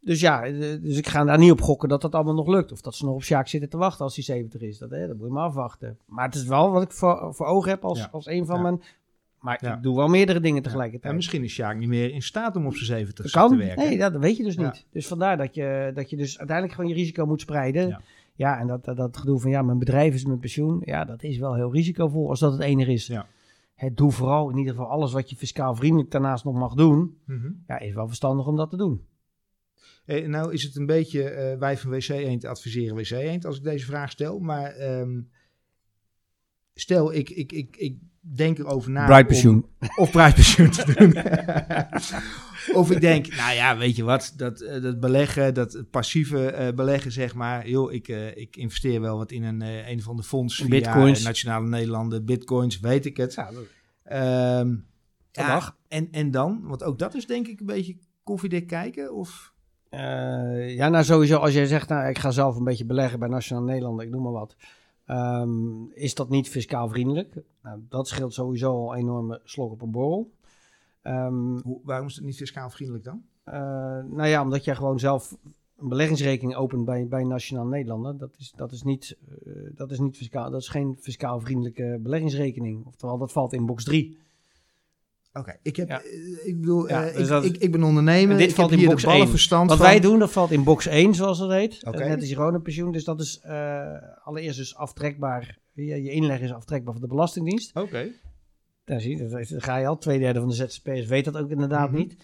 dus 0.00 0.20
ja, 0.20 0.40
dus 0.80 0.96
ik 0.98 1.06
ga 1.08 1.24
daar 1.24 1.38
niet 1.38 1.50
op 1.50 1.60
gokken 1.60 1.88
dat 1.88 2.00
dat 2.00 2.14
allemaal 2.14 2.34
nog 2.34 2.46
lukt. 2.46 2.72
Of 2.72 2.80
dat 2.80 2.94
ze 2.94 3.04
nog 3.04 3.14
op 3.14 3.22
Sjaak 3.22 3.48
zitten 3.48 3.70
te 3.70 3.76
wachten 3.76 4.04
als 4.04 4.14
hij 4.14 4.24
70 4.24 4.60
is. 4.60 4.78
Dat, 4.78 4.90
hè, 4.90 5.06
dat 5.06 5.16
moet 5.16 5.26
je 5.26 5.32
maar 5.32 5.44
afwachten. 5.44 5.98
Maar 6.06 6.24
het 6.24 6.34
is 6.34 6.44
wel 6.44 6.70
wat 6.70 6.82
ik 6.82 6.92
voor, 6.92 7.34
voor 7.34 7.46
ogen 7.46 7.70
heb 7.70 7.84
als, 7.84 7.98
Ja. 7.98 8.08
als 8.12 8.26
een 8.26 8.46
van 8.46 8.56
Ja. 8.56 8.62
mijn... 8.62 8.82
Maar 9.42 9.58
Ja. 9.64 9.76
ik 9.76 9.82
doe 9.82 9.96
wel 9.96 10.08
meerdere 10.08 10.40
dingen 10.40 10.62
tegelijkertijd. 10.62 11.10
En 11.10 11.16
misschien 11.16 11.44
is 11.44 11.52
Sjaak 11.52 11.76
niet 11.76 11.88
meer 11.88 12.10
in 12.10 12.22
staat 12.22 12.56
om 12.56 12.66
op 12.66 12.74
zijn 12.74 12.86
70 12.86 13.30
Dat 13.30 13.48
te 13.50 13.56
werken. 13.56 13.84
Nee, 13.84 13.98
dat, 13.98 14.16
weet 14.16 14.36
je 14.36 14.42
dus 14.42 14.56
niet. 14.56 14.86
Dus 14.90 15.06
vandaar 15.06 15.36
dat 15.36 15.54
je, 15.54 15.90
dat 15.94 16.10
je 16.10 16.16
dus 16.16 16.38
uiteindelijk 16.38 16.76
gewoon 16.76 16.90
je 16.90 16.96
risico 16.96 17.26
moet 17.26 17.40
spreiden. 17.40 17.88
Ja. 17.88 18.00
Ja, 18.34 18.58
en 18.58 18.66
dat, 18.66 18.84
dat, 18.84 18.96
dat 18.96 19.16
gedoe 19.16 19.40
van 19.40 19.50
ja, 19.50 19.62
mijn 19.62 19.78
bedrijf 19.78 20.14
is 20.14 20.24
mijn 20.24 20.38
pensioen. 20.38 20.82
Ja, 20.84 21.04
dat 21.04 21.22
is 21.22 21.38
wel 21.38 21.54
heel 21.54 21.72
risicovol 21.72 22.28
als 22.28 22.40
dat 22.40 22.52
het 22.52 22.60
enige 22.60 22.92
is. 22.92 23.06
Ja. 23.06 23.26
Het 23.74 23.96
doe 23.96 24.12
vooral 24.12 24.50
in 24.50 24.56
ieder 24.56 24.72
geval 24.72 24.88
alles 24.90 25.12
wat 25.12 25.30
je 25.30 25.36
fiscaal 25.36 25.74
vriendelijk 25.74 26.10
daarnaast 26.10 26.44
nog 26.44 26.54
mag 26.54 26.74
doen. 26.74 27.18
Mhm. 27.26 27.50
Ja, 27.66 27.78
is 27.78 27.94
wel 27.94 28.06
verstandig 28.06 28.46
om 28.46 28.56
dat 28.56 28.70
te 28.70 28.76
doen. 28.76 29.06
Eh, 30.04 30.26
nou 30.26 30.52
is 30.52 30.62
het 30.62 30.76
een 30.76 30.86
beetje, 30.86 31.22
eh, 31.22 31.58
wij 31.58 31.76
van 31.76 31.90
WC 31.90 32.08
Eend 32.08 32.44
adviseren 32.44 32.96
WC 32.96 33.10
Eend 33.10 33.44
als 33.44 33.56
ik 33.56 33.62
deze 33.62 33.86
vraag 33.86 34.10
stel. 34.10 34.38
Maar 34.38 34.70
ehm, 34.70 35.20
stel, 36.74 37.12
ik, 37.12 37.30
ik, 37.30 37.52
ik, 37.52 37.76
ik 37.76 37.98
denk 38.34 38.58
erover 38.58 38.90
na. 38.90 39.04
Bright 39.04 39.22
om- 39.22 39.26
pensioen. 39.28 39.66
of 39.96 40.10
Bright 40.10 40.34
pensioen 40.34 40.70
te 40.70 40.94
doen. 40.96 41.12
of 42.80 42.90
ik 42.90 43.00
denk, 43.00 43.34
nou 43.36 43.54
ja, 43.54 43.76
weet 43.76 43.96
je 43.96 44.02
wat, 44.02 44.32
dat, 44.36 44.60
eh, 44.60 44.82
dat 44.82 45.00
beleggen, 45.00 45.54
dat 45.54 45.84
passieve 45.90 46.50
eh, 46.50 46.74
beleggen 46.74 47.12
zeg 47.12 47.34
maar. 47.34 47.68
Joh, 47.68 47.92
ik, 47.92 48.08
eh, 48.08 48.36
ik 48.36 48.56
investeer 48.56 49.00
wel 49.00 49.16
wat 49.16 49.30
in 49.30 49.42
een, 49.42 49.62
eh, 49.62 49.88
een 49.88 50.02
van 50.02 50.16
de 50.16 50.22
fondsen. 50.22 50.66
Via 50.66 50.74
Bitcoins. 50.80 51.22
Nationale 51.22 51.68
Nederlanden, 51.68 52.24
bitcoins, 52.24 52.80
weet 52.80 53.06
ik 53.06 53.16
het. 53.16 53.34
Ja, 53.34 53.50
dat 53.50 53.62
Ehm, 54.04 54.68
dat 55.30 55.44
ja, 55.44 55.54
mag. 55.54 55.76
en, 55.88 56.08
en 56.10 56.30
dan? 56.30 56.60
Want 56.62 56.82
ook 56.82 56.98
dat 56.98 57.14
is 57.14 57.26
denk 57.26 57.46
ik 57.48 57.60
een 57.60 57.66
beetje 57.66 57.96
koffiedik 58.24 58.66
kijken. 58.66 59.14
Of... 59.14 59.52
Eh, 59.88 60.74
ja, 60.74 60.88
nou 60.88 61.04
sowieso 61.04 61.36
als 61.36 61.52
jij 61.52 61.66
zegt, 61.66 61.88
nou 61.88 62.08
ik 62.08 62.18
ga 62.18 62.30
zelf 62.30 62.56
een 62.56 62.64
beetje 62.64 62.84
beleggen 62.86 63.18
bij 63.18 63.28
Nationaal 63.28 63.62
Nederland, 63.64 64.00
ik 64.00 64.10
noem 64.10 64.22
maar 64.22 64.32
wat. 64.32 64.56
Ehm, 65.12 65.84
is 65.90 66.14
dat 66.14 66.28
niet 66.28 66.48
fiscaal 66.48 66.88
vriendelijk? 66.88 67.42
Nou, 67.62 67.80
dat 67.88 68.08
scheelt 68.08 68.34
sowieso 68.34 68.72
al 68.72 68.92
een 68.92 68.98
enorme 68.98 69.40
slok 69.44 69.72
op 69.72 69.82
een 69.82 69.90
borrel. 69.90 70.30
Ehm, 71.02 71.58
Hoe, 71.58 71.80
waarom 71.84 72.06
is 72.06 72.14
het 72.14 72.24
niet 72.24 72.36
fiscaal 72.36 72.70
vriendelijk 72.70 73.04
dan? 73.04 73.22
Eh, 73.44 73.54
nou 74.10 74.26
ja, 74.26 74.42
omdat 74.42 74.64
jij 74.64 74.74
gewoon 74.74 74.98
zelf 74.98 75.36
een 75.78 75.88
beleggingsrekening 75.88 76.56
opent 76.56 76.84
bij, 76.84 77.06
bij 77.06 77.24
Nationaal 77.24 77.66
Nederlanden. 77.66 78.18
Dat 78.18 78.36
is, 78.38 78.52
dat, 78.56 78.72
is 78.72 78.82
niet, 78.82 79.16
eh, 79.46 79.52
dat 79.74 79.90
is 79.90 79.98
niet 79.98 80.16
fiscaal. 80.16 80.50
Dat 80.50 80.60
is 80.60 80.68
geen 80.68 80.96
fiscaal 81.00 81.40
vriendelijke 81.40 81.98
beleggingsrekening. 82.02 82.86
Oftewel, 82.86 83.18
dat 83.18 83.32
valt 83.32 83.52
in 83.52 83.66
box 83.66 83.84
3. 83.84 84.18
Oké, 85.34 85.56
ik 85.62 85.76
heb, 85.76 85.88
Ja. 85.88 86.02
eh, 86.02 86.46
ik 86.46 86.60
bedoel, 86.60 86.88
Ja, 86.88 87.06
eh, 87.06 87.16
dus 87.16 87.30
ik, 87.30 87.54
ik, 87.54 87.62
ik 87.62 87.72
ben 87.72 87.82
ondernemer. 87.82 88.36
Dit 88.36 88.48
ik 88.48 88.54
valt 88.54 88.70
heb 88.70 88.78
in 88.80 88.86
box 88.86 89.00
de 89.00 89.06
ballen 89.06 89.22
één. 89.22 89.30
verstand 89.30 89.68
Wat 89.68 89.78
van. 89.78 89.86
wij 89.86 90.00
doen, 90.00 90.18
dat 90.18 90.32
valt 90.32 90.50
in 90.50 90.64
box 90.64 90.86
1, 90.86 91.14
zoals 91.14 91.38
dat 91.38 91.50
heet. 91.50 91.82
Eh, 91.82 91.92
net 91.92 92.20
als 92.20 92.28
je 92.28 92.60
pensioen. 92.62 92.92
Dus 92.92 93.04
dat 93.04 93.20
is 93.20 93.42
allereerst 94.24 94.58
dus 94.58 94.76
aftrekbaar. 94.76 95.58
Je, 95.72 95.84
je 95.84 96.10
inleg 96.10 96.40
is 96.40 96.52
aftrekbaar 96.52 96.92
van 96.92 97.02
de 97.02 97.08
Belastingdienst. 97.08 97.76
Oké. 97.76 98.08
Daar 98.84 99.00
zie 99.00 99.16
je, 99.16 99.28
dat- 99.28 99.48
dat 99.48 99.62
ga 99.62 99.76
je 99.76 99.86
al. 99.86 99.98
Tweederde 99.98 100.38
van 100.40 100.48
de 100.48 100.54
ZZP'ers 100.54 101.06
weet 101.06 101.24
dat 101.24 101.36
ook 101.36 101.50
inderdaad 101.50 101.88
Mhm. 101.90 101.98
niet. 101.98 102.16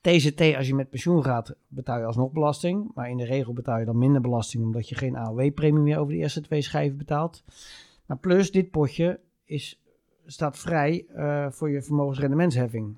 TZT, 0.00 0.40
als 0.56 0.66
je 0.66 0.74
met 0.74 0.90
pensioen 0.90 1.24
gaat, 1.24 1.54
betaal 1.68 1.98
je 1.98 2.04
alsnog 2.04 2.32
belasting. 2.32 2.90
Maar 2.94 3.10
in 3.10 3.16
de 3.16 3.24
regel 3.24 3.52
betaal 3.52 3.78
je 3.78 3.84
dan 3.84 3.98
minder 3.98 4.20
belasting, 4.20 4.62
omdat 4.62 4.88
je 4.88 4.94
geen 4.94 5.16
AOW-premie 5.16 5.82
meer 5.82 5.98
over 5.98 6.12
de 6.12 6.18
eerste 6.18 6.40
twee 6.40 6.62
schijven 6.62 6.96
betaalt. 6.98 7.42
Maar 8.06 8.18
plus, 8.18 8.50
dit 8.50 8.70
potje 8.70 9.20
is, 9.44 9.81
staat 10.32 10.58
vrij 10.58 11.04
eh, 11.08 11.46
voor 11.50 11.70
je 11.70 11.82
vermogensrendementsheffing. 11.82 12.96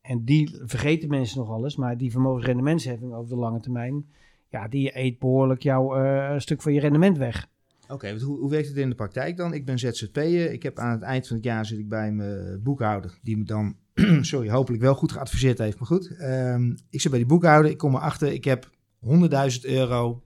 En 0.00 0.24
die 0.24 0.60
vergeten 0.64 1.08
mensen 1.08 1.38
nogal 1.38 1.64
eens, 1.64 1.76
maar 1.76 1.96
die 1.96 2.10
vermogensrendementsheffing 2.10 3.12
over 3.14 3.30
de 3.30 3.36
lange 3.36 3.60
termijn, 3.60 4.06
ja, 4.48 4.68
die 4.68 4.98
eet 4.98 5.18
behoorlijk 5.18 5.62
jouw 5.62 5.96
eh, 5.96 6.38
stuk 6.38 6.62
van 6.62 6.72
je 6.72 6.80
rendement 6.80 7.18
weg. 7.18 7.48
Oké, 7.88 8.08
want 8.08 8.22
hoe, 8.22 8.38
hoe 8.38 8.50
werkt 8.50 8.68
het 8.68 8.76
in 8.76 8.88
de 8.88 8.94
praktijk 8.94 9.36
dan? 9.36 9.54
Ik 9.54 9.64
ben 9.64 9.78
ZZP'er. 9.78 10.52
Ik 10.52 10.62
heb 10.62 10.78
aan 10.78 10.90
het 10.90 11.02
eind 11.02 11.26
van 11.26 11.36
het 11.36 11.44
jaar 11.44 11.66
zit 11.66 11.78
ik 11.78 11.88
bij 11.88 12.12
mijn 12.12 12.62
boekhouder, 12.62 13.18
die 13.22 13.36
me 13.36 13.44
dan, 13.44 13.76
sorry, 14.20 14.50
hopelijk 14.50 14.82
wel 14.82 14.94
goed 14.94 15.12
geadviseerd 15.12 15.58
heeft, 15.58 15.78
maar 15.78 15.86
goed. 15.86 16.16
Ehm, 16.16 16.76
ik 16.90 17.00
zit 17.00 17.10
bij 17.10 17.20
die 17.20 17.28
boekhouder, 17.28 17.70
ik 17.70 17.78
kom 17.78 17.94
erachter, 17.94 18.32
ik 18.32 18.44
heb 18.44 18.70
100.000 19.00 19.60
euro 19.62 20.22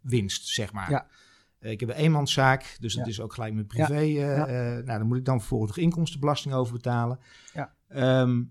winst, 0.00 0.46
zeg 0.46 0.72
maar. 0.72 0.90
Ja. 0.90 1.06
Eh, 1.66 1.72
ik 1.72 1.80
heb 1.80 1.88
een 1.88 1.94
eenmanszaak, 1.94 2.76
dus 2.80 2.94
dat 2.94 3.06
is 3.06 3.20
ook 3.20 3.32
gelijk 3.32 3.54
met 3.54 3.66
privé. 3.66 3.94
eh, 3.94 4.40
eh, 4.76 4.84
nou, 4.84 4.98
dan 4.98 5.06
moet 5.06 5.16
ik 5.18 5.24
dan 5.24 5.38
vervolgens 5.38 5.70
nog 5.76 5.84
inkomstenbelasting 5.84 6.54
over 6.54 6.72
betalen. 6.72 7.18
Ja. 7.54 7.74
Ehm, 7.88 8.42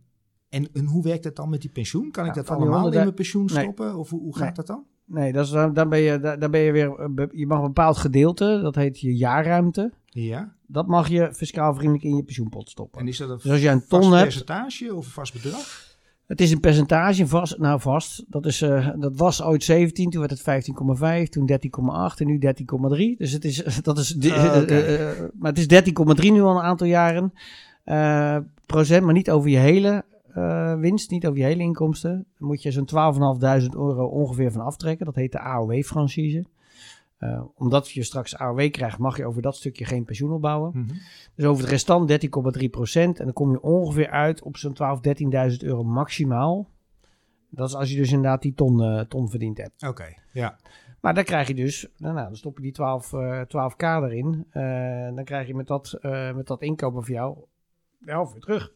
en, 0.49 0.69
en 0.73 0.85
hoe 0.85 1.03
werkt 1.03 1.23
dat 1.23 1.35
dan 1.35 1.49
met 1.49 1.61
die 1.61 1.69
pensioen? 1.69 2.11
Kan 2.11 2.25
ik 2.25 2.33
dat 2.33 2.49
allemaal 2.49 2.77
in 2.77 2.83
100.000 2.83 3.03
mijn 3.03 3.13
pensioen 3.13 3.45
Nee. 3.45 3.63
stoppen? 3.63 3.95
Of 3.95 4.09
hoe, 4.09 4.21
hoe 4.21 4.35
gaat 4.35 4.43
Nee. 4.45 4.53
dat 4.53 4.67
dan? 4.67 4.85
Nee, 5.05 5.31
dat 5.33 5.45
is, 5.45 5.51
dan, 5.51 5.89
ben 5.89 5.99
je, 5.99 6.19
daar, 6.19 6.49
ben 6.49 6.59
je 6.59 6.71
weer, 6.71 7.11
je 7.31 7.47
mag 7.47 7.57
een 7.59 7.65
bepaald 7.65 7.97
gedeelte, 7.97 8.59
dat 8.61 8.75
heet 8.75 8.99
je 8.99 9.15
jaarruimte. 9.15 9.93
Ja. 10.05 10.55
Dat 10.67 10.87
mag 10.87 11.07
je 11.07 11.33
fiscaal 11.33 11.73
vriendelijk 11.73 12.03
in 12.03 12.15
je 12.15 12.23
pensioenpot 12.23 12.69
stoppen. 12.69 13.01
En 13.01 13.07
is 13.07 13.17
dat 13.17 13.29
een 13.29 13.37
Dus 13.37 13.51
als 13.51 13.61
jij 13.61 13.71
een 13.73 13.83
vast 13.87 14.01
ton 14.01 14.11
hebt, 14.11 14.23
percentage 14.23 14.95
of 14.95 15.05
een 15.05 15.11
vast 15.11 15.33
bedrag? 15.33 15.94
Het 16.27 16.41
is 16.41 16.51
een 16.51 16.59
percentage, 16.59 17.27
vast, 17.27 17.57
nou 17.57 17.79
vast, 17.81 18.25
dat, 18.27 18.45
is, 18.45 18.61
eh, 18.61 18.89
dat 18.95 19.15
was 19.15 19.43
ooit 19.43 19.63
17, 19.63 20.09
toen 20.09 20.19
werd 20.19 20.31
het 20.31 20.41
15,5, 20.41 21.29
toen 21.29 21.45
13,8 21.45 22.19
en 22.19 22.27
nu 22.27 22.37
13,3. 22.37 23.17
Dus 23.17 23.31
het 23.31 23.45
is, 23.45 23.63
dat 23.81 23.97
is, 23.97 24.15
oké. 24.15 24.27
eh, 24.27 25.09
eh, 25.09 25.17
maar 25.33 25.53
het 25.53 25.71
is 25.71 25.83
13,3 26.23 26.31
nu 26.31 26.41
al 26.41 26.55
een 26.55 26.63
aantal 26.63 26.87
jaren. 26.87 27.33
Procent, 28.65 29.03
maar 29.03 29.13
niet 29.13 29.31
over 29.31 29.49
je 29.49 29.57
hele 29.57 30.03
winst, 30.79 31.11
niet 31.11 31.27
over 31.27 31.39
je 31.39 31.45
hele 31.45 31.63
inkomsten. 31.63 32.25
Dan 32.39 32.47
moet 32.47 32.63
je 32.63 32.71
zo'n 32.71 32.85
12.500 32.85 33.69
euro 33.75 34.05
ongeveer 34.05 34.51
van 34.51 34.61
aftrekken. 34.61 35.05
Dat 35.05 35.15
heet 35.15 35.31
de 35.31 35.39
AOW-franchise. 35.39 36.45
Eh, 37.17 37.43
omdat 37.55 37.91
je 37.91 38.03
straks 38.03 38.37
AOW 38.37 38.71
krijgt, 38.71 38.97
mag 38.97 39.17
je 39.17 39.25
over 39.25 39.41
dat 39.41 39.55
stukje 39.55 39.85
geen 39.85 40.05
pensioen 40.05 40.31
opbouwen. 40.31 40.71
Mhm. 40.73 40.95
Dus 41.35 41.45
over 41.45 41.63
het 41.63 41.71
restant 41.71 42.07
13,3 42.07 42.69
procent. 42.69 43.19
En 43.19 43.25
dan 43.25 43.33
kom 43.33 43.51
je 43.51 43.61
ongeveer 43.61 44.09
uit 44.09 44.41
op 44.41 44.57
zo'n 44.57 44.73
12.000, 44.73 45.01
13.000 45.01 45.63
euro 45.63 45.83
maximaal. 45.83 46.69
Dat 47.49 47.67
is 47.67 47.75
als 47.75 47.91
je 47.91 47.97
dus 47.97 48.11
inderdaad 48.11 48.41
die 48.41 48.53
ton, 48.53 48.81
eh, 48.81 48.99
ton 48.99 49.29
verdiend 49.29 49.57
hebt. 49.57 49.87
Oké, 49.87 50.13
ja. 50.31 50.59
Maar 51.01 51.13
dan 51.13 51.23
krijg 51.23 51.47
je 51.47 51.55
dus, 51.55 51.87
nou, 51.97 52.13
nou, 52.13 52.27
dan 52.27 52.35
stop 52.35 52.57
je 52.57 52.63
die 52.63 52.71
12, 52.71 53.13
eh 53.13 53.41
12k 53.41 53.83
erin. 53.83 54.45
Eh, 54.49 55.15
dan 55.15 55.23
krijg 55.23 55.47
je 55.47 55.55
met 55.55 55.67
dat, 55.67 55.99
met 56.35 56.47
dat 56.47 56.61
inkopen 56.61 57.03
van 57.03 57.13
jou 57.13 57.37
de 57.97 58.11
helft 58.11 58.31
weer 58.31 58.41
terug. 58.41 58.73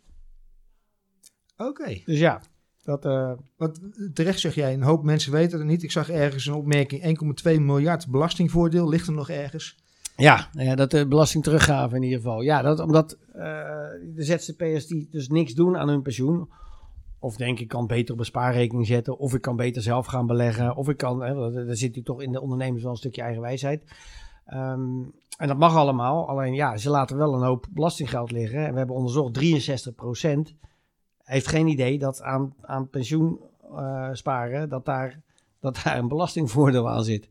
Oké. 1.57 2.01
Dus 2.05 2.19
ja, 2.19 2.41
dat, 2.83 3.05
eh, 3.05 3.31
Want 3.57 3.79
terecht 4.13 4.39
zeg 4.39 4.55
jij, 4.55 4.73
een 4.73 4.83
hoop 4.83 5.03
mensen 5.03 5.31
weten 5.31 5.59
het 5.59 5.67
niet. 5.67 5.83
Ik 5.83 5.91
zag 5.91 6.09
ergens 6.09 6.45
een 6.45 6.53
opmerking, 6.53 7.03
1,2 7.03 7.59
miljard 7.59 8.07
belastingvoordeel. 8.07 8.89
Ligt 8.89 9.07
er 9.07 9.13
nog 9.13 9.29
ergens? 9.29 9.77
ja, 10.19 10.47
ja, 10.51 10.75
dat 10.75 10.91
de 10.91 11.07
belasting 11.07 11.43
teruggave 11.43 11.95
in 11.95 12.03
ieder 12.03 12.17
geval. 12.17 12.41
Ja, 12.41 12.61
dat, 12.61 12.79
omdat 12.79 13.17
eh, 13.33 13.41
de 14.15 14.23
ZZP'ers 14.23 14.87
die 14.87 15.07
dus 15.11 15.27
niks 15.27 15.53
doen 15.53 15.77
aan 15.77 15.89
hun 15.89 16.01
pensioen. 16.01 16.49
Of 17.19 17.35
denk 17.35 17.59
ik 17.59 17.67
kan 17.67 17.87
beter 17.87 18.13
op 18.13 18.19
een 18.19 18.25
spaarrekening 18.25 18.87
zetten. 18.87 19.17
Of 19.17 19.33
ik 19.33 19.41
kan 19.41 19.55
beter 19.55 19.81
zelf 19.81 20.05
gaan 20.05 20.27
beleggen. 20.27 20.75
Of 20.75 20.89
ik 20.89 20.97
kan, 20.97 21.21
hè, 21.21 21.33
er 21.33 21.77
zit 21.77 21.87
natuurlijk 21.87 22.05
toch 22.05 22.21
in 22.21 22.31
de 22.31 22.41
ondernemers 22.41 22.83
wel 22.83 22.91
een 22.91 22.97
stukje 22.97 23.21
eigen 23.21 23.41
wijsheid. 23.41 23.83
Ehm, 24.45 25.03
en 25.37 25.47
dat 25.47 25.57
mag 25.57 25.75
allemaal, 25.75 26.27
alleen 26.27 26.53
ja, 26.53 26.77
ze 26.77 26.89
laten 26.89 27.17
wel 27.17 27.33
een 27.33 27.45
hoop 27.45 27.67
belastinggeld 27.73 28.31
liggen. 28.31 28.65
En 28.65 28.71
we 28.71 28.77
hebben 28.77 28.95
onderzocht, 28.95 29.33
63% 29.33 30.55
heeft 31.29 31.47
geen 31.47 31.67
idee 31.67 31.99
dat 31.99 32.21
aan, 32.21 32.53
aan 32.61 32.89
pensioen 32.89 33.39
eh, 33.75 34.09
sparen, 34.11 34.69
dat 34.69 34.85
daar, 34.85 35.19
dat 35.59 35.79
daar 35.83 35.97
een 35.97 36.07
belastingvoordeel 36.07 36.89
aan 36.89 37.03
zit. 37.03 37.27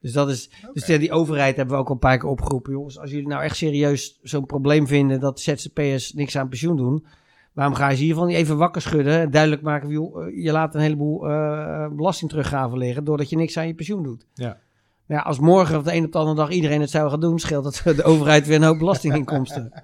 Dus 0.00 0.12
dat 0.12 0.28
is. 0.28 0.50
Dus 0.72 0.84
die 0.84 1.12
overheid 1.12 1.56
hebben 1.56 1.74
we 1.74 1.80
ook 1.80 1.88
al 1.88 1.94
een 1.94 2.00
paar 2.00 2.18
keer 2.18 2.28
opgeroepen. 2.28 2.72
Jongens, 2.72 2.98
als 2.98 3.10
jullie 3.10 3.28
nou 3.28 3.42
echt 3.42 3.56
serieus 3.56 4.18
zo'n 4.22 4.46
probleem 4.46 4.86
vinden 4.86 5.20
dat 5.20 5.40
ZZP'ers 5.40 6.12
niks 6.12 6.36
aan 6.36 6.48
pensioen 6.48 6.76
doen. 6.76 7.06
Waarom 7.52 7.74
ga 7.74 7.88
je 7.88 7.96
ze 7.96 8.02
hiervan 8.02 8.26
niet 8.26 8.36
even 8.36 8.56
wakker 8.56 8.82
schudden 8.82 9.20
en 9.20 9.30
duidelijk 9.30 9.62
maken, 9.62 9.88
joh, 9.88 10.26
eh, 10.26 10.44
je 10.44 10.52
laat 10.52 10.74
een 10.74 10.80
heleboel 10.80 11.28
eh 11.28 11.88
belastingteruggaven 11.88 12.78
liggen 12.78 13.04
doordat 13.04 13.30
je 13.30 13.36
niks 13.36 13.56
aan 13.56 13.66
je 13.66 13.74
pensioen 13.74 14.02
doet. 14.02 14.26
Ja. 14.34 14.58
Ja, 15.06 15.18
als 15.18 15.38
morgen 15.38 15.76
of 15.76 15.82
de 15.82 15.94
een 15.94 16.04
op 16.04 16.12
de 16.12 16.18
andere 16.18 16.36
dag 16.36 16.50
iedereen 16.50 16.80
het 16.80 16.90
zou 16.90 17.10
gaan 17.10 17.20
doen, 17.20 17.38
scheelt 17.38 17.64
het 17.64 17.82
de 17.96 18.04
overheid 18.04 18.46
weer 18.46 18.56
een 18.56 18.62
hoop 18.62 18.78
belastinginkomsten. 18.78 19.72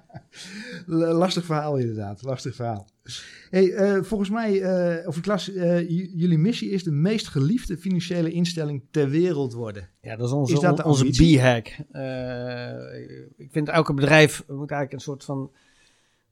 Lastig 0.85 1.45
verhaal 1.45 1.77
inderdaad, 1.77 2.23
lastig 2.23 2.55
verhaal. 2.55 2.87
Hey, 3.49 3.73
eh, 3.73 4.03
volgens 4.03 4.29
mij, 4.29 4.61
eh, 4.61 5.07
of 5.07 5.17
ik 5.17 5.25
las, 5.25 5.53
eh, 5.53 5.89
jullie 5.89 6.37
missie 6.37 6.69
is 6.69 6.83
de 6.83 6.91
meest 6.91 7.27
geliefde 7.27 7.77
financiële 7.77 8.31
instelling 8.31 8.83
ter 8.91 9.09
wereld 9.09 9.53
worden. 9.53 9.89
Ja, 10.01 10.15
dat 10.15 10.27
is 10.27 10.33
onze, 10.33 10.53
Is 10.53 10.59
dat 10.59 10.77
de 10.77 10.83
onze? 10.83 11.05
B-hack. 11.05 11.67
Ik 13.37 13.49
vind 13.51 13.69
elke 13.69 13.93
bedrijf 13.93 14.43
moet 14.47 14.71
eigenlijk 14.71 14.91
een 14.91 14.99
soort 14.99 15.23
van 15.23 15.51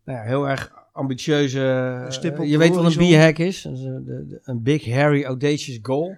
nou 0.04 0.18
ja, 0.18 0.24
heel 0.24 0.50
erg 0.50 0.72
ambitieuze. 0.92 1.60
Een 2.06 2.14
stip 2.14 2.40
op 2.40 2.46
je 2.46 2.58
weet 2.58 2.76
wat 2.76 2.96
een. 2.96 3.10
B-hack 3.10 3.38
is. 3.38 3.64
Een, 3.64 4.62
big, 4.64 4.90
hairy, 4.90 5.24
audacious 5.24 5.80
goal. 5.82 6.18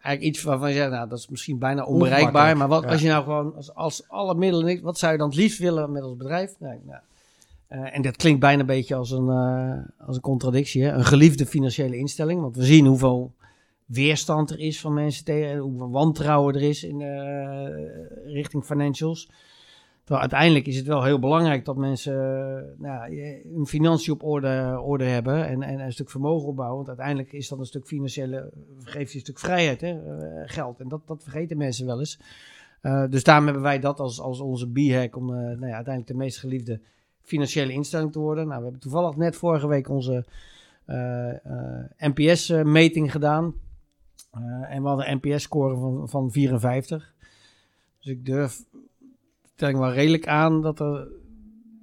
Eigenlijk 0.00 0.36
iets 0.36 0.44
waarvan 0.44 0.68
je 0.68 0.74
zegt, 0.76 0.90
nou, 0.90 1.08
dat 1.08 1.18
is 1.18 1.28
misschien 1.28 1.58
bijna 1.58 1.84
onbereikbaar. 1.84 2.56
Maar 2.56 2.68
wat 2.68 2.82
ja. 2.82 2.88
als 2.88 3.00
je 3.00 3.08
nou 3.08 3.24
gewoon, 3.24 3.54
als, 3.54 3.74
als 3.74 4.08
alle 4.08 4.34
middelen 4.34 4.82
wat 4.82 4.98
zou 4.98 5.12
je 5.12 5.18
dan 5.18 5.28
het 5.28 5.36
liefst 5.36 5.58
willen 5.58 5.92
met 5.92 6.02
ons 6.02 6.16
bedrijf? 6.16 6.54
Nee, 6.58 6.78
nou, 6.84 7.00
eh, 7.68 7.96
en 7.96 8.02
dat 8.02 8.16
klinkt 8.16 8.40
bijna 8.40 8.60
een 8.60 8.66
beetje 8.66 8.94
als 8.94 9.10
een, 9.10 9.28
eh, 9.28 10.06
als 10.06 10.16
een 10.16 10.22
contradictie. 10.22 10.82
Hè? 10.82 10.92
Een 10.92 11.04
geliefde 11.04 11.46
financiële 11.46 11.96
instelling. 11.96 12.40
Want 12.40 12.56
we 12.56 12.64
zien 12.64 12.86
hoeveel 12.86 13.34
weerstand 13.84 14.50
er 14.50 14.58
is 14.58 14.80
van 14.80 14.94
mensen 14.94 15.24
tegen, 15.24 15.58
hoeveel 15.58 15.90
wantrouwen 15.90 16.54
er 16.54 16.62
is 16.62 16.84
in 16.84 17.00
eh, 17.00 18.32
richting 18.32 18.64
financials. 18.64 19.30
Terwijl 19.98 20.20
uiteindelijk 20.20 20.66
is 20.66 20.76
het 20.76 20.86
wel 20.86 21.04
heel 21.04 21.18
belangrijk 21.18 21.64
dat 21.64 21.76
mensen 21.76 22.14
nou, 22.78 23.20
hun 23.54 23.66
financiën 23.66 24.12
op 24.12 24.22
orde, 24.22 24.80
orde 24.84 25.04
hebben 25.04 25.46
en, 25.46 25.62
en 25.62 25.80
een 25.80 25.92
stuk 25.92 26.10
vermogen 26.10 26.48
opbouwen. 26.48 26.76
Want 26.76 26.88
uiteindelijk 26.88 27.32
is 27.32 27.48
dat 27.48 27.58
een 27.58 27.64
stuk 27.66 27.86
financiële, 27.86 28.52
geeft 28.84 29.10
je 29.10 29.14
een 29.14 29.24
stuk 29.24 29.38
vrijheid, 29.38 29.80
hè, 29.80 29.98
geld. 30.44 30.80
En 30.80 30.88
dat, 30.88 31.06
dat 31.06 31.22
vergeten 31.22 31.56
mensen 31.56 31.86
wel 31.86 31.98
eens. 31.98 32.20
Dus 33.10 33.24
daarom 33.24 33.44
hebben 33.44 33.62
wij 33.62 33.78
dat 33.78 34.00
als, 34.00 34.20
als 34.20 34.40
onze 34.40 34.70
B-hack 34.70 35.16
om 35.16 35.26
nou 35.26 35.66
ja, 35.66 35.74
uiteindelijk 35.74 36.06
de 36.06 36.14
meest 36.14 36.38
geliefde 36.38 36.80
financiële 37.26 37.72
instelling 37.72 38.12
te 38.12 38.18
worden. 38.18 38.46
Nou, 38.46 38.56
we 38.58 38.62
hebben 38.62 38.80
toevallig 38.80 39.16
net 39.16 39.36
vorige 39.36 39.68
week 39.68 39.88
onze 39.88 40.24
eh, 40.84 41.32
NPS-meting 41.98 43.12
gedaan. 43.12 43.54
Eh, 44.30 44.40
en 44.74 44.82
we 44.82 44.88
hadden 44.88 45.10
een 45.10 45.20
NPS-score 45.22 45.76
van, 45.76 46.08
van 46.08 46.32
54. 46.32 47.14
Dus 47.98 48.12
ik 48.12 48.26
durf, 48.26 48.62
stel 49.54 49.68
ik 49.68 49.76
wel 49.76 49.92
redelijk 49.92 50.26
aan 50.26 50.62
dat 50.62 50.80
er, 50.80 51.08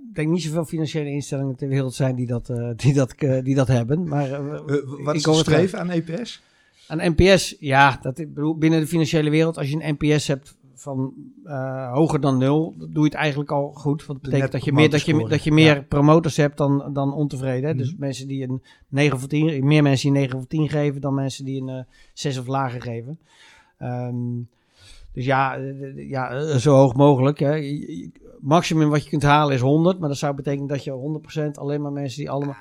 ik 0.10 0.16
denk 0.16 0.30
niet 0.30 0.42
zoveel 0.42 0.66
financiële 0.66 1.10
instellingen 1.10 1.56
ter 1.56 1.68
wereld 1.68 1.94
zijn 1.94 2.16
die 2.16 2.28
dat, 2.28 2.50
eh, 2.50 2.70
die 2.76 2.94
dat, 2.94 3.14
eh, 3.14 3.44
die 3.44 3.56
dat 3.56 3.68
hebben. 3.68 4.08
Maar 4.08 4.32
eh, 4.32 4.36
Eh, 4.36 4.64
wat 5.04 5.16
ik 5.16 5.20
is 5.20 5.26
het 5.26 5.36
streven 5.36 5.80
aan 5.80 5.90
EPS? 5.90 6.42
Aan 6.88 7.12
NPS, 7.12 7.56
ja, 7.60 8.00
dat, 8.02 8.20
ik 8.20 8.34
bedoel, 8.34 8.58
binnen 8.58 8.80
de 8.80 8.88
financiële 8.88 9.30
wereld, 9.30 9.58
als 9.58 9.70
je 9.70 9.84
een 9.84 9.98
NPS 10.00 10.28
hebt 10.28 10.56
van 10.84 11.14
eh, 11.44 11.92
hoger 11.94 12.20
dan 12.22 12.38
nul, 12.38 12.76
doe 12.78 12.90
je 12.94 13.04
het 13.04 13.14
eigenlijk 13.14 13.52
al 13.52 13.72
goed. 13.74 14.06
Want 14.06 14.20
dat 14.22 14.30
betekent 14.30 14.52
dat 14.52 14.64
je 14.66 14.74
meer, 14.74 14.90
dat 14.90 15.02
je, 15.06 15.28
dat 15.28 15.44
je 15.44 15.52
meer 15.52 15.76
ja. 15.76 15.82
promotors 15.88 16.38
hebt 16.38 16.58
dan, 16.58 16.90
dan 16.94 17.14
ontevreden. 17.14 17.70
hè. 17.70 17.76
Dus 17.76 17.92
Mhm. 17.92 18.00
mensen 18.00 18.28
die 18.28 18.44
een 18.50 18.62
9 18.88 19.16
of 19.18 19.28
10, 19.28 19.66
meer 19.68 19.84
mensen 19.84 20.08
die 20.12 20.18
een 20.22 20.24
9 20.26 20.40
of 20.40 20.46
10 20.46 20.70
geven 20.70 21.02
dan 21.02 21.14
mensen 21.14 21.46
die 21.46 21.62
een 21.62 21.70
eh 21.70 21.84
6 22.14 22.38
of 22.40 22.48
lager 22.48 22.82
geven. 22.82 23.20
Ehm, 23.78 24.16
dus 25.14 25.26
ja, 25.26 25.58
eh, 25.58 26.10
ja, 26.10 26.58
zo 26.58 26.76
hoog 26.76 26.96
mogelijk. 26.96 27.40
Hè. 27.40 27.80
Maximum 28.40 28.90
wat 28.90 29.04
je 29.04 29.10
kunt 29.10 29.24
halen 29.24 29.54
is 29.56 29.62
100, 29.62 30.00
maar 30.00 30.10
dat 30.10 30.18
zou 30.18 30.36
betekenen 30.36 30.68
dat 30.68 30.84
je 30.84 30.92
100% 30.92 31.58
alleen 31.58 31.82
maar 31.82 31.92
mensen 31.92 32.20
die 32.20 32.30
allemaal 32.30 32.56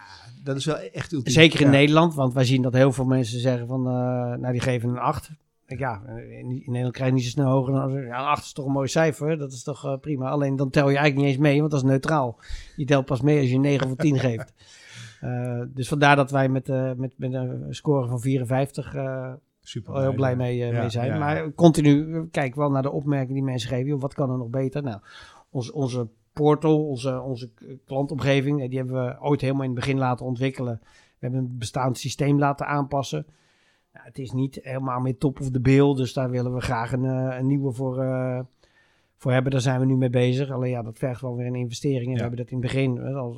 Dat 0.45 0.57
is 0.57 0.65
wel 0.65 0.77
echt 0.77 1.13
ultiem. 1.13 1.33
Zeker 1.33 1.61
in 1.61 1.67
Ja. 1.67 1.73
Nederland, 1.73 2.15
want 2.15 2.35
wij 2.35 2.45
zien 2.45 2.63
dat 2.63 2.73
heel 2.73 2.93
veel 2.93 3.05
mensen 3.05 3.41
zeggen 3.41 3.67
van, 3.67 3.87
eh, 3.87 3.93
nou 4.41 4.53
die 4.53 4.61
geven 4.61 4.89
een 4.89 4.99
8. 4.99 5.31
Ja, 5.79 6.03
eh, 6.07 6.39
in, 6.39 6.51
in 6.51 6.63
Nederland 6.67 6.95
krijg 6.95 7.09
je 7.09 7.15
niet 7.15 7.25
zo 7.25 7.31
snel 7.31 7.51
hoger 7.51 7.73
dan, 7.73 7.93
ja, 7.93 8.19
een 8.19 8.25
8 8.25 8.45
is 8.45 8.53
toch 8.53 8.67
een 8.67 8.73
mooi 8.73 8.89
cijfer, 8.89 9.39
dat 9.39 9.53
is 9.53 9.63
toch 9.63 9.85
eh, 9.85 9.99
prima. 9.99 10.31
Alleen 10.31 10.57
dan 10.57 10.71
tel 10.71 10.91
je 10.91 10.97
eigenlijk 10.97 11.17
niet 11.17 11.35
eens 11.35 11.43
mee, 11.43 11.59
want 11.59 11.71
dat 11.71 11.83
is 11.83 11.89
neutraal. 11.89 12.39
Je 12.77 12.85
telt 12.85 13.05
pas 13.05 13.21
mee 13.21 13.39
als 13.39 13.49
je 13.49 13.55
een 13.55 13.61
9 13.61 13.85
of 13.85 13.91
een 13.91 13.97
10 13.97 14.19
geeft. 14.19 14.53
Eh, 15.23 15.63
dus 15.69 15.89
vandaar 15.89 16.17
dat 16.17 16.31
wij 16.31 16.49
met, 16.49 16.67
met, 16.97 17.13
met 17.17 17.33
een 17.33 17.67
score 17.75 18.09
van 18.09 18.21
54 18.21 18.95
eh, 18.95 19.33
Super 19.65 20.01
heel 20.01 20.15
blij 20.15 20.37
mee, 20.37 20.57
Ja, 20.57 20.81
mee 20.81 20.91
zijn. 20.91 21.07
ja. 21.07 21.19
Maar 21.19 21.53
continu, 21.53 22.27
kijk 22.31 22.55
wel 22.55 22.71
naar 22.71 22.83
de 22.83 22.91
opmerkingen 22.91 23.35
die 23.35 23.43
mensen 23.43 23.69
geven. 23.69 23.87
Joh, 23.87 24.01
wat 24.01 24.15
kan 24.15 24.31
er 24.31 24.39
nog 24.39 24.49
beter? 24.49 24.83
Nou, 24.83 25.01
ons, 25.51 25.71
onze 25.71 26.09
portal, 26.33 26.87
onze, 26.87 27.21
onze 27.21 27.51
klantomgeving, 27.87 28.69
die 28.69 28.79
hebben 28.79 29.05
we 29.05 29.17
ooit 29.21 29.41
helemaal 29.41 29.63
in 29.63 29.71
het 29.71 29.79
begin 29.79 29.99
laten 29.99 30.27
ontwikkelen. 30.27 30.79
We 30.83 30.89
hebben 31.19 31.41
een 31.41 31.59
bestaand 31.59 31.99
systeem 31.99 32.39
laten 32.39 32.67
aanpassen. 32.67 33.27
Nou, 33.93 34.07
het 34.07 34.19
is 34.19 34.31
niet 34.33 34.59
helemaal 34.63 35.01
meer 35.01 35.19
top 35.19 35.41
of 35.41 35.51
the 35.51 35.61
bill, 35.61 35.95
dus 35.95 36.13
daar 36.13 36.31
willen 36.31 36.55
we 36.55 36.61
graag 36.61 36.93
een, 36.93 37.05
eh, 37.05 37.37
een 37.39 37.47
nieuwe 37.47 37.73
voor, 37.73 38.01
eh, 38.03 38.41
voor 39.17 39.33
hebben. 39.33 39.53
Daar 39.53 39.61
zijn 39.61 39.81
we 39.81 39.87
nu 39.87 39.95
mee 39.97 40.11
bezig. 40.11 40.51
Alleen 40.51 40.71
ja, 40.71 40.83
dat 40.83 40.99
vergt 40.99 41.21
wel 41.21 41.37
weer 41.37 41.47
een 41.47 41.55
investering. 41.55 42.05
En 42.05 42.11
Ja. 42.11 42.15
we 42.15 42.21
hebben 42.21 42.39
dat 42.39 42.51
in 42.51 42.57
het 42.57 42.67
begin 42.67 42.99
eh, 42.99 43.17
als, 43.17 43.37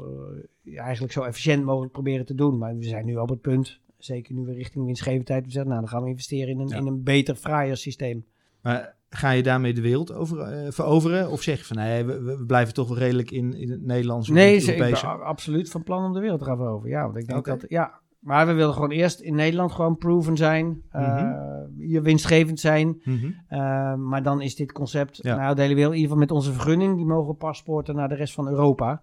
eigenlijk 0.75 1.13
zo 1.13 1.23
efficiënt 1.23 1.65
mogelijk 1.65 1.93
proberen 1.93 2.27
te 2.27 2.35
doen. 2.35 2.59
Maar 2.59 2.77
we 2.77 2.85
zijn 2.85 3.05
nu 3.07 3.17
op 3.17 3.29
het 3.29 3.41
punt, 3.41 3.81
zeker 3.99 4.35
nu 4.35 4.45
we 4.45 4.53
richting 4.53 4.85
winstgevendheid, 4.85 5.45
we 5.45 5.51
zeggen, 5.51 5.71
nou 5.71 5.83
dan 5.83 5.91
gaan 5.91 6.03
we 6.03 6.09
investeren 6.09 6.49
in 6.49 6.61
een, 6.61 6.69
Ja. 6.69 6.77
in 6.77 6.87
een 6.87 7.03
beter, 7.03 7.35
fraaier 7.35 7.77
systeem. 7.77 8.25
Maar 8.63 8.95
ga 9.09 9.31
je 9.31 9.43
daarmee 9.43 9.75
de 9.75 9.81
wereld 9.81 10.13
over, 10.13 10.73
veroveren? 10.73 11.31
Of 11.31 11.43
zeg 11.43 11.59
je 11.59 11.65
van 11.65 11.77
nee, 11.77 12.05
we, 12.05 12.23
we 12.23 12.45
blijven 12.47 12.75
toch 12.75 12.89
wel 12.89 12.99
redelijk 12.99 13.31
in, 13.31 13.55
in 13.55 13.71
het 13.71 13.83
Nederlands 13.83 14.29
Nee, 14.29 14.59
ze- 14.59 14.73
ik 14.73 14.79
ben 14.79 15.23
absoluut 15.25 15.71
van 15.71 15.83
plan 15.83 16.05
om 16.05 16.13
de 16.13 16.21
wereld 16.21 16.39
te 16.39 16.45
gaan 16.45 16.57
veroveren. 16.57 16.91
Ja, 16.91 17.03
want 17.05 17.17
ik 17.17 17.27
denk 17.29 17.45
dat, 17.45 17.65
ja. 17.69 18.01
Maar 18.25 18.47
we 18.47 18.53
willen 18.53 18.75
gewoon 18.75 18.91
eerst 18.91 19.21
in 19.21 19.35
Nederland 19.35 19.73
gewoon 19.73 19.97
proven 19.97 20.37
zijn, 20.37 20.83
eh, 20.91 21.33
je 21.77 22.01
winstgevend 22.01 22.61
zijn. 22.61 23.01
Mhm. 23.05 23.27
Uh, 23.51 23.95
maar 23.95 24.23
dan 24.23 24.41
is 24.41 24.57
dit 24.57 24.73
concept, 24.73 25.19
Ja. 25.23 25.37
nou 25.37 25.55
de 25.55 25.63
hele 25.63 25.75
wereld, 25.75 25.95
in 25.95 26.01
ieder 26.01 26.17
geval 26.17 26.35
met 26.35 26.45
onze 26.45 26.53
vergunning, 26.53 26.97
die 26.97 27.07
mogen 27.07 27.37
paspoorten 27.37 27.95
naar 27.95 28.09
de 28.09 28.15
rest 28.15 28.35
van 28.35 28.49
Europa. 28.49 29.03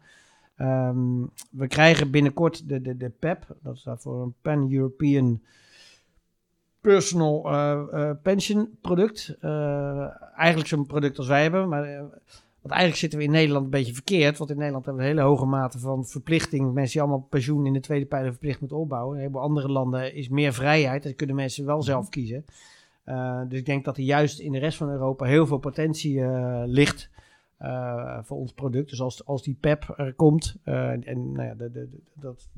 Ehm, 0.56 1.22
we 1.52 1.68
krijgen 1.68 2.12
binnenkort 2.12 2.68
de, 2.70 2.82
de, 2.82 2.98
de 2.98 3.10
PEP, 3.10 3.56
dat 3.62 3.78
staat 3.78 4.02
voor 4.02 4.22
een 4.22 4.34
Pan-European 4.42 5.42
Personal 6.82 7.46
eh, 7.46 7.82
eh, 7.92 8.16
Pension 8.22 8.78
product. 8.82 9.36
Eh, 9.40 10.08
eigenlijk 10.36 10.68
zo'n 10.68 10.86
product 10.86 11.18
als 11.18 11.28
wij 11.28 11.42
hebben, 11.42 11.70
maar... 11.70 12.04
eh, 12.62 12.70
want 12.70 12.74
eigenlijk 12.74 12.96
zitten 12.96 13.20
we 13.20 13.26
in 13.26 13.32
Nederland 13.32 13.66
een 13.66 13.72
beetje 13.72 13.94
verkeerd. 13.94 14.38
Want 14.38 14.50
in 14.50 14.58
Nederland 14.58 14.86
hebben 14.86 15.04
we 15.04 15.10
een 15.10 15.16
hele 15.16 15.30
hoge 15.30 15.46
mate 15.46 15.80
van 15.80 16.06
verplichting. 16.06 16.74
Mensen 16.74 16.92
die 16.92 17.02
allemaal 17.02 17.28
pensioen 17.30 17.66
in 17.66 17.74
de 17.74 17.80
tweede 17.80 18.06
pijler 18.06 18.32
verplicht 18.32 18.60
moeten 18.60 18.78
opbouwen. 18.78 19.10
In 19.10 19.16
een 19.16 19.28
heleboel 19.28 19.48
andere 19.48 19.70
landen 19.70 20.14
is 20.16 20.30
meer 20.30 20.54
vrijheid. 20.54 21.04
Dat 21.04 21.16
kunnen 21.16 21.36
mensen 21.36 21.66
wel 21.66 21.82
zelf 21.82 22.10
kiezen. 22.10 22.46
Uh, 23.06 23.42
dus 23.48 23.60
ik 23.60 23.66
denk 23.66 23.86
dat 23.86 23.98
er 23.98 24.04
juist 24.04 24.40
in 24.40 24.52
de 24.52 24.60
rest 24.60 24.78
van 24.78 24.90
Europa 24.90 25.26
heel 25.26 25.48
veel 25.48 25.58
potentie 25.58 26.14
uh, 26.14 26.62
ligt 26.66 27.10
uh, 27.62 28.20
voor 28.24 28.38
ons 28.38 28.54
product. 28.54 28.90
Dus 28.90 29.02
als, 29.02 29.26
als 29.26 29.44
die 29.44 29.58
PEP 29.60 29.94
er 29.98 30.14
komt, 30.14 30.56
en 30.64 31.32
nou 31.32 31.44
ja, 31.44 31.54
de, 31.54 31.72
de, 31.72 31.90
de, 31.90 32.02
dat, 32.14 32.50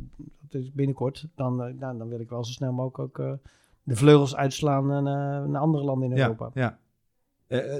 dat 0.49 0.61
is 0.61 0.71
binnenkort, 0.71 1.27
dan, 1.35 1.55
nou, 1.55 1.97
dan 1.97 2.07
wil 2.07 2.19
ik 2.19 2.29
wel 2.29 2.43
zo 2.43 2.51
snel 2.51 2.71
mogelijk 2.71 2.99
ook 2.99 3.39
de 3.83 3.95
vleugels 3.95 4.35
uitslaan 4.35 4.87
naar, 4.87 5.49
naar 5.49 5.61
andere 5.61 5.83
landen 5.83 6.11
in 6.11 6.17
Europa. 6.17 6.49
Ja, 6.53 6.61
ja. 6.61 6.77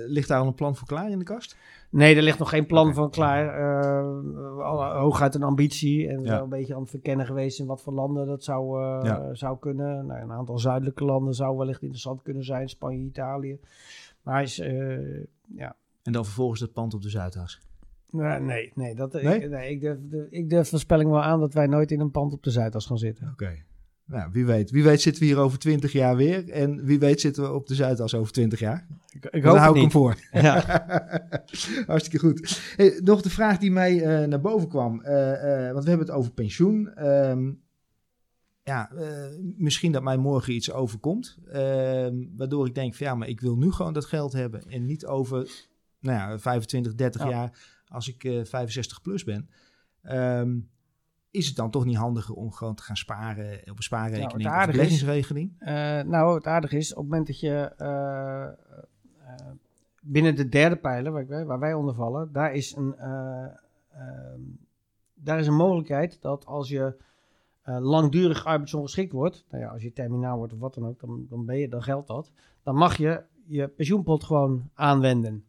Ligt 0.07 0.27
daar 0.27 0.39
al 0.39 0.47
een 0.47 0.53
plan 0.53 0.75
voor 0.75 0.87
klaar 0.87 1.09
in 1.09 1.19
de 1.19 1.25
kast? 1.25 1.57
Nee, 1.89 2.15
er 2.15 2.21
ligt 2.21 2.39
nog 2.39 2.49
geen 2.49 2.65
plan 2.65 2.83
okay. 2.83 2.95
van 2.95 3.09
klaar. 3.09 3.59
Uh, 3.59 4.99
hooguit 4.99 5.35
een 5.35 5.43
ambitie. 5.43 6.07
En 6.07 6.23
ja. 6.23 6.41
een 6.41 6.49
beetje 6.49 6.75
aan 6.75 6.81
het 6.81 6.89
verkennen 6.89 7.25
geweest 7.25 7.59
in 7.59 7.65
wat 7.65 7.81
voor 7.81 7.93
landen 7.93 8.25
dat 8.25 8.43
zou, 8.43 8.81
uh, 8.81 8.99
ja. 9.03 9.33
zou 9.33 9.59
kunnen. 9.59 10.05
Nou, 10.05 10.21
een 10.21 10.31
aantal 10.31 10.59
zuidelijke 10.59 11.05
landen 11.05 11.33
zou 11.33 11.57
wellicht 11.57 11.81
interessant 11.81 12.21
kunnen 12.21 12.43
zijn. 12.43 12.69
Spanje, 12.69 13.05
Italië. 13.05 13.59
Maar 14.21 14.33
hij 14.33 14.43
is, 14.43 14.59
uh, 14.59 15.23
ja. 15.55 15.75
En 16.03 16.11
dan 16.11 16.25
vervolgens 16.25 16.59
het 16.59 16.73
pand 16.73 16.93
op 16.93 17.01
de 17.01 17.09
Zuidas? 17.09 17.61
Nee, 18.09 18.71
nee, 18.75 18.95
dat, 18.95 19.13
nee? 19.13 19.41
Ik, 19.41 19.49
nee 19.49 19.71
ik, 19.71 19.81
durf, 19.81 19.97
de, 20.09 20.27
ik 20.29 20.49
durf 20.49 20.69
de 20.69 20.77
spelling 20.77 21.09
wel 21.09 21.23
aan 21.23 21.39
dat 21.39 21.53
wij 21.53 21.67
nooit 21.67 21.91
in 21.91 21.99
een 21.99 22.11
pand 22.11 22.33
op 22.33 22.43
de 22.43 22.49
Zuidas 22.49 22.85
gaan 22.85 22.97
zitten. 22.97 23.27
Oké. 23.31 23.43
Okay. 23.43 23.63
Nou, 24.05 24.29
wie 24.31 24.45
weet. 24.45 24.71
Wie 24.71 24.83
weet 24.83 25.01
zitten 25.01 25.21
we 25.21 25.27
hier 25.27 25.37
over 25.37 25.59
20 25.59 25.91
jaar 25.91 26.15
weer. 26.15 26.49
En 26.49 26.85
wie 26.85 26.99
weet 26.99 27.21
zitten 27.21 27.43
we 27.43 27.51
op 27.51 27.67
de 27.67 27.75
Zuidas 27.75 28.15
over 28.15 28.33
20 28.33 28.59
jaar. 28.59 28.87
Ik, 29.09 29.25
ik 29.25 29.43
hoop 29.43 29.57
hou 29.57 29.75
ik 29.75 29.81
hem 29.81 29.91
voor. 29.91 30.15
Ja. 30.31 30.85
Hartstikke 31.87 32.19
goed. 32.27 32.61
Hey, 32.75 32.99
nog 33.03 33.21
de 33.21 33.29
vraag 33.29 33.57
die 33.57 33.71
mij 33.71 34.21
uh, 34.21 34.27
naar 34.27 34.41
boven 34.41 34.69
kwam. 34.69 35.01
Uh, 35.05 35.11
uh, 35.11 35.71
want 35.71 35.83
we 35.83 35.89
hebben 35.89 36.07
het 36.07 36.15
over 36.15 36.31
pensioen. 36.31 37.07
Um, 37.07 37.61
ja, 38.63 38.91
misschien 39.57 39.91
dat 39.91 40.03
mij 40.03 40.17
morgen 40.17 40.53
iets 40.53 40.71
overkomt. 40.71 41.37
waardoor 42.37 42.67
ik 42.67 42.75
denk 42.75 42.95
van 42.95 43.07
ja, 43.07 43.15
maar 43.15 43.27
ik 43.27 43.41
wil 43.41 43.57
nu 43.57 43.71
gewoon 43.71 43.93
dat 43.93 44.05
geld 44.05 44.33
hebben. 44.33 44.61
En 44.67 44.85
niet 44.85 45.05
over 45.05 45.67
nou 45.99 46.17
ja, 46.17 46.39
25, 46.39 46.95
30 46.95 47.21
Ja. 47.21 47.29
jaar 47.29 47.59
als 47.87 48.07
ik 48.07 48.23
eh 48.23 48.43
65 48.43 49.01
plus 49.01 49.23
ben. 49.23 49.49
Ehm, 50.01 50.59
is 51.33 51.47
het 51.47 51.55
dan 51.55 51.69
toch 51.71 51.85
niet 51.85 51.95
handiger 51.97 52.35
om 52.35 52.51
gewoon 52.51 52.75
te 52.75 52.83
gaan 52.83 52.97
sparen 52.97 53.59
op 53.69 53.77
een 53.77 53.83
spaarrekening 53.83 54.31
Nou, 54.33 54.45
of 54.45 54.51
aardige 54.51 54.69
is- 54.69 54.75
beleggingsrekening? 55.03 55.53
Eh, 55.59 56.01
nou, 56.11 56.35
het 56.35 56.47
aardige 56.47 56.77
is, 56.77 56.91
op 56.91 56.97
het 56.97 57.05
moment 57.09 57.27
dat 57.27 57.39
je 57.39 57.71
eh, 57.77 58.43
eh, 58.43 59.51
binnen 60.01 60.35
de 60.35 60.49
derde 60.49 60.75
pijler, 60.75 61.11
waar, 61.11 61.27
wij- 61.27 61.45
waar 61.45 61.59
wij 61.59 61.73
onder 61.73 61.93
vallen, 61.95 62.31
daar 62.31 62.53
is 62.53 62.75
een, 62.75 62.95
eh, 62.97 63.45
ehm, 63.91 64.39
daar 65.13 65.39
is 65.39 65.47
een 65.47 65.55
mogelijkheid 65.55 66.21
dat 66.21 66.45
als 66.45 66.69
je 66.69 66.95
langdurig 67.65 68.45
arbeidsongeschikt 68.45 69.11
wordt, 69.11 69.45
nou 69.49 69.63
ja, 69.63 69.69
als 69.69 69.81
je 69.83 69.93
terminaal 69.93 70.37
wordt 70.37 70.53
of 70.53 70.59
wat 70.59 70.73
dan 70.73 70.87
ook, 70.87 70.99
dan, 70.99 71.25
dan, 71.29 71.45
ben 71.45 71.57
je, 71.57 71.69
dan 71.69 71.83
geldt 71.83 72.07
dat. 72.07 72.31
Dan 72.63 72.75
mag 72.75 72.97
je 72.97 73.21
je 73.45 73.67
pensioenpot 73.67 74.23
gewoon 74.23 74.69
aanwenden. 74.73 75.45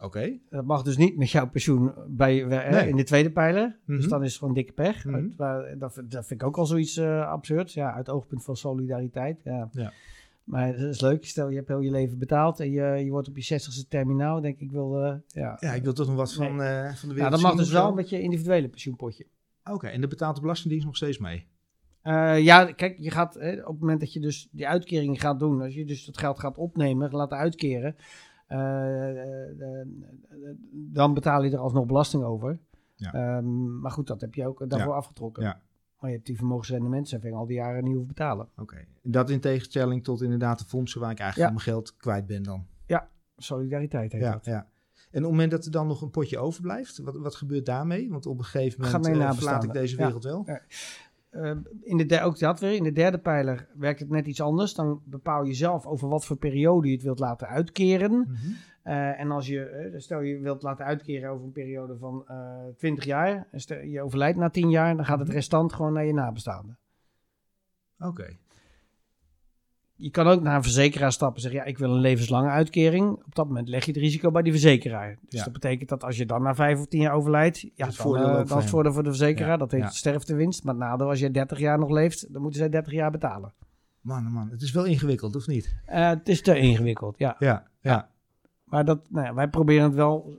Oké. 0.00 0.32
Dat 0.50 0.64
mag 0.64 0.82
dus 0.82 0.96
niet 0.96 1.16
met 1.16 1.30
jouw 1.30 1.48
pensioen 1.50 1.92
bij, 2.08 2.44
eh, 2.46 2.70
Nee. 2.70 2.88
in 2.88 2.96
de 2.96 3.04
tweede 3.04 3.30
pijler. 3.30 3.76
Mhm. 3.84 3.96
Dus 3.96 4.08
dan 4.08 4.22
is 4.22 4.28
het 4.30 4.38
gewoon 4.38 4.54
dikke 4.54 4.72
pech. 4.72 5.04
Mhm. 5.04 5.14
Uit- 5.14 5.36
waar- 5.36 5.78
dat, 5.78 5.92
vind- 5.92 6.10
dat 6.10 6.26
vind 6.26 6.40
ik 6.40 6.46
ook 6.46 6.56
al 6.58 6.66
zoiets 6.66 6.96
eh 6.96 7.28
absurd. 7.28 7.72
Ja, 7.72 7.94
uit 7.94 8.08
oogpunt 8.08 8.44
van 8.44 8.56
solidariteit. 8.56 9.40
Ja. 9.44 9.68
Ja. 9.72 9.92
Maar 10.44 10.72
dat 10.72 10.80
is 10.94 11.00
leuk. 11.00 11.24
Stel, 11.26 11.48
je 11.48 11.56
hebt 11.56 11.68
heel 11.68 11.80
je 11.80 11.90
leven 11.90 12.18
betaald 12.18 12.60
en 12.60 12.70
je, 12.70 12.82
je 13.04 13.10
wordt 13.10 13.28
op 13.28 13.36
je 13.36 13.42
60ste 13.42 13.88
terminaal. 13.88 14.40
Denk 14.40 14.58
ik 14.60 14.70
wil, 14.70 15.02
eh, 15.04 15.14
ja. 15.26 15.56
Ja, 15.60 15.72
ik 15.72 15.82
wil 15.82 15.92
toch 15.92 16.06
nog 16.06 16.16
wat 16.16 16.34
van, 16.34 16.46
van 16.46 16.56
de 16.58 16.62
wereld 16.62 17.16
Ja, 17.16 17.28
dat 17.28 17.40
mag 17.40 17.54
dus 17.56 17.70
wel 17.70 17.94
met 17.94 18.08
je 18.08 18.20
individuele 18.20 18.68
pensioenpotje. 18.68 19.26
Oké, 19.64 19.86
en 19.86 20.00
de 20.00 20.06
betaalt 20.06 20.34
de 20.34 20.40
Belastingdienst 20.40 20.86
nog 20.86 20.96
steeds 20.96 21.18
mee? 21.18 21.46
Ja, 22.42 22.72
kijk, 22.72 22.96
je 22.98 23.10
gaat 23.10 23.36
op 23.36 23.42
het 23.66 23.80
moment 23.80 24.00
dat 24.00 24.12
je 24.12 24.20
dus 24.20 24.48
die 24.50 24.68
uitkering 24.68 25.20
gaat 25.20 25.38
doen, 25.38 25.62
als 25.62 25.74
je 25.74 25.84
dus 25.84 26.04
dat 26.04 26.18
geld 26.18 26.38
gaat 26.38 26.58
opnemen, 26.58 27.10
laten 27.10 27.36
uitkeren, 27.38 27.96
dan 30.72 31.14
betaal 31.14 31.42
je 31.44 31.50
er 31.50 31.58
alsnog 31.58 31.86
belasting 31.86 32.22
over. 32.22 32.58
Ja. 32.94 33.12
Ehm, 33.12 33.80
maar 33.80 33.90
goed, 33.90 34.06
dat 34.06 34.20
heb 34.20 34.34
je 34.34 34.46
ook 34.46 34.70
daarvoor 34.70 34.92
afgetrokken. 34.94 35.42
Ja. 35.42 35.60
Maar 35.98 36.10
je 36.10 36.16
hebt 36.16 36.28
die 36.28 36.36
vermogensrendementsheffing 36.36 37.34
al 37.34 37.46
die 37.46 37.56
jaren 37.56 37.82
niet 37.84 37.92
hoeven 37.94 38.14
betalen. 38.14 38.48
Oké. 38.56 38.84
Dat 39.02 39.30
in 39.30 39.40
tegenstelling 39.40 40.04
tot 40.04 40.22
inderdaad 40.22 40.58
de 40.58 40.64
fondsen 40.64 41.00
waar 41.00 41.10
ik 41.10 41.18
eigenlijk 41.18 41.50
Ja. 41.50 41.56
mijn 41.56 41.68
geld 41.74 41.96
kwijt 41.96 42.26
ben 42.26 42.42
dan. 42.42 42.66
Solidariteit 43.36 44.12
heet 44.12 44.20
Ja, 44.20 44.32
dat. 44.32 44.44
ja. 44.44 44.56
En 44.56 44.66
op 45.04 45.12
het 45.12 45.22
moment 45.22 45.50
dat 45.50 45.64
er 45.64 45.70
dan 45.70 45.86
nog 45.86 46.02
een 46.02 46.10
potje 46.10 46.38
overblijft, 46.38 46.98
wat, 46.98 47.16
wat 47.16 47.34
gebeurt 47.34 47.66
daarmee? 47.66 48.10
Want 48.10 48.26
op 48.26 48.38
een 48.38 48.44
gegeven 48.44 48.80
moment 48.80 49.06
eh, 49.06 49.12
nabestaanden. 49.12 49.36
verlaat 49.42 49.64
ik 49.64 49.72
deze 49.72 49.96
Ja. 49.96 50.04
wereld 50.04 50.24
wel. 50.24 50.46
Eh, 51.30 51.56
in 51.80 51.96
de 51.96 52.06
der- 52.06 52.22
ook 52.22 52.38
dat 52.38 52.60
weer, 52.60 52.72
in 52.74 52.82
de 52.82 52.92
derde 52.92 53.18
pijler 53.18 53.68
werkt 53.74 54.00
het 54.00 54.10
net 54.10 54.26
iets 54.26 54.40
anders. 54.40 54.74
Dan 54.74 55.02
bepaal 55.04 55.44
je 55.44 55.54
zelf 55.54 55.86
over 55.86 56.08
wat 56.08 56.24
voor 56.24 56.36
periode 56.36 56.88
je 56.88 56.94
het 56.94 57.02
wilt 57.02 57.18
laten 57.18 57.48
uitkeren. 57.48 58.12
Mhm. 58.20 58.36
Eh, 58.82 59.20
en 59.20 59.30
als 59.30 59.46
je, 59.46 59.64
eh, 59.64 59.98
stel 60.00 60.20
je 60.20 60.38
wilt 60.38 60.62
laten 60.62 60.84
uitkeren 60.84 61.30
over 61.30 61.44
een 61.44 61.52
periode 61.52 61.96
van 61.98 62.24
eh 62.26 62.58
20 62.76 63.04
jaar, 63.04 63.48
en 63.50 63.60
stel 63.60 63.80
je 63.80 64.02
overlijdt 64.02 64.38
na 64.38 64.50
10 64.50 64.70
jaar, 64.70 64.96
dan 64.96 65.04
gaat 65.04 65.18
het 65.18 65.26
Mhm. 65.28 65.36
restant 65.36 65.72
gewoon 65.72 65.92
naar 65.92 66.04
je 66.06 66.12
nabestaanden. 66.12 66.78
Oké. 67.98 68.36
Je 70.02 70.10
kan 70.10 70.26
ook 70.26 70.42
naar 70.42 70.56
een 70.56 70.62
verzekeraar 70.62 71.12
stappen 71.12 71.36
en 71.36 71.42
zeggen, 71.42 71.60
ja, 71.60 71.66
ik 71.66 71.78
wil 71.78 71.90
een 71.94 72.00
levenslange 72.00 72.48
uitkering. 72.48 73.10
Op 73.10 73.34
dat 73.34 73.46
moment 73.46 73.68
leg 73.68 73.84
je 73.84 73.92
het 73.92 74.00
risico 74.00 74.30
bij 74.30 74.42
die 74.42 74.52
verzekeraar. 74.52 75.16
Dus 75.28 75.38
Ja. 75.38 75.44
dat 75.44 75.52
betekent 75.52 75.88
dat 75.88 76.04
als 76.04 76.16
je 76.16 76.26
dan 76.26 76.42
na 76.42 76.54
5 76.54 76.78
of 76.78 76.86
10 76.86 77.00
jaar 77.00 77.14
overlijdt, 77.14 77.60
ja, 77.60 77.68
het 77.70 77.76
dan, 77.78 77.92
voordeel 77.92 78.26
eh, 78.28 78.34
dan 78.34 78.36
voor 78.36 78.44
is 78.46 78.50
het 78.52 78.60
hem. 78.62 78.68
voordeel 78.68 78.92
voor 78.92 79.02
de 79.02 79.08
verzekeraar. 79.08 79.50
Ja, 79.50 79.56
Dat 79.56 79.70
heet 79.70 79.80
ja. 79.80 79.88
sterftewinst. 79.90 80.64
Maar 80.64 80.74
nadeel, 80.74 81.08
als 81.08 81.18
je 81.20 81.30
30 81.30 81.58
jaar 81.58 81.78
nog 81.78 81.90
leeft, 81.90 82.32
dan 82.32 82.42
moeten 82.42 82.60
zij 82.60 82.68
30 82.68 82.92
jaar 82.92 83.10
betalen. 83.10 83.52
Man, 84.00 84.26
oh 84.26 84.32
man, 84.32 84.48
het 84.50 84.62
is 84.62 84.72
wel 84.72 84.84
ingewikkeld, 84.84 85.36
of 85.36 85.46
niet? 85.46 85.74
Eh, 85.86 86.08
het 86.08 86.28
is 86.28 86.42
te 86.42 86.58
ingewikkeld, 86.58 87.18
ja. 87.18 87.36
Ja, 87.38 87.66
ja. 87.80 88.08
Maar 88.64 88.84
dat, 88.84 89.00
nou 89.10 89.26
ja, 89.26 89.34
wij 89.34 89.48
proberen 89.48 89.84
het 89.84 89.94
wel 89.94 90.38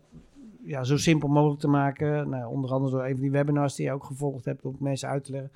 ja, 0.64 0.84
zo 0.84 0.98
simpel 0.98 1.30
mogelijk 1.30 1.60
te 1.62 1.68
maken. 1.68 2.30
Nou, 2.30 2.52
onder 2.52 2.72
andere 2.72 2.92
door 2.92 3.06
een 3.06 3.12
van 3.12 3.22
die 3.22 3.32
webinars 3.32 3.76
die 3.76 3.86
je 3.86 3.92
ook 3.92 4.04
gevolgd 4.04 4.46
hebt, 4.46 4.66
om 4.66 4.76
mensen 4.80 5.10
uit 5.10 5.24
te 5.24 5.32
leggen. 5.32 5.52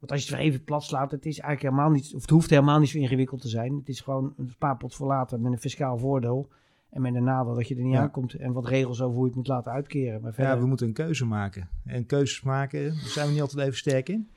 Want 0.00 0.12
als 0.12 0.20
je 0.24 0.28
het 0.28 0.36
weer 0.36 0.46
even 0.46 0.64
plat 0.64 0.82
slaat, 0.84 1.10
het 1.10 1.26
is 1.26 1.38
eigenlijk 1.38 1.74
helemaal 1.74 1.94
niet, 1.96 2.14
of 2.14 2.20
het 2.20 2.30
hoeft 2.30 2.50
helemaal 2.50 2.78
niet 2.78 2.88
zo 2.88 2.98
ingewikkeld 2.98 3.40
te 3.40 3.48
zijn. 3.48 3.74
Het 3.76 3.88
is 3.88 4.00
gewoon 4.00 4.34
een 4.36 4.48
spaarpot 4.48 4.94
voor 4.94 5.06
later 5.06 5.40
met 5.40 5.52
een 5.52 5.58
fiscaal 5.58 5.98
voordeel. 5.98 6.48
En 6.90 7.02
met 7.02 7.14
een 7.14 7.24
nadeel 7.24 7.54
dat 7.54 7.68
je 7.68 7.74
er 7.76 7.82
niet 7.82 7.92
Ja. 7.92 8.00
aankomt. 8.00 8.34
En 8.34 8.52
wat 8.52 8.66
regels 8.66 9.00
over 9.02 9.12
hoe 9.14 9.22
je 9.22 9.26
het 9.28 9.36
moet 9.36 9.46
laten 9.48 9.72
uitkeren. 9.72 10.20
Maar 10.20 10.32
verder, 10.32 10.52
Ja, 10.52 10.58
we 10.60 10.66
moeten 10.66 10.86
een 10.86 10.92
keuze 10.92 11.24
maken. 11.26 11.68
En 11.84 12.06
keuzes 12.06 12.42
maken, 12.42 12.84
daar 12.84 12.94
zijn 12.94 13.26
we 13.26 13.32
niet 13.32 13.40
altijd 13.42 13.60
even 13.66 13.76
sterk 13.78 14.08
in. 14.08 14.28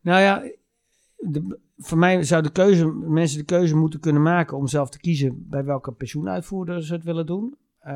Nou 0.00 0.20
ja, 0.20 0.42
de, 1.16 1.58
voor 1.76 1.98
mij 1.98 2.22
zou 2.22 2.42
de 2.42 2.50
keuze, 2.52 2.86
mensen 2.86 3.38
de 3.38 3.44
keuze 3.44 3.76
moeten 3.76 4.00
kunnen 4.00 4.22
maken 4.22 4.56
om 4.56 4.66
zelf 4.66 4.88
te 4.90 4.98
kiezen 5.00 5.46
bij 5.48 5.64
welke 5.64 5.92
pensioenuitvoerder 5.92 6.82
ze 6.82 6.94
het 6.94 7.04
willen 7.04 7.26
doen. 7.26 7.56
Eh, 7.78 7.94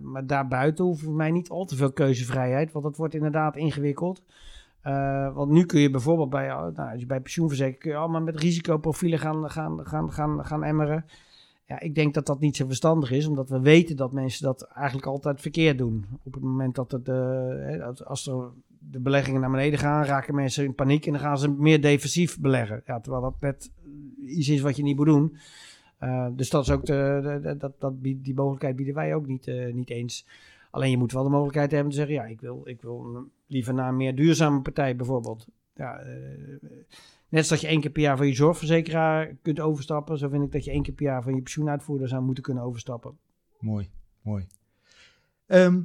maar 0.00 0.26
daarbuiten 0.26 0.84
hoeft 0.84 1.02
voor 1.02 1.14
mij 1.14 1.30
niet 1.30 1.48
al 1.50 1.64
te 1.64 1.76
veel 1.76 1.92
keuzevrijheid, 1.92 2.72
want 2.72 2.84
dat 2.84 2.96
wordt 2.96 3.14
inderdaad 3.14 3.56
ingewikkeld. 3.56 4.22
Eh, 4.82 5.34
want 5.34 5.50
nu 5.50 5.64
kun 5.64 5.80
je 5.80 5.90
bijvoorbeeld 5.90 6.30
bij, 6.30 6.46
uh, 6.48 6.56
nou, 6.56 6.90
als 6.90 7.00
je 7.00 7.06
bij 7.06 7.20
pensioenverzekering 7.20 7.82
kun 7.82 7.90
je 7.90 7.96
allemaal 7.96 8.20
met 8.20 8.36
risicoprofielen 8.36 9.18
gaan, 9.18 9.50
gaan, 9.50 9.86
gaan, 9.86 10.12
gaan, 10.12 10.44
gaan 10.44 10.64
emmeren. 10.64 11.04
Ja, 11.66 11.80
ik 11.80 11.94
denk 11.94 12.14
dat 12.14 12.26
dat 12.26 12.40
niet 12.40 12.56
zo 12.56 12.66
verstandig 12.66 13.10
is, 13.10 13.26
omdat 13.26 13.48
we 13.48 13.60
weten 13.60 13.96
dat 13.96 14.12
mensen 14.12 14.44
dat 14.44 14.62
eigenlijk 14.62 15.06
altijd 15.06 15.40
verkeerd 15.40 15.78
doen. 15.78 16.04
Op 16.22 16.34
het 16.34 16.42
moment 16.42 16.74
dat 16.74 16.90
het, 16.92 17.08
eh, 17.08 18.06
als- 18.06 18.26
er 18.26 18.48
de 18.78 19.00
beleggingen 19.00 19.40
naar 19.40 19.50
beneden 19.50 19.78
gaan, 19.78 20.04
raken 20.04 20.34
mensen 20.34 20.64
in 20.64 20.74
paniek 20.74 21.06
en 21.06 21.12
dan 21.12 21.20
gaan 21.20 21.38
ze 21.38 21.50
meer 21.50 21.80
defensief 21.80 22.40
beleggen. 22.40 22.82
Ja, 22.86 23.00
terwijl 23.00 23.22
dat 23.22 23.40
net 23.40 23.70
iets 24.26 24.48
is 24.48 24.60
wat 24.60 24.76
je 24.76 24.82
niet 24.82 24.96
moet 24.96 25.06
doen. 25.06 25.36
Eh, 25.98 26.26
dus 26.32 26.50
dat 26.50 26.62
is 26.62 26.70
ook 26.70 26.86
de, 26.86 27.56
dat, 27.58 27.72
dat, 27.78 27.92
die 28.02 28.34
mogelijkheid 28.34 28.76
bieden 28.76 28.94
wij 28.94 29.14
ook 29.14 29.26
niet, 29.26 29.46
eh, 29.46 29.72
niet 29.72 29.90
eens. 29.90 30.26
Alleen 30.70 30.90
je 30.90 30.98
moet 30.98 31.12
wel 31.12 31.22
de 31.22 31.28
mogelijkheid 31.28 31.70
hebben 31.70 31.90
te 31.90 31.96
zeggen, 31.96 32.14
ja, 32.14 32.24
ik 32.24 32.40
wil, 32.40 32.60
ik 32.64 32.82
wil 32.82 33.24
liever 33.52 33.74
naar 33.74 33.88
een 33.88 33.96
meer 33.96 34.14
duurzame 34.14 34.60
partij 34.60 34.96
bijvoorbeeld. 34.96 35.46
Ja, 35.74 35.98
eh, 35.98 36.08
net 37.28 37.40
als 37.40 37.48
dat 37.48 37.60
je 37.60 37.66
één 37.66 37.80
keer 37.80 37.90
per 37.90 38.02
jaar 38.02 38.16
van 38.16 38.26
je 38.26 38.34
zorgverzekeraar 38.34 39.36
kunt 39.42 39.60
overstappen, 39.60 40.18
zo 40.18 40.28
vind 40.28 40.44
ik 40.44 40.52
dat 40.52 40.64
je 40.64 40.70
één 40.70 40.82
keer 40.82 40.94
per 40.94 41.04
jaar 41.04 41.22
van 41.22 41.34
je 41.34 41.42
pensioenuitvoerder 41.42 42.08
zou 42.08 42.22
moeten 42.22 42.42
kunnen 42.42 42.62
overstappen. 42.62 43.18
Mooi, 43.60 43.90
mooi. 44.22 44.46
Ehm, 45.46 45.80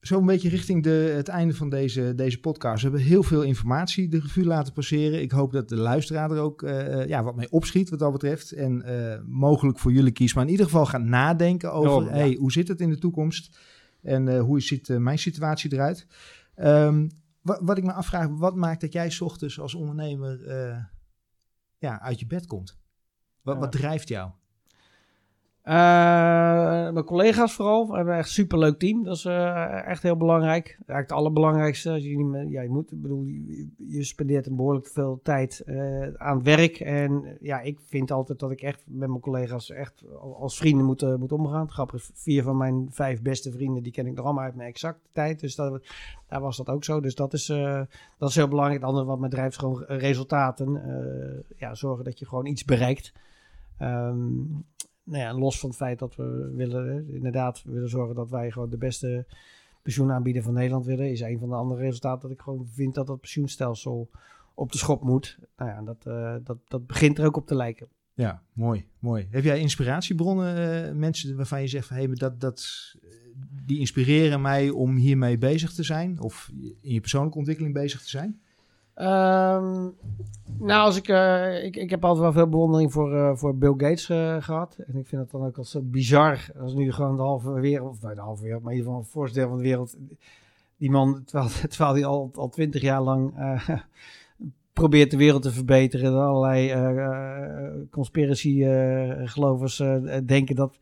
zo 0.00 0.18
een 0.18 0.26
beetje 0.26 0.48
richting 0.48 0.82
de, 0.82 1.12
het 1.16 1.28
einde 1.28 1.54
van 1.54 1.70
deze, 1.70 2.14
deze 2.14 2.40
podcast. 2.40 2.82
We 2.82 2.88
hebben 2.88 3.06
heel 3.06 3.22
veel 3.22 3.42
informatie 3.42 4.08
de 4.08 4.20
revue 4.20 4.44
laten 4.44 4.72
passeren. 4.72 5.22
Ik 5.22 5.30
hoop 5.30 5.52
dat 5.52 5.68
de 5.68 5.76
luisteraar 5.76 6.30
er 6.30 6.40
ook 6.40 6.62
eh, 6.62 7.06
ja, 7.06 7.22
wat 7.22 7.36
mee 7.36 7.50
opschiet 7.50 7.90
wat 7.90 7.98
dat 7.98 8.12
betreft. 8.12 8.52
En 8.52 8.82
eh, 8.82 9.20
mogelijk 9.26 9.78
voor 9.78 9.92
jullie 9.92 10.12
kies, 10.12 10.34
maar 10.34 10.44
in 10.44 10.50
ieder 10.50 10.66
geval 10.66 10.86
gaan 10.86 11.08
nadenken 11.08 11.72
over... 11.72 12.08
Ja. 12.08 12.16
hey, 12.16 12.36
hoe 12.40 12.52
zit 12.52 12.68
het 12.68 12.80
in 12.80 12.90
de 12.90 12.98
toekomst? 12.98 13.58
En 14.02 14.28
eh, 14.28 14.40
hoe 14.40 14.60
ziet 14.60 14.88
eh, 14.88 14.96
mijn 14.96 15.18
situatie 15.18 15.72
eruit? 15.72 16.06
Ehm, 16.54 17.08
wat, 17.40 17.60
wat 17.62 17.78
ik 17.78 17.84
me 17.84 17.92
afvraag, 17.92 18.26
wat 18.28 18.54
maakt 18.54 18.80
dat 18.80 18.92
jij 18.92 19.10
's 19.10 19.20
ochtends 19.20 19.60
als 19.60 19.74
ondernemer 19.74 20.46
eh, 20.46 20.84
ja, 21.78 22.00
uit 22.00 22.20
je 22.20 22.26
bed 22.26 22.46
komt? 22.46 22.80
Wat, 23.42 23.54
Ja. 23.54 23.60
wat 23.60 23.72
drijft 23.72 24.08
jou? 24.08 24.30
Eh, 25.62 25.74
mijn 26.92 27.04
collega's 27.04 27.54
vooral. 27.54 27.88
We 27.88 27.96
hebben 27.96 28.14
echt 28.14 28.26
een 28.26 28.32
superleuk 28.32 28.78
team. 28.78 29.04
Dat 29.04 29.16
is 29.16 29.24
eh, 29.24 29.86
echt 29.86 30.02
heel 30.02 30.16
belangrijk. 30.16 30.66
Eigenlijk 30.66 31.08
het 31.08 31.12
allerbelangrijkste. 31.18 31.90
Als 31.90 32.02
je, 32.02 32.16
niet 32.16 32.50
ja, 32.50 32.62
je, 32.62 32.68
moet, 32.68 33.02
bedoel, 33.02 33.24
je, 33.76 34.04
spendeert 34.04 34.46
een 34.46 34.56
behoorlijk 34.56 34.86
veel 34.86 35.20
tijd 35.22 35.60
eh, 35.60 36.14
aan 36.14 36.36
het 36.36 36.44
werk. 36.44 36.80
En 36.80 37.38
ja, 37.40 37.60
ik 37.60 37.80
vind 37.80 38.10
altijd 38.10 38.38
dat 38.38 38.50
ik 38.50 38.62
echt 38.62 38.82
met 38.86 39.08
mijn 39.08 39.20
collega's 39.20 39.70
echt 39.70 40.04
als 40.38 40.56
vrienden 40.56 40.86
moet, 40.86 41.18
moet 41.18 41.32
omgaan. 41.32 41.70
Grappig, 41.70 42.10
vier 42.14 42.42
van 42.42 42.56
mijn 42.56 42.86
vijf 42.90 43.22
beste 43.22 43.52
vrienden, 43.52 43.82
die 43.82 43.92
ken 43.92 44.06
ik 44.06 44.14
nog 44.14 44.24
allemaal 44.24 44.44
uit 44.44 44.54
mijn 44.54 44.68
exacte 44.68 45.08
tijd. 45.12 45.40
Dus 45.40 45.54
dat, 45.54 45.82
daar 46.28 46.40
was 46.40 46.56
dat 46.56 46.68
ook 46.68 46.84
zo. 46.84 47.00
Dus 47.00 47.14
dat 47.14 47.32
is, 47.32 47.46
dat 48.18 48.28
is 48.28 48.34
heel 48.34 48.48
belangrijk. 48.48 48.80
Het 48.80 48.88
andere 48.88 49.06
wat 49.06 49.18
mij 49.18 49.28
drijft 49.28 49.50
is 49.50 49.56
gewoon 49.56 49.84
resultaten. 49.86 50.82
Ja, 51.56 51.74
zorgen 51.74 52.04
dat 52.04 52.18
je 52.18 52.26
gewoon 52.26 52.46
iets 52.46 52.64
bereikt. 52.64 53.12
Ehm, 53.78 54.44
nou 55.04 55.22
ja, 55.22 55.34
los 55.34 55.58
van 55.58 55.68
het 55.68 55.78
feit 55.78 55.98
dat 55.98 56.16
we 56.16 56.52
willen, 56.54 57.08
inderdaad, 57.08 57.62
willen 57.64 57.88
zorgen 57.88 58.14
dat 58.14 58.30
wij 58.30 58.50
gewoon 58.50 58.70
de 58.70 58.78
beste 58.78 59.26
pensioenaanbieder 59.82 60.42
van 60.42 60.54
Nederland 60.54 60.86
willen, 60.86 61.10
is 61.10 61.20
een 61.20 61.38
van 61.38 61.48
de 61.48 61.54
andere 61.54 61.80
resultaten 61.80 62.20
dat 62.20 62.30
ik 62.30 62.40
gewoon 62.40 62.66
vind 62.66 62.94
dat 62.94 63.08
het 63.08 63.20
pensioenstelsel 63.20 64.10
op 64.54 64.72
de 64.72 64.78
schop 64.78 65.02
moet. 65.02 65.38
Nou 65.56 65.70
ja, 65.70 65.82
dat, 65.82 66.06
eh, 66.06 66.36
dat, 66.44 66.58
dat 66.68 66.86
begint 66.86 67.18
er 67.18 67.26
ook 67.26 67.36
op 67.36 67.46
te 67.46 67.54
lijken. 67.54 67.88
Ja, 68.14 68.42
mooi, 68.52 68.86
mooi. 68.98 69.26
Heb 69.30 69.44
jij 69.44 69.58
inspiratiebronnen, 69.58 70.86
eh, 70.86 70.94
mensen 70.94 71.36
waarvan 71.36 71.60
je 71.60 71.66
zegt 71.66 71.86
van 71.86 71.96
maar 71.96 72.16
dat, 72.16 72.40
dat, 72.40 72.94
eh, 73.02 73.08
die 73.66 73.78
inspireren 73.78 74.40
mij 74.40 74.70
om 74.70 74.96
hiermee 74.96 75.38
bezig 75.38 75.72
te 75.72 75.82
zijn 75.82 76.20
of 76.20 76.50
in 76.80 76.92
je 76.92 77.00
persoonlijke 77.00 77.38
ontwikkeling 77.38 77.74
bezig 77.74 78.02
te 78.02 78.08
zijn? 78.08 78.40
Ehm, 78.94 79.88
nou, 80.58 80.84
als 80.84 80.96
ik, 80.96 81.08
eh, 81.08 81.64
ik, 81.64 81.76
ik 81.76 81.90
heb 81.90 82.04
altijd 82.04 82.22
wel 82.22 82.32
veel 82.32 82.48
bewondering 82.48 82.92
voor, 82.92 83.14
eh, 83.14 83.30
voor 83.34 83.56
Bill 83.56 83.74
Gates 83.76 84.08
eh, 84.08 84.36
gehad. 84.40 84.76
En 84.86 84.96
ik 84.96 85.06
vind 85.06 85.22
het 85.22 85.30
dan 85.30 85.44
ook 85.44 85.58
al 85.58 85.64
zo 85.64 85.80
bizar 85.80 86.46
als 86.60 86.74
nu 86.74 86.92
gewoon 86.92 87.16
de 87.16 87.22
halve 87.22 87.52
wereld, 87.52 87.90
of 87.90 88.02
nou, 88.02 88.14
de 88.14 88.20
halve 88.20 88.42
wereld, 88.42 88.62
maar 88.62 88.72
in 88.72 88.78
ieder 88.78 88.92
geval 88.92 89.06
een 89.06 89.12
voorste 89.12 89.38
deel 89.38 89.48
van 89.48 89.56
de 89.56 89.62
wereld, 89.62 89.96
die 90.76 90.90
man, 90.90 91.24
terwijl, 91.24 91.92
hij 91.92 92.04
al, 92.04 92.30
al 92.34 92.48
twintig 92.48 92.82
jaar 92.82 93.02
lang 93.02 93.34
probeert 94.72 95.10
de 95.10 95.16
wereld 95.16 95.42
te 95.42 95.52
verbeteren, 95.52 96.06
en 96.06 96.18
allerlei 96.18 97.86
conspiracy 97.90 98.64
gelovers 99.24 99.80
eh, 99.80 100.18
denken 100.26 100.54
dat 100.54 100.78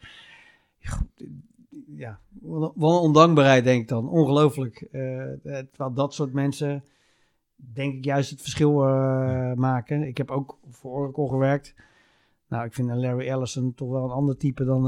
ja, 1.97 2.19
wel 2.41 2.75
een 2.75 3.03
ondankbaarheid 3.03 3.65
denk 3.65 3.81
ik 3.83 3.89
dan. 3.89 4.09
Ongelooflijk. 4.09 4.89
Terwijl 5.43 5.93
dat 5.95 6.15
soort 6.15 6.33
mensen, 6.33 6.85
denk 7.73 7.95
ik, 7.95 8.05
juist 8.05 8.31
het 8.31 8.41
verschil 8.41 8.87
uh, 8.87 9.53
maken. 9.53 10.03
Ik 10.03 10.17
heb 10.17 10.31
ook 10.31 10.59
voor 10.71 10.91
Oracle 10.91 11.29
gewerkt. 11.29 11.75
Nou, 12.49 12.65
ik 12.65 12.75
vind 12.75 12.89
Larry 12.89 13.29
Ellison 13.29 13.75
toch 13.75 13.91
wel 13.91 14.05
een 14.05 14.11
ander 14.11 14.37
type 14.37 14.65
dan, 14.65 14.87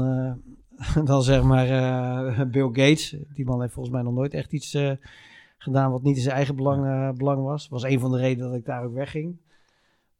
uh, 0.79 1.05
dan 1.09 1.23
zeg 1.23 1.43
maar 1.43 1.67
Bill 2.49 2.67
Gates. 2.67 3.17
Die 3.33 3.45
man 3.45 3.61
heeft 3.61 3.73
volgens 3.73 3.95
mij 3.95 4.03
nog 4.03 4.13
nooit 4.13 4.33
echt 4.33 4.53
iets 4.53 4.77
gedaan 5.57 5.91
wat 5.91 6.03
niet 6.03 6.15
in 6.15 6.21
zijn 6.21 6.35
eigen 6.35 6.55
belang, 6.55 7.17
belang 7.17 7.43
was. 7.43 7.69
was 7.69 7.83
een 7.83 7.99
van 7.99 8.11
de 8.11 8.17
redenen 8.17 8.49
dat 8.49 8.59
ik 8.59 8.65
daar 8.65 8.83
ook 8.83 8.93
wegging. 8.93 9.37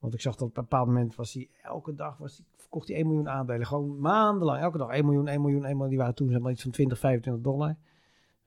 Want 0.04 0.14
ik 0.16 0.22
zag 0.22 0.36
dat 0.36 0.49
op 0.49 0.58
een 0.58 0.64
bepaald 0.64 0.88
moment 0.88 1.16
was 1.16 1.34
hij 1.34 1.49
elke 1.62 1.95
dag 1.95 2.18
was 2.18 2.38
hij, 2.38 2.45
verkocht 2.58 2.88
hij 2.88 2.97
1 2.97 3.08
miljoen 3.08 3.30
aandelen. 3.30 3.68
Gewoon 3.68 3.99
maandenlang, 3.99 4.62
elke 4.62 4.78
dag 4.78 4.89
1 4.89 5.06
miljoen, 5.06 5.28
1 5.28 5.41
miljoen, 5.41 5.66
1 5.66 5.72
miljoen. 5.72 5.89
Die 5.89 5.97
waren 5.97 6.16
toen 6.16 6.30
zeg 6.30 6.39
maar 6.39 6.51
iets 6.51 6.62
van 6.62 6.72
20, 6.72 6.99
25 6.99 7.43
dollar. 7.43 7.76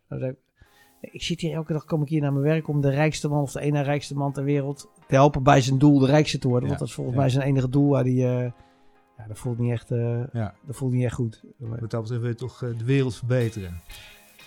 Dus 0.09 0.35
ik 1.11 1.23
zit 1.23 1.41
hier 1.41 1.55
elke 1.55 1.73
dag, 1.73 1.85
kom 1.85 2.03
ik 2.03 2.09
hier 2.09 2.21
naar 2.21 2.33
mijn 2.33 2.45
werk 2.45 2.69
om 2.69 2.81
de 2.81 2.91
rijkste 2.91 3.29
man 3.29 3.43
of 3.43 3.53
de 3.53 3.61
ene 3.61 3.81
rijkste 3.81 4.15
man 4.15 4.33
ter 4.33 4.45
wereld 4.45 4.91
te 5.09 5.15
helpen 5.15 5.43
bij 5.43 5.61
zijn 5.61 5.79
doel 5.79 5.99
de 5.99 6.07
rijkste 6.07 6.39
te 6.39 6.49
worden. 6.49 6.69
Ja, 6.69 6.69
want 6.69 6.79
dat 6.79 6.89
is 6.89 6.95
volgens 6.95 7.17
ja. 7.17 7.23
mij 7.23 7.31
zijn 7.31 7.47
enige 7.47 7.69
doel 7.69 7.89
waar 7.89 8.05
die, 8.05 8.25
uh, 8.25 8.43
ja, 9.17 9.27
dat 9.29 9.39
voelt 9.39 9.59
niet 9.59 9.73
echt, 9.73 9.91
uh, 9.91 10.21
ja. 10.33 10.55
dat 10.67 10.77
voelt 10.77 10.93
niet 10.93 11.05
echt 11.05 11.15
goed. 11.15 11.43
Wat 11.57 11.91
dat 11.91 12.03
betreft 12.03 12.21
wil 12.21 12.31
je 12.31 12.35
toch 12.35 12.63
uh, 12.63 12.79
de 12.79 12.85
wereld 12.85 13.17
verbeteren? 13.17 13.81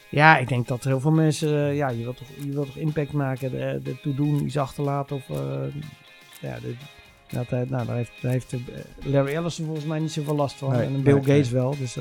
Ja, 0.10 0.38
ik 0.38 0.48
denk 0.48 0.68
dat 0.68 0.84
heel 0.84 1.00
veel 1.00 1.12
mensen, 1.12 1.50
ja, 1.76 1.90
je 1.90 2.04
wilt 2.04 2.18
toch, 2.18 2.28
je 2.40 2.52
wilt 2.52 2.66
toch 2.66 2.78
impact 2.78 3.14
maken, 3.14 3.54
ertoe 3.86 4.16
doen, 4.16 4.46
iets 4.46 4.58
achterlaten 4.58 5.16
of, 5.16 5.28
ja, 6.42 6.60
de, 6.60 6.76
dat, 7.30 7.50
nou, 7.50 7.86
daar 7.86 7.96
heeft, 7.96 8.12
daar 8.22 8.32
heeft 8.32 8.56
Larry 9.04 9.36
Ellison 9.36 9.66
volgens 9.66 9.86
mij 9.86 10.00
niet 10.00 10.12
zoveel 10.12 10.36
last 10.36 10.56
van. 10.56 10.72
Nee, 10.72 10.86
en 10.86 11.04
Bill 11.04 11.14
nee, 11.14 11.24
Gates 11.24 11.52
nee. 11.52 11.62
wel. 11.62 11.78
Dus, 11.78 11.98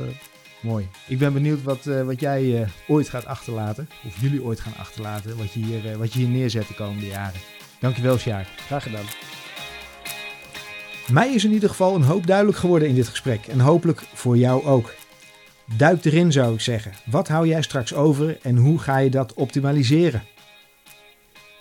Mooi. 0.60 0.88
Ik 1.06 1.18
ben 1.18 1.32
benieuwd 1.32 1.62
wat, 1.62 1.86
uh, 1.86 2.02
wat 2.02 2.20
jij 2.20 2.42
uh, 2.42 2.68
ooit 2.88 3.08
gaat 3.08 3.26
achterlaten. 3.26 3.88
Of 4.06 4.20
jullie 4.20 4.42
ooit 4.42 4.60
gaan 4.60 4.76
achterlaten. 4.78 5.36
Wat 5.36 5.52
je 5.52 5.60
hier, 5.60 5.98
wat 5.98 6.12
je 6.12 6.18
hier 6.18 6.28
neerzet 6.28 6.68
de 6.68 6.74
komende 6.74 7.06
jaren. 7.06 7.40
Dankjewel, 7.80 8.18
Sjaak. 8.18 8.46
Graag 8.66 8.82
gedaan. 8.82 9.04
Mij 11.08 11.34
is 11.34 11.44
in 11.44 11.52
ieder 11.52 11.68
geval 11.68 11.94
een 11.94 12.02
hoop 12.02 12.26
duidelijk 12.26 12.58
geworden 12.58 12.88
in 12.88 12.94
dit 12.94 13.08
gesprek. 13.08 13.46
En 13.46 13.60
hopelijk 13.60 14.00
voor 14.14 14.36
jou 14.36 14.64
ook. 14.64 14.94
Duik 15.76 16.04
erin 16.04 16.32
zou 16.32 16.54
ik 16.54 16.60
zeggen. 16.60 16.92
Wat 17.04 17.28
hou 17.28 17.46
jij 17.46 17.62
straks 17.62 17.94
over 17.94 18.38
en 18.42 18.56
hoe 18.56 18.78
ga 18.78 18.98
je 18.98 19.10
dat 19.10 19.34
optimaliseren? 19.34 20.22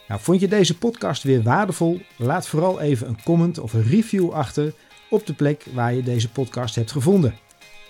Nou, 0.08 0.22
vond 0.22 0.40
je 0.40 0.48
deze 0.48 0.78
podcast 0.78 1.24
weer 1.24 1.44
waardevol? 1.44 2.02
Laat 2.16 2.48
vooral 2.48 2.80
even 2.80 3.08
een 3.08 3.24
comment 3.24 3.60
of 3.60 3.74
een 3.74 3.84
review 3.84 4.32
achter 4.32 4.74
op 5.10 5.26
de 5.26 5.34
plek 5.34 5.66
waar 5.74 5.94
je 5.94 6.04
deze 6.04 6.30
podcast 6.30 6.76
hebt 6.76 6.92
gevonden. 6.92 7.36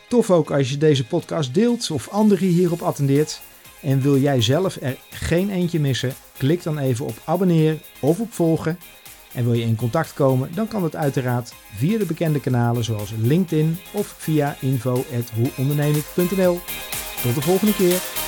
Tof 0.07 0.31
ook 0.31 0.51
als 0.51 0.69
je 0.69 0.77
deze 0.77 1.05
podcast 1.05 1.53
deelt 1.53 1.91
of 1.91 2.09
anderen 2.09 2.47
hierop 2.47 2.81
attendeert. 2.81 3.41
En 3.81 4.01
wil 4.01 4.17
jij 4.17 4.41
zelf 4.41 4.77
er 4.81 4.97
geen 5.09 5.49
eentje 5.49 5.79
missen? 5.79 6.13
Klik 6.37 6.63
dan 6.63 6.77
even 6.77 7.05
op 7.05 7.21
abonneer 7.25 7.77
of 7.99 8.19
op 8.19 8.33
volgen. 8.33 8.79
En 9.33 9.43
wil 9.43 9.53
je 9.53 9.65
in 9.65 9.75
contact 9.75 10.13
komen, 10.13 10.49
dan 10.53 10.67
kan 10.67 10.81
dat 10.81 10.95
uiteraard 10.95 11.53
via 11.75 11.97
de 11.97 12.05
bekende 12.05 12.39
kanalen 12.39 12.83
zoals 12.83 13.13
LinkedIn 13.21 13.77
of 13.91 14.15
via 14.17 14.55
info.hoeondernemik.nl. 14.61 16.59
Tot 17.21 17.35
de 17.35 17.41
volgende 17.41 17.73
keer. 17.73 18.26